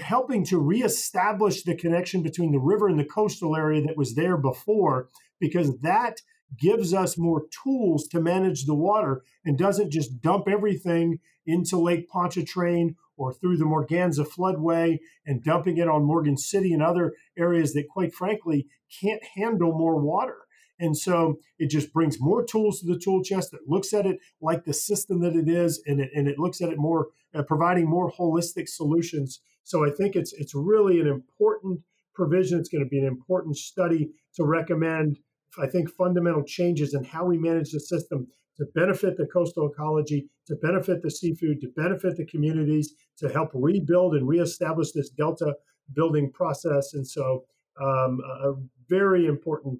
helping 0.00 0.44
to 0.44 0.58
reestablish 0.58 1.62
the 1.62 1.76
connection 1.76 2.22
between 2.22 2.52
the 2.52 2.58
river 2.58 2.88
and 2.88 2.98
the 2.98 3.04
coastal 3.04 3.56
area 3.56 3.82
that 3.82 3.96
was 3.96 4.14
there 4.14 4.36
before, 4.36 5.08
because 5.40 5.78
that 5.80 6.20
gives 6.58 6.92
us 6.92 7.18
more 7.18 7.44
tools 7.62 8.06
to 8.08 8.20
manage 8.20 8.64
the 8.64 8.74
water 8.74 9.22
and 9.44 9.58
doesn't 9.58 9.90
just 9.90 10.20
dump 10.20 10.48
everything 10.48 11.18
into 11.46 11.78
Lake 11.78 12.08
Pontchartrain 12.08 12.96
or 13.16 13.32
through 13.32 13.56
the 13.56 13.64
Morganza 13.64 14.24
floodway 14.24 14.98
and 15.26 15.44
dumping 15.44 15.78
it 15.78 15.88
on 15.88 16.04
Morgan 16.04 16.36
City 16.36 16.72
and 16.72 16.82
other 16.82 17.14
areas 17.38 17.72
that, 17.72 17.88
quite 17.88 18.12
frankly, 18.14 18.66
can't 19.00 19.22
handle 19.36 19.76
more 19.76 20.00
water. 20.00 20.38
And 20.78 20.96
so 20.96 21.38
it 21.58 21.70
just 21.70 21.92
brings 21.92 22.20
more 22.20 22.44
tools 22.44 22.80
to 22.80 22.86
the 22.86 22.98
tool 22.98 23.22
chest. 23.22 23.52
that 23.52 23.68
looks 23.68 23.92
at 23.92 24.06
it 24.06 24.18
like 24.40 24.64
the 24.64 24.74
system 24.74 25.20
that 25.20 25.36
it 25.36 25.48
is, 25.48 25.80
and 25.86 26.00
it, 26.00 26.10
and 26.14 26.26
it 26.26 26.38
looks 26.38 26.60
at 26.60 26.70
it 26.70 26.78
more, 26.78 27.08
uh, 27.34 27.42
providing 27.42 27.88
more 27.88 28.10
holistic 28.10 28.68
solutions. 28.68 29.40
So 29.62 29.86
I 29.86 29.90
think 29.90 30.16
it's 30.16 30.32
it's 30.32 30.54
really 30.54 31.00
an 31.00 31.06
important 31.06 31.80
provision. 32.14 32.58
It's 32.58 32.68
going 32.68 32.84
to 32.84 32.88
be 32.88 32.98
an 32.98 33.06
important 33.06 33.56
study 33.56 34.10
to 34.34 34.44
recommend. 34.44 35.18
I 35.58 35.68
think 35.68 35.88
fundamental 35.90 36.42
changes 36.42 36.92
in 36.92 37.04
how 37.04 37.24
we 37.26 37.38
manage 37.38 37.70
the 37.70 37.80
system 37.80 38.26
to 38.56 38.66
benefit 38.74 39.16
the 39.16 39.26
coastal 39.26 39.70
ecology, 39.70 40.28
to 40.46 40.54
benefit 40.56 41.02
the 41.02 41.10
seafood, 41.10 41.60
to 41.60 41.68
benefit 41.76 42.16
the 42.16 42.26
communities, 42.26 42.94
to 43.18 43.28
help 43.28 43.50
rebuild 43.54 44.14
and 44.14 44.26
reestablish 44.28 44.92
this 44.92 45.10
delta 45.10 45.54
building 45.94 46.30
process. 46.32 46.94
And 46.94 47.06
so, 47.06 47.44
um, 47.80 48.20
a 48.44 48.52
very 48.88 49.26
important 49.26 49.78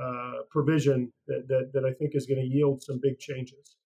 uh, 0.00 0.42
provision 0.50 1.12
that, 1.26 1.46
that, 1.48 1.70
that 1.74 1.84
I 1.84 1.92
think 1.92 2.14
is 2.14 2.26
going 2.26 2.40
to 2.40 2.46
yield 2.46 2.82
some 2.82 2.98
big 3.02 3.18
changes 3.18 3.76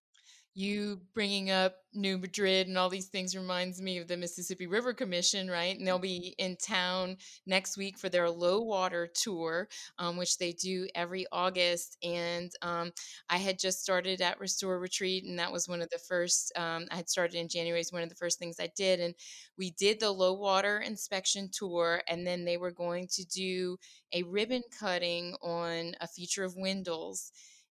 you 0.55 1.01
bringing 1.15 1.51
up 1.51 1.77
New 1.95 2.19
Madrid 2.19 2.69
and 2.69 2.77
all 2.77 2.89
these 2.89 3.07
things 3.07 3.37
reminds 3.37 3.81
me 3.81 3.99
of 3.99 4.09
the 4.09 4.17
Mississippi 4.17 4.67
River 4.67 4.93
Commission, 4.93 5.49
right? 5.51 5.77
And 5.77 5.87
they'll 5.87 5.99
be 5.99 6.35
in 6.39 6.57
town 6.57 7.17
next 7.47 7.77
week 7.77 7.99
for 7.99 8.09
their 8.09 8.29
low 8.29 8.61
water 8.63 9.07
tour, 9.07 9.69
um, 9.99 10.17
which 10.17 10.39
they 10.39 10.53
do 10.53 10.89
every 10.95 11.27
August. 11.33 11.97
And 12.03 12.51
um, 12.63 12.93
I 13.31 13.39
had 13.39 13.59
just 13.59 13.81
started 13.81 14.21
at 14.21 14.41
Restore 14.41 14.79
Retreat, 14.79 15.25
and 15.25 15.39
that 15.39 15.53
was 15.53 15.69
one 15.69 15.81
of 15.81 15.91
the 15.91 15.99
first, 15.99 16.53
um, 16.57 16.87
I 16.91 16.97
had 16.97 17.09
started 17.09 17.37
in 17.37 17.49
January, 17.49 17.81
is 17.81 17.93
one 17.93 18.03
of 18.03 18.09
the 18.09 18.15
first 18.15 18.39
things 18.39 18.57
I 18.61 18.71
did. 18.77 19.01
And 19.01 19.15
we 19.57 19.71
did 19.73 20.01
the 20.01 20.11
low 20.11 20.35
water 20.35 20.81
inspection 20.81 21.51
tour, 21.53 22.03
and 22.09 22.27
then 22.27 22.45
they 22.45 22.57
were 22.57 22.73
going 22.73 23.09
to 23.13 23.25
do 23.25 23.79
a 24.13 24.23
ribbon 24.25 24.63
cutting 24.79 25.35
on 25.43 25.95
a 26.01 26.09
feature 26.09 26.45
of 26.45 26.57
Wendell's 26.57 27.33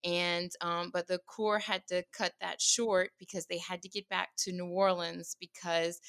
and 0.04 0.50
um, 0.60 0.90
but 0.92 1.06
the 1.06 1.20
corps 1.26 1.58
had 1.58 1.86
to 1.88 2.02
cut 2.12 2.32
that 2.40 2.60
short 2.60 3.10
because 3.18 3.46
they 3.46 3.58
had 3.58 3.82
to 3.82 3.88
get 3.88 4.08
back 4.08 4.30
to 4.38 4.52
new 4.52 4.66
orleans 4.66 5.36
because 5.40 6.00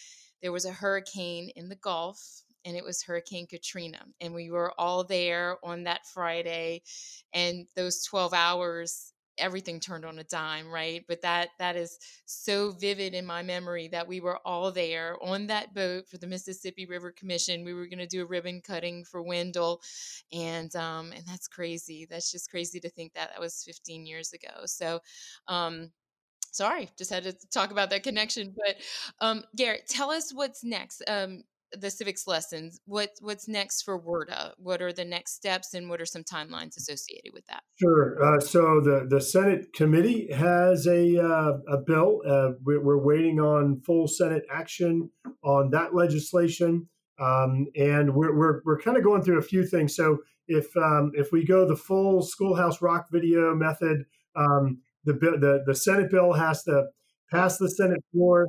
there 0.41 0.51
was 0.51 0.65
a 0.65 0.71
hurricane 0.71 1.49
in 1.56 1.69
the 1.69 1.75
gulf 1.75 2.43
and 2.65 2.77
it 2.77 2.84
was 2.84 3.04
hurricane 3.04 3.47
katrina 3.47 3.99
and 4.21 4.34
we 4.34 4.51
were 4.51 4.73
all 4.77 5.04
there 5.04 5.58
on 5.63 5.84
that 5.84 6.01
friday 6.13 6.82
and 7.34 7.65
those 7.75 8.04
12 8.04 8.34
hours 8.34 9.11
everything 9.41 9.80
turned 9.80 10.06
on 10.06 10.19
a 10.19 10.23
dime 10.23 10.69
right? 10.69 11.04
But 11.08 11.21
that 11.21 11.49
that 11.60 11.75
is 11.75 11.97
so 12.25 12.71
vivid 12.71 13.13
in 13.13 13.25
my 13.25 13.43
memory 13.43 13.88
that 13.89 14.08
we 14.08 14.21
were 14.21 14.39
all 14.45 14.71
there 14.71 15.17
on 15.21 15.47
that 15.47 15.73
boat 15.73 16.08
for 16.08 16.17
the 16.17 16.27
mississippi 16.27 16.86
river 16.86 17.12
commission. 17.12 17.65
We 17.65 17.73
were 17.73 17.88
going 17.88 17.99
to 17.99 18.08
do 18.08 18.21
a 18.23 18.25
ribbon 18.25 18.62
cutting 18.62 19.04
for 19.06 19.21
wendell 19.21 19.82
and 20.32 20.73
um 20.75 21.12
and 21.12 21.25
that's 21.25 21.47
crazy. 21.47 22.08
That's 22.10 22.32
just 22.32 22.49
crazy 22.49 22.80
to 22.80 22.89
think 22.89 23.13
that 23.13 23.32
that 23.32 23.39
was 23.39 23.63
15 23.63 24.06
years 24.06 24.34
ago. 24.34 24.65
So 24.65 24.99
um 25.47 25.91
sorry 26.51 26.89
just 26.97 27.12
had 27.12 27.23
to 27.23 27.34
talk 27.49 27.71
about 27.71 27.89
that 27.89 28.04
connection 28.04 28.54
but 28.58 28.75
um 29.25 29.43
garrett 29.56 29.88
tell 29.88 30.12
us 30.12 30.34
what's 30.34 30.63
next. 30.63 31.01
Um 31.08 31.43
the 31.77 31.89
civics 31.89 32.27
lessons 32.27 32.79
what 32.86 33.10
what's 33.21 33.47
next 33.47 33.84
for 33.84 33.99
WRDA 33.99 34.51
what 34.57 34.81
are 34.81 34.93
the 34.93 35.05
next 35.05 35.34
steps 35.34 35.73
and 35.73 35.89
what 35.89 36.01
are 36.01 36.05
some 36.05 36.23
timelines 36.23 36.77
associated 36.77 37.31
with 37.34 37.45
that? 37.47 37.63
Sure 37.79 38.17
uh, 38.23 38.39
so 38.39 38.81
the 38.81 39.07
the 39.10 39.21
senate 39.21 39.73
committee 39.73 40.31
has 40.34 40.88
a 40.88 41.17
uh, 41.17 41.53
a 41.67 41.77
bill 41.77 42.21
uh, 42.27 42.51
we're, 42.63 42.84
we're, 42.84 43.03
waiting 43.03 43.39
on 43.39 43.81
full 43.86 44.07
senate 44.07 44.43
action 44.51 45.10
on 45.43 45.69
that 45.71 45.95
legislation 45.95 46.88
um, 47.21 47.67
and 47.75 48.15
we're, 48.15 48.36
we're, 48.36 48.62
we're 48.65 48.79
kind 48.79 48.97
of 48.97 49.03
going 49.03 49.21
through 49.21 49.38
a 49.38 49.43
few 49.43 49.65
things. 49.65 49.95
So 49.95 50.19
if 50.47 50.75
um, 50.75 51.12
if 51.13 51.31
we 51.31 51.45
go 51.45 51.67
the 51.67 51.75
full 51.75 52.21
schoolhouse 52.21 52.81
rock 52.81 53.07
video 53.12 53.55
method 53.55 54.05
um, 54.36 54.79
the, 55.05 55.13
the 55.13 55.63
the 55.65 55.75
senate 55.75 56.12
bill 56.12 56.34
has 56.34 56.63
to 56.63 56.86
pass 57.29 57.57
the 57.57 57.69
senate 57.69 58.03
floor 58.12 58.47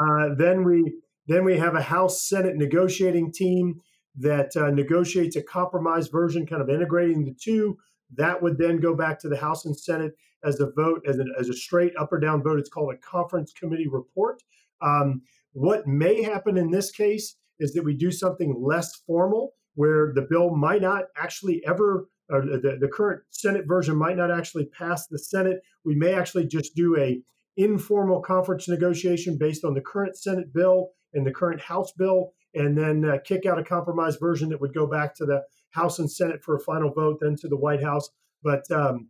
uh, 0.00 0.34
then 0.36 0.64
we 0.64 0.92
then 1.26 1.44
we 1.44 1.58
have 1.58 1.74
a 1.74 1.82
House 1.82 2.28
Senate 2.28 2.56
negotiating 2.56 3.32
team 3.32 3.80
that 4.16 4.56
uh, 4.56 4.70
negotiates 4.70 5.36
a 5.36 5.42
compromise 5.42 6.08
version, 6.08 6.46
kind 6.46 6.62
of 6.62 6.68
integrating 6.68 7.24
the 7.24 7.34
two. 7.40 7.76
That 8.16 8.42
would 8.42 8.58
then 8.58 8.80
go 8.80 8.94
back 8.94 9.18
to 9.20 9.28
the 9.28 9.36
House 9.36 9.64
and 9.64 9.78
Senate 9.78 10.12
as 10.44 10.58
a 10.60 10.70
vote, 10.72 11.02
as 11.06 11.18
a, 11.18 11.24
as 11.38 11.48
a 11.48 11.54
straight 11.54 11.92
up 11.96 12.12
or 12.12 12.18
down 12.18 12.42
vote. 12.42 12.58
It's 12.58 12.68
called 12.68 12.94
a 12.94 12.98
conference 12.98 13.52
committee 13.52 13.88
report. 13.88 14.42
Um, 14.82 15.22
what 15.52 15.86
may 15.86 16.22
happen 16.22 16.56
in 16.56 16.70
this 16.70 16.90
case 16.90 17.36
is 17.58 17.72
that 17.74 17.84
we 17.84 17.94
do 17.94 18.10
something 18.10 18.56
less 18.60 18.96
formal 19.06 19.52
where 19.74 20.12
the 20.14 20.26
bill 20.28 20.56
might 20.56 20.82
not 20.82 21.04
actually 21.16 21.62
ever, 21.66 22.08
or 22.30 22.42
the, 22.42 22.78
the 22.80 22.88
current 22.88 23.22
Senate 23.30 23.66
version 23.66 23.96
might 23.96 24.16
not 24.16 24.30
actually 24.30 24.66
pass 24.66 25.06
the 25.06 25.18
Senate. 25.18 25.60
We 25.84 25.94
may 25.94 26.14
actually 26.14 26.46
just 26.46 26.74
do 26.74 26.96
a 26.96 27.20
informal 27.56 28.20
conference 28.20 28.68
negotiation 28.68 29.36
based 29.38 29.64
on 29.64 29.74
the 29.74 29.80
current 29.80 30.16
Senate 30.16 30.52
bill 30.52 30.90
and 31.14 31.26
the 31.26 31.32
current 31.32 31.60
House 31.60 31.92
bill, 31.92 32.32
and 32.54 32.76
then 32.76 33.04
uh, 33.04 33.18
kick 33.24 33.46
out 33.46 33.58
a 33.58 33.64
compromise 33.64 34.16
version 34.16 34.48
that 34.50 34.60
would 34.60 34.74
go 34.74 34.86
back 34.86 35.14
to 35.16 35.24
the 35.24 35.42
House 35.70 35.98
and 35.98 36.10
Senate 36.10 36.42
for 36.42 36.56
a 36.56 36.60
final 36.60 36.92
vote, 36.92 37.18
then 37.20 37.36
to 37.36 37.48
the 37.48 37.56
White 37.56 37.82
House. 37.82 38.10
But 38.42 38.70
um, 38.70 39.08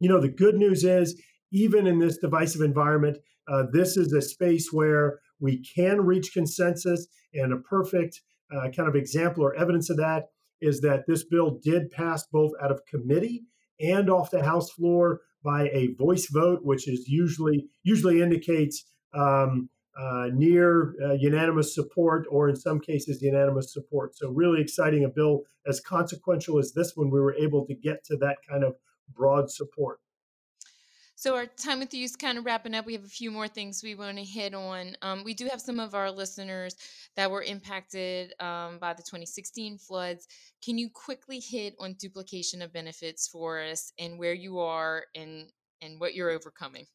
you 0.00 0.08
know, 0.08 0.20
the 0.20 0.28
good 0.28 0.54
news 0.56 0.84
is, 0.84 1.20
even 1.50 1.86
in 1.86 1.98
this 1.98 2.18
divisive 2.18 2.60
environment, 2.60 3.18
uh, 3.48 3.64
this 3.72 3.96
is 3.96 4.12
a 4.12 4.20
space 4.20 4.68
where 4.72 5.20
we 5.40 5.62
can 5.62 6.02
reach 6.02 6.32
consensus. 6.32 7.06
And 7.34 7.52
a 7.52 7.58
perfect 7.58 8.20
uh, 8.54 8.68
kind 8.74 8.88
of 8.88 8.94
example 8.94 9.44
or 9.44 9.54
evidence 9.54 9.90
of 9.90 9.96
that 9.98 10.26
is 10.60 10.80
that 10.80 11.04
this 11.06 11.24
bill 11.24 11.58
did 11.62 11.90
pass 11.90 12.26
both 12.32 12.52
out 12.62 12.70
of 12.70 12.80
committee 12.86 13.44
and 13.80 14.10
off 14.10 14.30
the 14.30 14.42
House 14.42 14.70
floor 14.70 15.20
by 15.44 15.68
a 15.68 15.94
voice 15.98 16.28
vote, 16.30 16.60
which 16.62 16.88
is 16.88 17.06
usually 17.08 17.66
usually 17.82 18.20
indicates 18.20 18.84
um, 19.14 19.68
uh, 19.98 20.28
near 20.32 20.94
uh, 21.04 21.12
unanimous 21.14 21.74
support, 21.74 22.26
or 22.30 22.48
in 22.48 22.56
some 22.56 22.78
cases 22.80 23.20
unanimous 23.20 23.72
support. 23.72 24.16
So 24.16 24.30
really 24.30 24.60
exciting 24.60 25.04
a 25.04 25.08
bill 25.08 25.42
as 25.66 25.80
consequential 25.80 26.58
as 26.58 26.72
this 26.72 26.92
one. 26.94 27.10
We 27.10 27.20
were 27.20 27.34
able 27.34 27.66
to 27.66 27.74
get 27.74 28.04
to 28.04 28.16
that 28.18 28.36
kind 28.48 28.64
of 28.64 28.76
broad 29.14 29.50
support. 29.50 29.98
So 31.16 31.34
our 31.34 31.46
time 31.46 31.80
with 31.80 31.92
you 31.92 32.04
is 32.04 32.14
kind 32.14 32.38
of 32.38 32.46
wrapping 32.46 32.76
up. 32.76 32.86
We 32.86 32.92
have 32.92 33.02
a 33.02 33.08
few 33.08 33.32
more 33.32 33.48
things 33.48 33.82
we 33.82 33.96
want 33.96 34.18
to 34.18 34.24
hit 34.24 34.54
on. 34.54 34.94
Um, 35.02 35.24
we 35.24 35.34
do 35.34 35.48
have 35.48 35.60
some 35.60 35.80
of 35.80 35.92
our 35.92 36.12
listeners 36.12 36.76
that 37.16 37.28
were 37.28 37.42
impacted 37.42 38.34
um, 38.38 38.78
by 38.78 38.92
the 38.92 39.02
2016 39.02 39.78
floods. 39.78 40.28
Can 40.64 40.78
you 40.78 40.88
quickly 40.88 41.40
hit 41.40 41.74
on 41.80 41.94
duplication 41.94 42.62
of 42.62 42.72
benefits 42.72 43.26
for 43.26 43.60
us 43.60 43.92
and 43.98 44.16
where 44.16 44.32
you 44.32 44.60
are 44.60 45.06
and 45.16 45.46
and 45.82 45.98
what 45.98 46.14
you're 46.14 46.30
overcoming? 46.30 46.86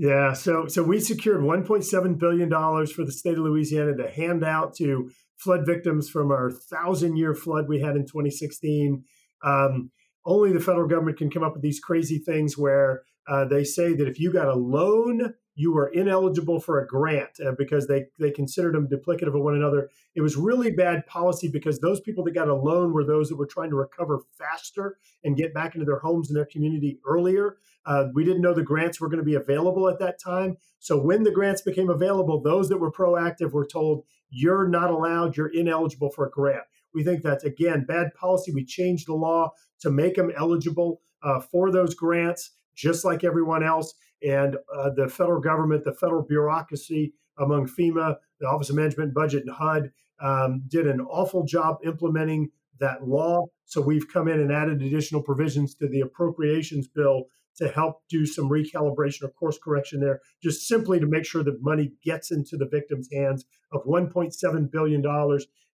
Yeah, 0.00 0.32
so 0.32 0.68
so 0.68 0.84
we 0.84 1.00
secured 1.00 1.40
1.7 1.40 2.18
billion 2.20 2.48
dollars 2.48 2.92
for 2.92 3.04
the 3.04 3.10
state 3.10 3.32
of 3.36 3.40
Louisiana 3.40 3.96
to 3.96 4.08
hand 4.08 4.44
out 4.44 4.76
to 4.76 5.10
flood 5.38 5.66
victims 5.66 6.08
from 6.08 6.30
our 6.30 6.52
thousand 6.52 7.16
year 7.16 7.34
flood 7.34 7.66
we 7.68 7.80
had 7.80 7.96
in 7.96 8.02
2016. 8.02 9.02
Um, 9.42 9.90
only 10.24 10.52
the 10.52 10.60
federal 10.60 10.86
government 10.86 11.18
can 11.18 11.30
come 11.30 11.42
up 11.42 11.54
with 11.54 11.62
these 11.62 11.80
crazy 11.80 12.18
things 12.18 12.56
where 12.56 13.02
uh, 13.28 13.44
they 13.44 13.64
say 13.64 13.92
that 13.94 14.08
if 14.08 14.18
you 14.18 14.32
got 14.32 14.48
a 14.48 14.54
loan, 14.54 15.34
you 15.54 15.72
were 15.72 15.88
ineligible 15.88 16.60
for 16.60 16.80
a 16.80 16.86
grant 16.86 17.30
uh, 17.44 17.52
because 17.58 17.88
they, 17.88 18.06
they 18.18 18.30
considered 18.30 18.74
them 18.74 18.88
duplicative 18.88 19.34
of 19.34 19.42
one 19.42 19.56
another. 19.56 19.90
It 20.14 20.20
was 20.20 20.36
really 20.36 20.70
bad 20.70 21.04
policy 21.06 21.48
because 21.48 21.80
those 21.80 22.00
people 22.00 22.24
that 22.24 22.34
got 22.34 22.48
a 22.48 22.54
loan 22.54 22.92
were 22.92 23.04
those 23.04 23.28
that 23.28 23.36
were 23.36 23.46
trying 23.46 23.70
to 23.70 23.76
recover 23.76 24.20
faster 24.38 24.98
and 25.24 25.36
get 25.36 25.52
back 25.52 25.74
into 25.74 25.84
their 25.84 25.98
homes 25.98 26.30
and 26.30 26.36
their 26.36 26.46
community 26.46 27.00
earlier. 27.04 27.56
Uh, 27.84 28.04
we 28.14 28.24
didn't 28.24 28.40
know 28.40 28.54
the 28.54 28.62
grants 28.62 29.00
were 29.00 29.08
going 29.08 29.18
to 29.18 29.24
be 29.24 29.34
available 29.34 29.88
at 29.88 29.98
that 29.98 30.20
time. 30.22 30.56
So 30.78 30.96
when 30.96 31.24
the 31.24 31.32
grants 31.32 31.62
became 31.62 31.90
available, 31.90 32.40
those 32.40 32.68
that 32.68 32.78
were 32.78 32.92
proactive 32.92 33.52
were 33.52 33.66
told, 33.66 34.04
you're 34.30 34.68
not 34.68 34.90
allowed, 34.90 35.36
you're 35.36 35.48
ineligible 35.48 36.10
for 36.10 36.26
a 36.26 36.30
grant. 36.30 36.64
We 36.94 37.02
think 37.02 37.22
that's, 37.22 37.44
again, 37.44 37.84
bad 37.84 38.14
policy. 38.14 38.52
We 38.52 38.64
changed 38.64 39.08
the 39.08 39.14
law 39.14 39.52
to 39.80 39.90
make 39.90 40.14
them 40.14 40.30
eligible 40.36 41.00
uh, 41.22 41.40
for 41.40 41.72
those 41.72 41.94
grants 41.94 42.52
just 42.78 43.04
like 43.04 43.24
everyone 43.24 43.62
else. 43.62 43.92
And 44.22 44.56
uh, 44.74 44.90
the 44.90 45.08
federal 45.08 45.40
government, 45.40 45.84
the 45.84 45.94
federal 45.94 46.22
bureaucracy 46.22 47.12
among 47.38 47.66
FEMA, 47.66 48.16
the 48.40 48.46
Office 48.46 48.70
of 48.70 48.76
Management 48.76 49.14
Budget, 49.14 49.44
and 49.44 49.54
HUD 49.54 49.90
um, 50.20 50.62
did 50.68 50.86
an 50.86 51.00
awful 51.00 51.44
job 51.44 51.78
implementing 51.84 52.50
that 52.80 53.06
law. 53.06 53.46
So 53.66 53.80
we've 53.80 54.08
come 54.08 54.28
in 54.28 54.40
and 54.40 54.52
added 54.52 54.80
additional 54.82 55.22
provisions 55.22 55.74
to 55.76 55.88
the 55.88 56.00
appropriations 56.00 56.88
bill 56.88 57.24
to 57.56 57.68
help 57.68 58.02
do 58.08 58.24
some 58.24 58.48
recalibration 58.48 59.24
or 59.24 59.30
course 59.30 59.58
correction 59.62 60.00
there, 60.00 60.20
just 60.40 60.68
simply 60.68 61.00
to 61.00 61.06
make 61.06 61.26
sure 61.26 61.42
that 61.42 61.60
money 61.60 61.92
gets 62.04 62.30
into 62.30 62.56
the 62.56 62.68
victims' 62.68 63.08
hands 63.12 63.44
of 63.72 63.84
$1.7 63.84 64.70
billion. 64.70 65.02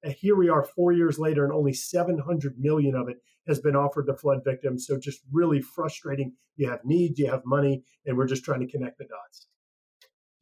And 0.04 0.14
here 0.14 0.36
we 0.36 0.50
are 0.50 0.64
four 0.64 0.92
years 0.92 1.18
later, 1.18 1.46
and 1.46 1.54
only 1.54 1.74
700 1.74 2.60
million 2.60 2.96
of 2.96 3.08
it 3.08 3.18
has 3.48 3.60
been 3.60 3.76
offered 3.76 4.08
to 4.08 4.14
flood 4.14 4.42
victims. 4.44 4.86
So 4.86 5.00
just 5.00 5.22
really 5.32 5.62
frustrating. 5.62 6.34
You 6.56 6.70
have 6.70 6.84
needs, 6.84 7.18
you 7.20 7.30
have 7.30 7.46
money, 7.46 7.84
and 8.06 8.18
we're 8.18 8.28
just 8.28 8.44
trying 8.44 8.60
to 8.60 8.72
connect 8.72 8.98
the 8.98 9.06
dots. 9.06 9.48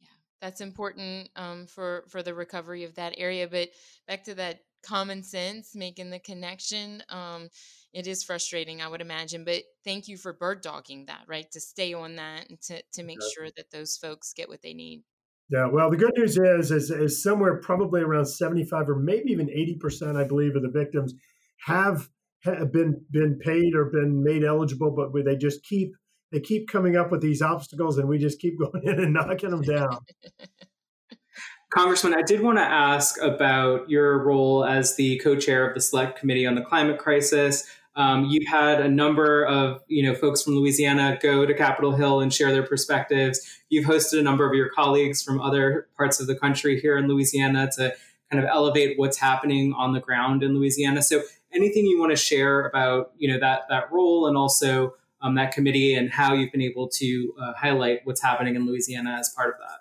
Yeah, 0.00 0.08
that's 0.40 0.60
important 0.60 1.30
um, 1.36 1.66
for 1.66 2.04
for 2.08 2.22
the 2.22 2.34
recovery 2.34 2.84
of 2.84 2.94
that 2.96 3.14
area. 3.16 3.48
But 3.48 3.70
back 4.06 4.24
to 4.24 4.34
that 4.34 4.60
common 4.82 5.22
sense, 5.22 5.74
making 5.74 6.10
the 6.10 6.18
connection. 6.18 7.02
Um, 7.08 7.48
it 7.92 8.06
is 8.06 8.24
frustrating, 8.24 8.80
I 8.80 8.88
would 8.88 9.00
imagine, 9.00 9.44
but 9.44 9.62
thank 9.84 10.08
you 10.08 10.16
for 10.16 10.32
bird 10.32 10.62
dogging 10.62 11.06
that, 11.06 11.24
right? 11.26 11.50
To 11.52 11.60
stay 11.60 11.92
on 11.92 12.16
that 12.16 12.48
and 12.48 12.60
to, 12.62 12.82
to 12.94 13.02
make 13.02 13.18
sure 13.34 13.48
that 13.56 13.70
those 13.70 13.96
folks 13.96 14.32
get 14.32 14.48
what 14.48 14.62
they 14.62 14.74
need. 14.74 15.02
Yeah, 15.50 15.66
well, 15.66 15.90
the 15.90 15.96
good 15.96 16.14
news 16.16 16.38
is, 16.38 16.70
is, 16.70 16.90
is 16.90 17.22
somewhere 17.22 17.60
probably 17.60 18.00
around 18.00 18.26
75 18.26 18.88
or 18.88 18.96
maybe 18.96 19.30
even 19.32 19.48
80%, 19.48 20.16
I 20.16 20.24
believe, 20.24 20.56
of 20.56 20.62
the 20.62 20.70
victims 20.70 21.14
have 21.66 22.08
have 22.44 22.72
been 22.72 23.04
been 23.10 23.38
paid 23.38 23.74
or 23.74 23.84
been 23.86 24.22
made 24.22 24.44
eligible, 24.44 24.90
but 24.90 25.12
they 25.24 25.36
just 25.36 25.62
keep 25.64 25.92
they 26.32 26.40
keep 26.40 26.68
coming 26.68 26.96
up 26.96 27.10
with 27.12 27.20
these 27.20 27.42
obstacles, 27.42 27.98
and 27.98 28.08
we 28.08 28.18
just 28.18 28.40
keep 28.40 28.58
going 28.58 28.82
in 28.84 28.98
and 28.98 29.12
knocking 29.12 29.50
them 29.50 29.62
down. 29.62 29.98
Congressman, 31.70 32.14
I 32.14 32.22
did 32.22 32.42
want 32.42 32.58
to 32.58 32.62
ask 32.62 33.20
about 33.22 33.88
your 33.88 34.22
role 34.22 34.64
as 34.64 34.96
the 34.96 35.18
co-chair 35.20 35.66
of 35.66 35.74
the 35.74 35.80
Select 35.80 36.18
Committee 36.18 36.46
on 36.46 36.54
the 36.54 36.60
Climate 36.60 36.98
Crisis. 36.98 37.66
Um, 37.94 38.24
you've 38.24 38.48
had 38.48 38.80
a 38.80 38.88
number 38.88 39.44
of 39.44 39.82
you 39.86 40.02
know 40.02 40.14
folks 40.14 40.42
from 40.42 40.54
Louisiana 40.54 41.18
go 41.20 41.44
to 41.44 41.54
Capitol 41.54 41.92
Hill 41.92 42.20
and 42.20 42.32
share 42.32 42.50
their 42.50 42.62
perspectives. 42.62 43.40
You've 43.68 43.86
hosted 43.86 44.20
a 44.20 44.22
number 44.22 44.48
of 44.48 44.54
your 44.54 44.70
colleagues 44.70 45.22
from 45.22 45.40
other 45.40 45.88
parts 45.96 46.20
of 46.20 46.26
the 46.26 46.34
country 46.34 46.80
here 46.80 46.96
in 46.96 47.06
Louisiana 47.06 47.70
to 47.76 47.94
kind 48.30 48.42
of 48.42 48.48
elevate 48.48 48.98
what's 48.98 49.18
happening 49.18 49.74
on 49.74 49.92
the 49.92 50.00
ground 50.00 50.42
in 50.42 50.54
Louisiana. 50.54 51.02
So 51.02 51.22
anything 51.52 51.84
you 51.84 52.00
want 52.00 52.10
to 52.10 52.16
share 52.16 52.66
about 52.66 53.12
you 53.18 53.30
know 53.30 53.38
that 53.40 53.62
that 53.68 53.92
role 53.92 54.26
and 54.26 54.36
also 54.36 54.94
um, 55.20 55.34
that 55.34 55.52
committee 55.52 55.94
and 55.94 56.10
how 56.10 56.34
you've 56.34 56.50
been 56.50 56.62
able 56.62 56.88
to 56.88 57.34
uh, 57.40 57.52
highlight 57.54 58.00
what's 58.04 58.22
happening 58.22 58.56
in 58.56 58.66
Louisiana 58.66 59.16
as 59.20 59.28
part 59.36 59.50
of 59.50 59.60
that. 59.60 59.78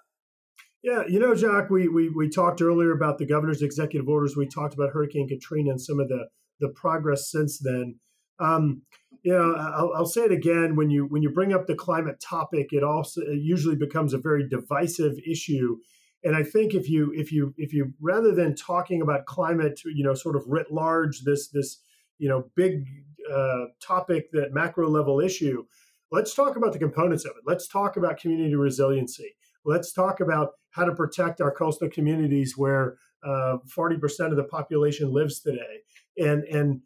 Yeah, 0.83 1.03
you 1.07 1.19
know, 1.19 1.35
Jacques, 1.35 1.69
we, 1.69 1.87
we 1.87 2.09
we 2.09 2.27
talked 2.27 2.61
earlier 2.61 2.91
about 2.91 3.19
the 3.19 3.25
governor's 3.25 3.61
executive 3.61 4.09
orders. 4.09 4.35
We 4.35 4.47
talked 4.47 4.73
about 4.73 4.89
Hurricane 4.89 5.27
Katrina 5.27 5.71
and 5.71 5.81
some 5.81 5.99
of 5.99 6.09
the 6.09 6.27
the 6.61 6.69
progress 6.69 7.29
since 7.29 7.59
then. 7.59 7.99
Um, 8.39 8.83
you 9.23 9.33
know, 9.33 9.53
I'll, 9.53 9.91
I'll, 9.95 10.05
say 10.05 10.21
it 10.21 10.31
again. 10.31 10.75
When 10.75 10.89
you 10.89 11.05
when 11.05 11.21
you 11.21 11.29
bring 11.29 11.53
up 11.53 11.67
the 11.67 11.75
climate 11.75 12.19
topic, 12.19 12.69
it 12.71 12.83
also 12.83 13.21
it 13.21 13.39
usually 13.39 13.75
becomes 13.75 14.13
a 14.13 14.17
very 14.17 14.47
divisive 14.47 15.19
issue 15.29 15.77
and 16.23 16.35
I 16.35 16.43
think 16.43 16.73
if 16.73 16.89
you 16.89 17.11
if 17.15 17.31
you 17.31 17.53
if 17.57 17.73
you 17.73 17.93
rather 17.99 18.33
than 18.33 18.55
talking 18.55 19.01
about 19.01 19.25
climate, 19.25 19.81
you 19.85 20.03
know, 20.03 20.13
sort 20.13 20.35
of 20.35 20.43
writ 20.47 20.71
large, 20.71 21.21
this 21.21 21.47
this 21.49 21.79
you 22.19 22.29
know 22.29 22.45
big 22.55 22.85
uh, 23.31 23.65
topic, 23.81 24.31
that 24.31 24.53
macro 24.53 24.89
level 24.89 25.19
issue, 25.19 25.65
let's 26.11 26.33
talk 26.33 26.55
about 26.55 26.73
the 26.73 26.79
components 26.79 27.25
of 27.25 27.31
it. 27.31 27.43
Let's 27.45 27.67
talk 27.67 27.97
about 27.97 28.19
community 28.19 28.55
resiliency. 28.55 29.35
Let's 29.65 29.91
talk 29.93 30.19
about 30.19 30.51
how 30.71 30.85
to 30.85 30.93
protect 30.93 31.41
our 31.41 31.51
coastal 31.51 31.89
communities 31.89 32.55
where 32.55 32.97
uh, 33.23 33.57
forty 33.67 33.95
uh, 33.95 33.99
percent 33.99 34.29
of 34.29 34.37
the 34.37 34.43
population 34.43 35.11
lives 35.11 35.39
today, 35.39 35.81
and 36.17 36.43
and 36.45 36.81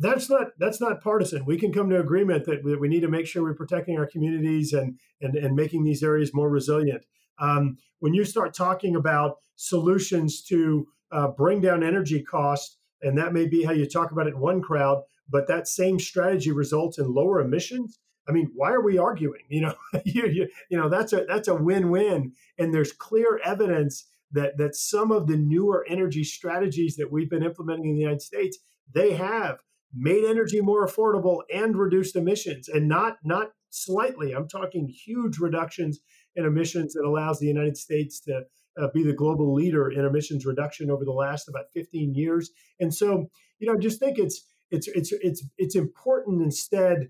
that's 0.00 0.30
not 0.30 0.48
that's 0.58 0.80
not 0.80 1.02
partisan. 1.02 1.44
We 1.44 1.58
can 1.58 1.72
come 1.72 1.90
to 1.90 2.00
agreement 2.00 2.46
that 2.46 2.64
we, 2.64 2.88
need 2.88 3.00
to 3.00 3.08
make 3.08 3.26
sure 3.26 3.42
we're 3.42 3.54
protecting 3.54 3.98
our 3.98 4.06
communities 4.06 4.72
and 4.72 4.98
and 5.20 5.34
and 5.34 5.54
making 5.54 5.84
these 5.84 6.02
areas 6.02 6.32
more 6.32 6.48
resilient. 6.48 7.04
Um, 7.38 7.78
when 7.98 8.14
you 8.14 8.24
start 8.24 8.54
talking 8.54 8.96
about 8.96 9.36
solutions 9.56 10.42
to 10.44 10.86
uh, 11.10 11.28
bring 11.28 11.60
down 11.60 11.82
energy 11.82 12.22
costs, 12.22 12.78
and 13.02 13.18
that 13.18 13.32
may 13.32 13.46
be 13.46 13.64
how 13.64 13.72
you 13.72 13.86
talk 13.86 14.12
about 14.12 14.26
it 14.26 14.34
in 14.34 14.40
one 14.40 14.62
crowd, 14.62 15.02
but 15.28 15.46
that 15.48 15.68
same 15.68 15.98
strategy 15.98 16.52
results 16.52 16.98
in 16.98 17.12
lower 17.12 17.40
emissions. 17.40 17.98
I 18.28 18.32
mean, 18.32 18.50
why 18.54 18.72
are 18.72 18.82
we 18.82 18.98
arguing? 18.98 19.42
You 19.48 19.62
know, 19.62 19.74
you, 20.04 20.26
you, 20.26 20.48
you 20.70 20.78
know 20.78 20.88
that's 20.88 21.12
a 21.12 21.24
that's 21.28 21.48
a 21.48 21.54
win-win, 21.54 22.32
and 22.58 22.72
there's 22.72 22.92
clear 22.92 23.40
evidence 23.44 24.06
that 24.32 24.56
that 24.58 24.74
some 24.74 25.12
of 25.12 25.26
the 25.26 25.36
newer 25.36 25.84
energy 25.88 26.24
strategies 26.24 26.96
that 26.96 27.12
we've 27.12 27.30
been 27.30 27.44
implementing 27.44 27.90
in 27.90 27.94
the 27.94 28.02
United 28.02 28.22
States 28.22 28.58
they 28.94 29.12
have 29.12 29.58
made 29.94 30.24
energy 30.24 30.60
more 30.60 30.86
affordable 30.86 31.42
and 31.52 31.76
reduced 31.76 32.16
emissions, 32.16 32.68
and 32.68 32.88
not 32.88 33.16
not 33.24 33.50
slightly. 33.70 34.32
I'm 34.32 34.48
talking 34.48 34.88
huge 34.88 35.38
reductions 35.38 36.00
in 36.34 36.44
emissions 36.44 36.94
that 36.94 37.04
allows 37.04 37.38
the 37.38 37.46
United 37.46 37.76
States 37.76 38.20
to 38.20 38.42
uh, 38.80 38.88
be 38.94 39.02
the 39.02 39.12
global 39.12 39.52
leader 39.54 39.90
in 39.90 40.04
emissions 40.04 40.46
reduction 40.46 40.90
over 40.90 41.04
the 41.04 41.12
last 41.12 41.48
about 41.48 41.66
15 41.74 42.14
years. 42.14 42.50
And 42.80 42.92
so, 42.92 43.26
you 43.58 43.66
know, 43.66 43.74
I 43.74 43.78
just 43.78 43.98
think 43.98 44.18
it's 44.18 44.46
it's 44.70 44.88
it's 44.88 45.12
it's 45.12 45.44
it's 45.58 45.76
important 45.76 46.42
instead 46.42 47.08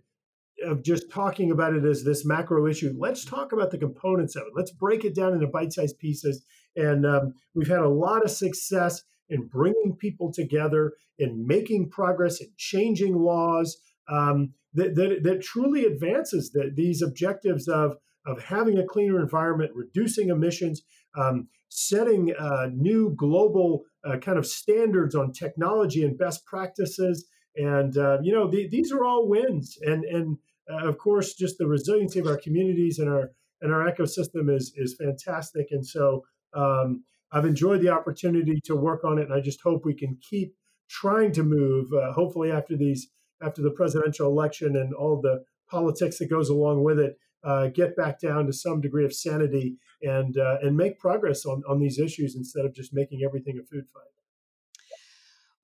of 0.64 0.82
just 0.82 1.10
talking 1.10 1.50
about 1.50 1.74
it 1.74 1.84
as 1.84 2.04
this 2.04 2.24
macro 2.24 2.66
issue. 2.66 2.94
Let's 2.98 3.24
talk 3.24 3.52
about 3.52 3.70
the 3.70 3.78
components 3.78 4.36
of 4.36 4.42
it. 4.42 4.52
Let's 4.54 4.70
break 4.70 5.04
it 5.04 5.14
down 5.14 5.34
into 5.34 5.46
bite-sized 5.46 5.98
pieces. 5.98 6.44
And 6.76 7.06
um, 7.06 7.34
we've 7.54 7.68
had 7.68 7.80
a 7.80 7.88
lot 7.88 8.24
of 8.24 8.30
success 8.30 9.02
in 9.28 9.46
bringing 9.46 9.96
people 9.98 10.32
together, 10.32 10.92
in 11.18 11.46
making 11.46 11.90
progress, 11.90 12.40
in 12.40 12.48
changing 12.56 13.16
laws 13.16 13.76
um, 14.08 14.52
that, 14.74 14.94
that, 14.94 15.20
that, 15.22 15.42
truly 15.42 15.84
advances 15.84 16.50
the, 16.52 16.70
these 16.74 17.02
objectives 17.02 17.68
of, 17.68 17.96
of 18.26 18.42
having 18.42 18.78
a 18.78 18.86
cleaner 18.86 19.20
environment, 19.20 19.70
reducing 19.74 20.28
emissions, 20.28 20.82
um, 21.16 21.48
setting 21.68 22.34
uh, 22.38 22.68
new 22.72 23.14
global 23.16 23.82
uh, 24.04 24.18
kind 24.18 24.38
of 24.38 24.46
standards 24.46 25.14
on 25.14 25.32
technology 25.32 26.04
and 26.04 26.18
best 26.18 26.44
practices. 26.44 27.26
And 27.56 27.96
uh, 27.96 28.18
you 28.22 28.32
know 28.32 28.50
the, 28.50 28.68
these 28.68 28.92
are 28.92 29.04
all 29.04 29.28
wins, 29.28 29.76
and 29.82 30.04
and 30.04 30.38
uh, 30.70 30.88
of 30.88 30.96
course 30.96 31.34
just 31.34 31.58
the 31.58 31.66
resiliency 31.66 32.18
of 32.18 32.26
our 32.26 32.38
communities 32.38 32.98
and 32.98 33.10
our 33.10 33.30
and 33.60 33.72
our 33.72 33.90
ecosystem 33.90 34.54
is 34.54 34.72
is 34.76 34.96
fantastic. 34.98 35.66
And 35.70 35.86
so 35.86 36.24
um, 36.54 37.04
I've 37.32 37.46
enjoyed 37.46 37.80
the 37.80 37.88
opportunity 37.88 38.60
to 38.64 38.76
work 38.76 39.04
on 39.04 39.18
it, 39.18 39.24
and 39.24 39.34
I 39.34 39.40
just 39.40 39.62
hope 39.62 39.84
we 39.84 39.94
can 39.94 40.18
keep 40.28 40.54
trying 40.88 41.32
to 41.32 41.42
move. 41.42 41.92
Uh, 41.92 42.12
hopefully, 42.12 42.50
after 42.50 42.76
these 42.76 43.08
after 43.42 43.62
the 43.62 43.70
presidential 43.70 44.28
election 44.28 44.76
and 44.76 44.94
all 44.94 45.20
the 45.20 45.44
politics 45.68 46.18
that 46.18 46.30
goes 46.30 46.48
along 46.48 46.84
with 46.84 46.98
it, 46.98 47.18
uh, 47.42 47.68
get 47.68 47.96
back 47.96 48.20
down 48.20 48.46
to 48.46 48.52
some 48.52 48.80
degree 48.80 49.04
of 49.04 49.14
sanity 49.14 49.76
and 50.02 50.36
uh, 50.36 50.58
and 50.62 50.76
make 50.76 50.98
progress 50.98 51.46
on 51.46 51.62
on 51.68 51.80
these 51.80 51.98
issues 51.98 52.36
instead 52.36 52.64
of 52.64 52.74
just 52.74 52.92
making 52.92 53.22
everything 53.24 53.58
a 53.58 53.64
food 53.64 53.86
fight. 53.92 54.02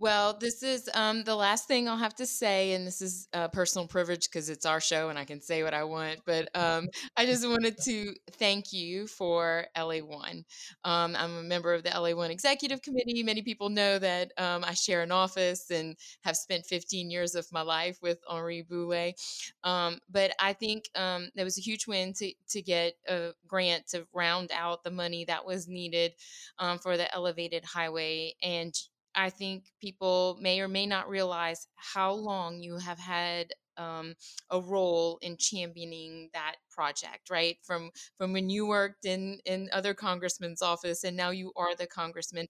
Well, 0.01 0.39
this 0.39 0.63
is 0.63 0.89
um, 0.95 1.25
the 1.25 1.35
last 1.35 1.67
thing 1.67 1.89
I'll 1.89 1.97
have 1.97 2.15
to 2.17 2.27
say, 2.27 2.73
and 2.75 2.87
this 2.87 3.03
is 3.03 3.27
uh, 3.33 3.49
personal 3.49 3.89
privilege 3.89 4.29
because 4.31 4.49
it's 4.49 4.65
our 4.65 4.81
show 4.81 5.09
and 5.09 5.19
I 5.19 5.25
can 5.25 5.41
say 5.41 5.65
what 5.65 5.75
I 5.75 5.83
want. 5.83 6.21
But 6.25 6.49
um, 6.55 6.87
I 7.17 7.27
just 7.27 7.45
wanted 7.49 7.77
to 7.83 8.15
thank 8.31 8.73
you 8.73 9.09
for 9.09 9.67
LA1. 9.75 10.45
Um, 10.85 11.17
I'm 11.17 11.39
a 11.39 11.43
member 11.43 11.75
of 11.75 11.83
the 11.83 11.93
LA1 11.93 12.31
Executive 12.31 12.81
Committee. 12.81 13.25
Many 13.25 13.43
people 13.43 13.71
know 13.71 13.99
that 13.99 14.31
um, 14.39 14.63
I 14.63 14.73
share 14.75 15.03
an 15.03 15.11
office 15.11 15.69
and 15.69 15.97
have 16.23 16.37
spent 16.37 16.67
15 16.67 17.11
years 17.11 17.35
of 17.35 17.49
my 17.51 17.63
life 17.63 17.99
with 18.01 18.19
Henri 18.29 18.63
Boulet. 18.63 19.15
Um, 19.65 19.99
but 20.09 20.31
I 20.39 20.53
think 20.53 20.85
um, 20.95 21.29
that 21.35 21.43
was 21.43 21.59
a 21.59 21.63
huge 21.63 21.89
win 21.89 22.13
to, 22.15 22.33
to 22.51 22.63
get 22.63 22.95
a 23.09 23.33
grant 23.49 23.89
to 23.89 24.07
round 24.15 24.51
out 24.55 24.85
the 24.85 24.93
money 24.93 25.25
that 25.25 25.45
was 25.45 25.67
needed 25.67 26.13
for 26.83 26.97
the 26.97 27.13
elevated 27.13 27.65
highway. 27.65 28.35
And 28.45 28.73
I 29.19 29.31
think 29.31 29.65
people 29.81 30.39
may 30.41 30.61
or 30.61 30.69
may 30.69 30.87
not 30.87 31.09
realize 31.09 31.67
how 31.77 32.13
long 32.13 32.61
you 32.61 32.79
have 32.79 32.99
had 33.01 33.53
um, 33.79 34.15
a 34.51 34.61
role 34.61 35.19
in 35.23 35.37
championing 35.37 36.31
that 36.35 36.57
project, 36.71 37.31
right? 37.31 37.57
From 37.63 37.91
from 38.17 38.33
when 38.33 38.51
you 38.51 38.67
worked 38.67 39.05
in 39.05 39.39
in 39.45 39.69
other 39.73 39.95
congressmen's 39.95 40.63
office, 40.63 41.05
and 41.05 41.17
now 41.17 41.31
you 41.31 41.53
are 41.57 41.75
the 41.75 41.87
congressman. 41.87 42.47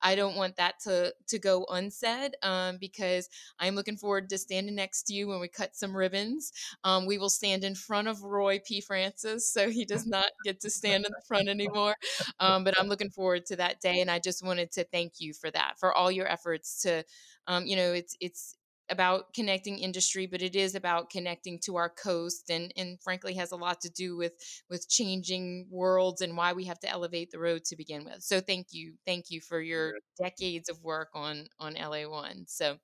I 0.00 0.14
don't 0.14 0.36
want 0.36 0.56
that 0.56 0.74
to 0.84 1.14
to 1.28 1.38
go 1.38 1.64
unsaid 1.70 2.36
um, 2.42 2.78
because 2.80 3.28
I'm 3.58 3.74
looking 3.74 3.96
forward 3.96 4.28
to 4.30 4.38
standing 4.38 4.74
next 4.74 5.04
to 5.04 5.14
you 5.14 5.28
when 5.28 5.40
we 5.40 5.48
cut 5.48 5.74
some 5.76 5.96
ribbons. 5.96 6.52
Um, 6.84 7.06
we 7.06 7.18
will 7.18 7.30
stand 7.30 7.64
in 7.64 7.74
front 7.74 8.08
of 8.08 8.22
Roy 8.22 8.60
P. 8.64 8.80
Francis, 8.80 9.52
so 9.52 9.70
he 9.70 9.84
does 9.84 10.06
not 10.06 10.26
get 10.44 10.60
to 10.60 10.70
stand 10.70 11.04
in 11.06 11.12
the 11.12 11.22
front 11.26 11.48
anymore. 11.48 11.94
Um, 12.40 12.64
but 12.64 12.78
I'm 12.78 12.88
looking 12.88 13.10
forward 13.10 13.46
to 13.46 13.56
that 13.56 13.80
day, 13.80 14.00
and 14.00 14.10
I 14.10 14.18
just 14.18 14.44
wanted 14.44 14.72
to 14.72 14.84
thank 14.84 15.14
you 15.18 15.32
for 15.32 15.50
that, 15.50 15.74
for 15.78 15.92
all 15.92 16.10
your 16.10 16.26
efforts 16.26 16.82
to, 16.82 17.04
um, 17.46 17.66
you 17.66 17.76
know, 17.76 17.92
it's 17.92 18.16
it's 18.20 18.56
about 18.92 19.32
connecting 19.32 19.78
industry, 19.78 20.26
but 20.26 20.42
it 20.42 20.54
is 20.54 20.74
about 20.74 21.10
connecting 21.10 21.58
to 21.64 21.76
our 21.76 21.88
coast 21.88 22.50
and, 22.50 22.72
and 22.76 23.00
frankly 23.02 23.34
has 23.34 23.50
a 23.50 23.56
lot 23.56 23.80
to 23.80 23.90
do 23.90 24.16
with 24.16 24.34
with 24.70 24.88
changing 24.88 25.66
worlds 25.70 26.20
and 26.20 26.36
why 26.36 26.52
we 26.52 26.66
have 26.66 26.78
to 26.80 26.88
elevate 26.88 27.30
the 27.30 27.38
road 27.38 27.64
to 27.64 27.76
begin 27.76 28.04
with. 28.04 28.22
So 28.22 28.40
thank 28.40 28.68
you. 28.70 28.94
Thank 29.06 29.30
you 29.30 29.40
for 29.40 29.60
your 29.60 29.94
decades 30.22 30.68
of 30.68 30.82
work 30.82 31.08
on 31.14 31.48
on 31.58 31.74
LA 31.74 32.08
one. 32.08 32.44
So 32.46 32.76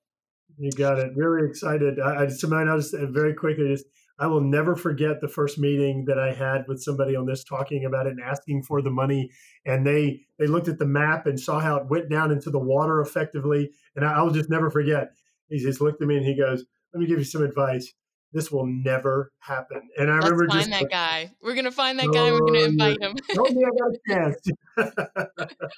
you 0.57 0.73
got 0.73 0.99
it. 0.99 1.13
Really 1.15 1.47
excited. 1.47 2.01
I, 2.01 2.25
just, 2.25 2.37
I 2.37 2.49
Simone, 2.49 2.69
I'll 2.69 2.79
just 2.79 2.95
uh, 2.95 3.07
very 3.07 3.35
quickly 3.35 3.69
just 3.69 3.85
I 4.21 4.27
will 4.27 4.41
never 4.41 4.75
forget 4.75 5.21
the 5.21 5.29
first 5.29 5.59
meeting 5.59 6.07
that 6.07 6.19
I 6.19 6.33
had 6.33 6.67
with 6.67 6.83
somebody 6.83 7.15
on 7.15 7.27
this 7.27 7.45
talking 7.45 7.85
about 7.85 8.07
it 8.07 8.13
and 8.13 8.21
asking 8.21 8.65
for 8.65 8.83
the 8.83 8.91
money. 8.91 9.31
And 9.65 9.87
they 9.87 10.23
they 10.39 10.47
looked 10.47 10.69
at 10.69 10.79
the 10.79 10.87
map 10.87 11.27
and 11.27 11.39
saw 11.39 11.61
how 11.61 11.77
it 11.77 11.87
went 11.87 12.11
down 12.11 12.33
into 12.33 12.51
the 12.51 12.59
water 12.59 13.01
effectively. 13.01 13.71
And 13.95 14.05
I, 14.05 14.23
will 14.23 14.33
just 14.33 14.51
never 14.51 14.71
forget 14.71 15.11
he 15.51 15.59
just 15.59 15.81
looked 15.81 16.03
at 16.03 16.09
me 16.09 16.17
and 16.17 16.27
he 16.27 16.35
goes, 16.35 16.65
"Let 16.93 17.01
me 17.01 17.07
give 17.07 17.19
you 17.19 17.25
some 17.25 17.43
advice. 17.43 17.93
This 18.33 18.51
will 18.51 18.67
never 18.67 19.33
happen." 19.41 19.89
And 19.97 20.11
I 20.11 20.15
Let's 20.17 20.31
remember 20.31 20.49
find 20.49 20.71
just 20.71 20.81
that 20.81 20.91
guy. 20.91 21.33
We're 21.43 21.55
gonna 21.55 21.71
find 21.71 21.99
that 21.99 22.13
guy. 22.13 22.31
We're 22.33 22.41
gonna 22.41 22.61
invite 22.61 23.03
him. 23.03 23.17
Told 23.35 23.55
me 23.55 23.65
I 23.65 23.71
got 23.79 23.93
a 23.93 23.99
chance. 24.09 25.69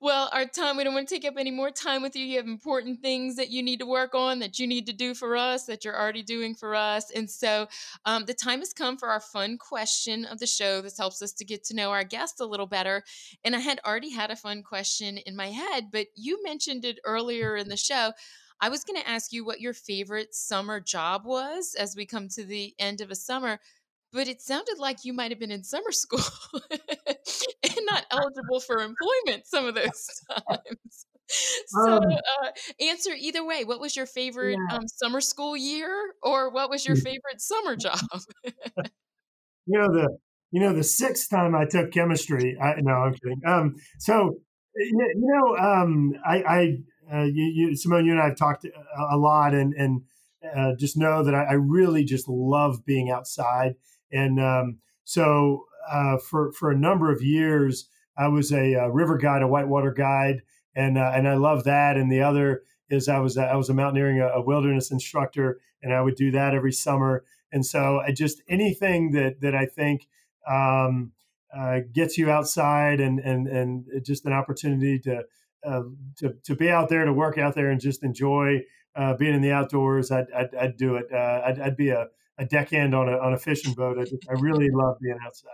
well, 0.00 0.28
our 0.32 0.46
time, 0.46 0.76
we 0.76 0.84
don't 0.84 0.94
want 0.94 1.08
to 1.08 1.14
take 1.14 1.24
up 1.24 1.34
any 1.38 1.50
more 1.50 1.70
time 1.70 2.02
with 2.02 2.16
you. 2.16 2.24
You 2.24 2.36
have 2.38 2.46
important 2.46 3.00
things 3.00 3.36
that 3.36 3.50
you 3.50 3.62
need 3.62 3.78
to 3.80 3.86
work 3.86 4.14
on, 4.14 4.38
that 4.40 4.58
you 4.58 4.66
need 4.66 4.86
to 4.86 4.92
do 4.92 5.14
for 5.14 5.36
us, 5.36 5.64
that 5.66 5.84
you're 5.84 5.98
already 5.98 6.22
doing 6.22 6.54
for 6.54 6.74
us. 6.74 7.10
And 7.10 7.30
so 7.30 7.68
um, 8.04 8.24
the 8.24 8.34
time 8.34 8.60
has 8.60 8.72
come 8.72 8.96
for 8.96 9.08
our 9.08 9.20
fun 9.20 9.58
question 9.58 10.24
of 10.24 10.38
the 10.38 10.46
show. 10.46 10.80
This 10.80 10.98
helps 10.98 11.22
us 11.22 11.32
to 11.34 11.44
get 11.44 11.64
to 11.64 11.74
know 11.74 11.90
our 11.90 12.04
guest 12.04 12.40
a 12.40 12.46
little 12.46 12.66
better. 12.66 13.04
And 13.44 13.54
I 13.54 13.60
had 13.60 13.80
already 13.86 14.10
had 14.10 14.30
a 14.30 14.36
fun 14.36 14.62
question 14.62 15.18
in 15.18 15.36
my 15.36 15.50
head, 15.50 15.86
but 15.92 16.06
you 16.14 16.42
mentioned 16.42 16.84
it 16.84 16.98
earlier 17.04 17.56
in 17.56 17.68
the 17.68 17.76
show. 17.76 18.12
I 18.60 18.68
was 18.68 18.84
going 18.84 19.00
to 19.00 19.08
ask 19.08 19.32
you 19.32 19.44
what 19.44 19.60
your 19.60 19.74
favorite 19.74 20.34
summer 20.34 20.80
job 20.80 21.22
was 21.24 21.74
as 21.78 21.94
we 21.96 22.06
come 22.06 22.28
to 22.30 22.44
the 22.44 22.74
end 22.78 23.00
of 23.00 23.10
a 23.10 23.14
summer 23.14 23.60
but 24.12 24.28
it 24.28 24.40
sounded 24.40 24.78
like 24.78 25.04
you 25.04 25.12
might 25.12 25.30
have 25.30 25.38
been 25.38 25.50
in 25.50 25.62
summer 25.62 25.92
school 25.92 26.20
and 26.70 27.78
not 27.88 28.06
eligible 28.10 28.60
for 28.60 28.78
employment 28.78 29.46
some 29.46 29.66
of 29.66 29.74
those 29.74 30.08
times. 30.48 31.06
So, 31.28 31.96
um, 31.96 32.02
uh, 32.04 32.50
answer 32.80 33.10
either 33.18 33.44
way. 33.44 33.64
What 33.64 33.80
was 33.80 33.96
your 33.96 34.06
favorite 34.06 34.58
yeah. 34.70 34.76
um, 34.76 34.86
summer 34.86 35.20
school 35.20 35.56
year, 35.56 35.90
or 36.22 36.50
what 36.50 36.70
was 36.70 36.86
your 36.86 36.94
favorite 36.94 37.40
summer 37.40 37.74
job? 37.74 37.98
you 38.44 39.76
know 39.76 39.88
the 39.88 40.16
you 40.52 40.60
know 40.60 40.72
the 40.72 40.84
sixth 40.84 41.28
time 41.28 41.56
I 41.56 41.64
took 41.64 41.90
chemistry. 41.90 42.56
I, 42.62 42.74
no, 42.80 42.92
I'm 42.92 43.14
kidding. 43.14 43.42
Um, 43.44 43.74
so 43.98 44.36
you 44.76 45.14
know, 45.16 45.56
um, 45.56 46.12
I, 46.24 46.36
I 46.36 46.78
uh, 47.12 47.22
you, 47.22 47.44
you, 47.44 47.76
Simone, 47.76 48.04
you 48.04 48.12
and 48.12 48.20
I 48.20 48.26
have 48.26 48.36
talked 48.36 48.64
a, 48.64 48.70
a 49.10 49.16
lot, 49.16 49.54
and 49.54 49.72
and 49.74 50.02
uh, 50.54 50.74
just 50.78 50.96
know 50.96 51.22
that 51.22 51.34
I, 51.34 51.44
I, 51.44 51.52
really 51.52 52.04
just 52.04 52.28
love 52.28 52.84
being 52.84 53.10
outside. 53.10 53.74
And 54.12 54.40
um, 54.40 54.78
so 55.04 55.64
uh, 55.90 56.18
for 56.18 56.52
for 56.52 56.70
a 56.70 56.78
number 56.78 57.10
of 57.10 57.22
years, 57.22 57.88
I 58.16 58.28
was 58.28 58.52
a, 58.52 58.74
a 58.74 58.90
river 58.90 59.18
guide, 59.18 59.42
a 59.42 59.48
whitewater 59.48 59.92
guide, 59.92 60.42
and 60.74 60.98
uh, 60.98 61.12
and 61.14 61.28
I 61.28 61.34
love 61.34 61.64
that. 61.64 61.96
And 61.96 62.10
the 62.10 62.22
other 62.22 62.62
is 62.90 63.08
I 63.08 63.18
was 63.18 63.36
I 63.36 63.56
was 63.56 63.68
a 63.68 63.74
mountaineering, 63.74 64.20
a, 64.20 64.28
a, 64.28 64.42
wilderness 64.42 64.90
instructor, 64.90 65.60
and 65.82 65.92
I 65.92 66.00
would 66.00 66.16
do 66.16 66.30
that 66.32 66.54
every 66.54 66.72
summer. 66.72 67.24
And 67.52 67.64
so 67.64 68.00
I 68.06 68.12
just 68.12 68.42
anything 68.48 69.12
that 69.12 69.40
that 69.40 69.54
I 69.54 69.66
think 69.66 70.08
um, 70.48 71.12
uh, 71.56 71.80
gets 71.92 72.18
you 72.18 72.30
outside 72.30 73.00
and 73.00 73.18
and 73.20 73.46
and 73.46 73.86
just 74.04 74.26
an 74.26 74.32
opportunity 74.32 74.98
to 75.00 75.24
uh, 75.66 75.82
to 76.18 76.34
to 76.44 76.54
be 76.54 76.70
out 76.70 76.88
there, 76.88 77.04
to 77.04 77.12
work 77.12 77.38
out 77.38 77.54
there, 77.54 77.70
and 77.70 77.80
just 77.80 78.04
enjoy 78.04 78.60
uh, 78.94 79.14
being 79.16 79.34
in 79.34 79.42
the 79.42 79.52
outdoors. 79.52 80.10
I'd 80.10 80.30
I'd, 80.34 80.54
I'd 80.54 80.76
do 80.76 80.96
it. 80.96 81.06
Uh, 81.12 81.42
I'd, 81.46 81.60
I'd 81.60 81.76
be 81.76 81.90
a 81.90 82.06
a 82.38 82.44
deckhand 82.44 82.94
on 82.94 83.08
a 83.08 83.18
on 83.18 83.32
a 83.32 83.38
fishing 83.38 83.74
boat. 83.74 83.98
I, 83.98 84.02
just, 84.02 84.26
I 84.28 84.34
really 84.34 84.68
love 84.70 84.96
being 85.00 85.18
outside. 85.24 85.50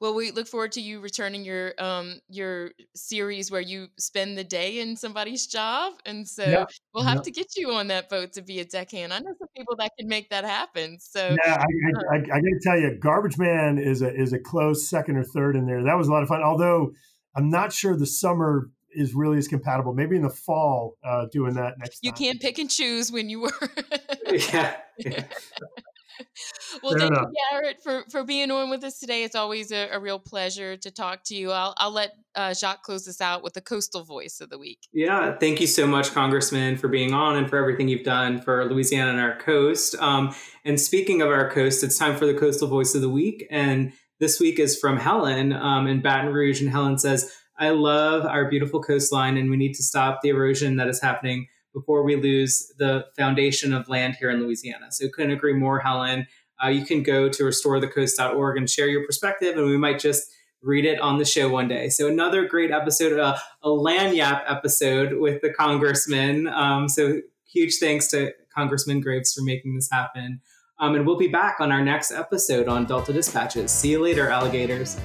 Well, 0.00 0.14
we 0.14 0.30
look 0.30 0.46
forward 0.46 0.72
to 0.72 0.80
you 0.80 1.00
returning 1.00 1.44
your 1.44 1.74
um 1.78 2.20
your 2.28 2.70
series 2.94 3.50
where 3.50 3.60
you 3.60 3.88
spend 3.98 4.38
the 4.38 4.44
day 4.44 4.78
in 4.78 4.96
somebody's 4.96 5.46
job, 5.46 5.94
and 6.06 6.28
so 6.28 6.44
yeah. 6.44 6.64
we'll 6.94 7.04
have 7.04 7.16
yeah. 7.16 7.22
to 7.22 7.30
get 7.32 7.56
you 7.56 7.72
on 7.72 7.88
that 7.88 8.08
boat 8.08 8.32
to 8.34 8.42
be 8.42 8.60
a 8.60 8.64
deckhand. 8.64 9.12
I 9.12 9.18
know 9.18 9.34
some 9.38 9.48
people 9.56 9.74
that 9.76 9.90
can 9.98 10.08
make 10.08 10.30
that 10.30 10.44
happen. 10.44 10.98
So 11.00 11.36
yeah, 11.44 11.54
I, 11.54 11.64
I, 11.64 12.16
I, 12.16 12.18
I 12.18 12.20
got 12.20 12.40
to 12.40 12.60
tell 12.62 12.78
you, 12.78 12.96
Garbage 13.00 13.38
Man 13.38 13.78
is 13.78 14.02
a 14.02 14.14
is 14.14 14.32
a 14.32 14.38
close 14.38 14.88
second 14.88 15.16
or 15.16 15.24
third 15.24 15.56
in 15.56 15.66
there. 15.66 15.82
That 15.82 15.96
was 15.96 16.06
a 16.06 16.12
lot 16.12 16.22
of 16.22 16.28
fun. 16.28 16.42
Although 16.42 16.92
I'm 17.34 17.50
not 17.50 17.72
sure 17.72 17.96
the 17.96 18.06
summer 18.06 18.70
is 18.98 19.14
really 19.14 19.38
as 19.38 19.48
compatible. 19.48 19.94
Maybe 19.94 20.16
in 20.16 20.22
the 20.22 20.30
fall, 20.30 20.96
uh, 21.04 21.26
doing 21.32 21.54
that 21.54 21.78
next. 21.78 22.00
You 22.02 22.10
time. 22.10 22.18
can't 22.18 22.40
pick 22.40 22.58
and 22.58 22.70
choose 22.70 23.12
when 23.12 23.28
you 23.28 23.40
were. 23.40 23.70
yeah. 24.30 24.76
yeah. 24.98 25.24
well, 26.82 26.92
Fair 26.92 27.00
thank 27.00 27.12
enough. 27.12 27.28
you, 27.32 27.44
Garret, 27.50 27.76
for, 27.82 28.04
for 28.10 28.24
being 28.24 28.50
on 28.50 28.70
with 28.70 28.84
us 28.84 28.98
today. 28.98 29.22
It's 29.22 29.34
always 29.34 29.70
a, 29.72 29.88
a 29.92 30.00
real 30.00 30.18
pleasure 30.18 30.76
to 30.76 30.90
talk 30.90 31.22
to 31.26 31.34
you. 31.34 31.50
I'll, 31.50 31.74
I'll 31.78 31.90
let 31.90 32.12
uh, 32.34 32.54
Jacques 32.54 32.82
close 32.82 33.04
this 33.04 33.20
out 33.20 33.42
with 33.42 33.54
the 33.54 33.60
coastal 33.60 34.04
voice 34.04 34.40
of 34.40 34.50
the 34.50 34.58
week. 34.58 34.80
Yeah, 34.92 35.36
thank 35.38 35.60
you 35.60 35.66
so 35.66 35.86
much, 35.86 36.12
Congressman, 36.12 36.76
for 36.76 36.88
being 36.88 37.12
on 37.12 37.36
and 37.36 37.48
for 37.48 37.56
everything 37.56 37.88
you've 37.88 38.04
done 38.04 38.40
for 38.40 38.64
Louisiana 38.64 39.10
and 39.10 39.20
our 39.20 39.38
coast. 39.38 39.94
Um, 39.96 40.34
and 40.64 40.80
speaking 40.80 41.22
of 41.22 41.28
our 41.28 41.50
coast, 41.50 41.82
it's 41.84 41.98
time 41.98 42.16
for 42.16 42.26
the 42.26 42.34
coastal 42.34 42.68
voice 42.68 42.94
of 42.94 43.00
the 43.00 43.08
week. 43.08 43.46
And 43.50 43.92
this 44.20 44.40
week 44.40 44.58
is 44.58 44.78
from 44.78 44.98
Helen 44.98 45.52
um, 45.52 45.86
in 45.86 46.00
Baton 46.00 46.32
Rouge. 46.32 46.60
And 46.60 46.70
Helen 46.70 46.98
says, 46.98 47.32
I 47.58 47.70
love 47.70 48.24
our 48.24 48.48
beautiful 48.48 48.82
coastline 48.82 49.36
and 49.36 49.50
we 49.50 49.56
need 49.56 49.74
to 49.74 49.82
stop 49.82 50.20
the 50.22 50.28
erosion 50.28 50.76
that 50.76 50.88
is 50.88 51.00
happening 51.00 51.48
before 51.74 52.02
we 52.02 52.16
lose 52.16 52.72
the 52.78 53.06
foundation 53.16 53.72
of 53.72 53.88
land 53.88 54.16
here 54.18 54.30
in 54.30 54.40
Louisiana. 54.40 54.90
So 54.90 55.08
couldn't 55.08 55.32
agree 55.32 55.54
more, 55.54 55.80
Helen. 55.80 56.26
Uh, 56.62 56.68
you 56.68 56.84
can 56.84 57.02
go 57.02 57.28
to 57.28 57.42
restorethecoast.org 57.42 58.56
and 58.56 58.68
share 58.68 58.88
your 58.88 59.06
perspective, 59.06 59.56
and 59.56 59.66
we 59.66 59.76
might 59.76 60.00
just 60.00 60.28
read 60.60 60.84
it 60.84 61.00
on 61.00 61.18
the 61.18 61.24
show 61.24 61.48
one 61.48 61.68
day. 61.68 61.88
So 61.88 62.08
another 62.08 62.46
great 62.46 62.72
episode, 62.72 63.18
uh, 63.18 63.36
a 63.62 63.68
Lagniappe 63.68 64.42
episode 64.48 65.14
with 65.14 65.40
the 65.40 65.52
congressman. 65.52 66.48
Um, 66.48 66.88
so 66.88 67.20
huge 67.46 67.76
thanks 67.78 68.08
to 68.08 68.32
Congressman 68.52 69.00
Graves 69.00 69.32
for 69.32 69.42
making 69.42 69.76
this 69.76 69.88
happen. 69.90 70.40
Um, 70.80 70.94
and 70.94 71.06
we'll 71.06 71.18
be 71.18 71.28
back 71.28 71.56
on 71.60 71.70
our 71.70 71.82
next 71.82 72.10
episode 72.10 72.68
on 72.68 72.86
Delta 72.86 73.12
Dispatches. 73.12 73.70
See 73.70 73.90
you 73.90 74.02
later, 74.02 74.28
alligators. 74.28 74.96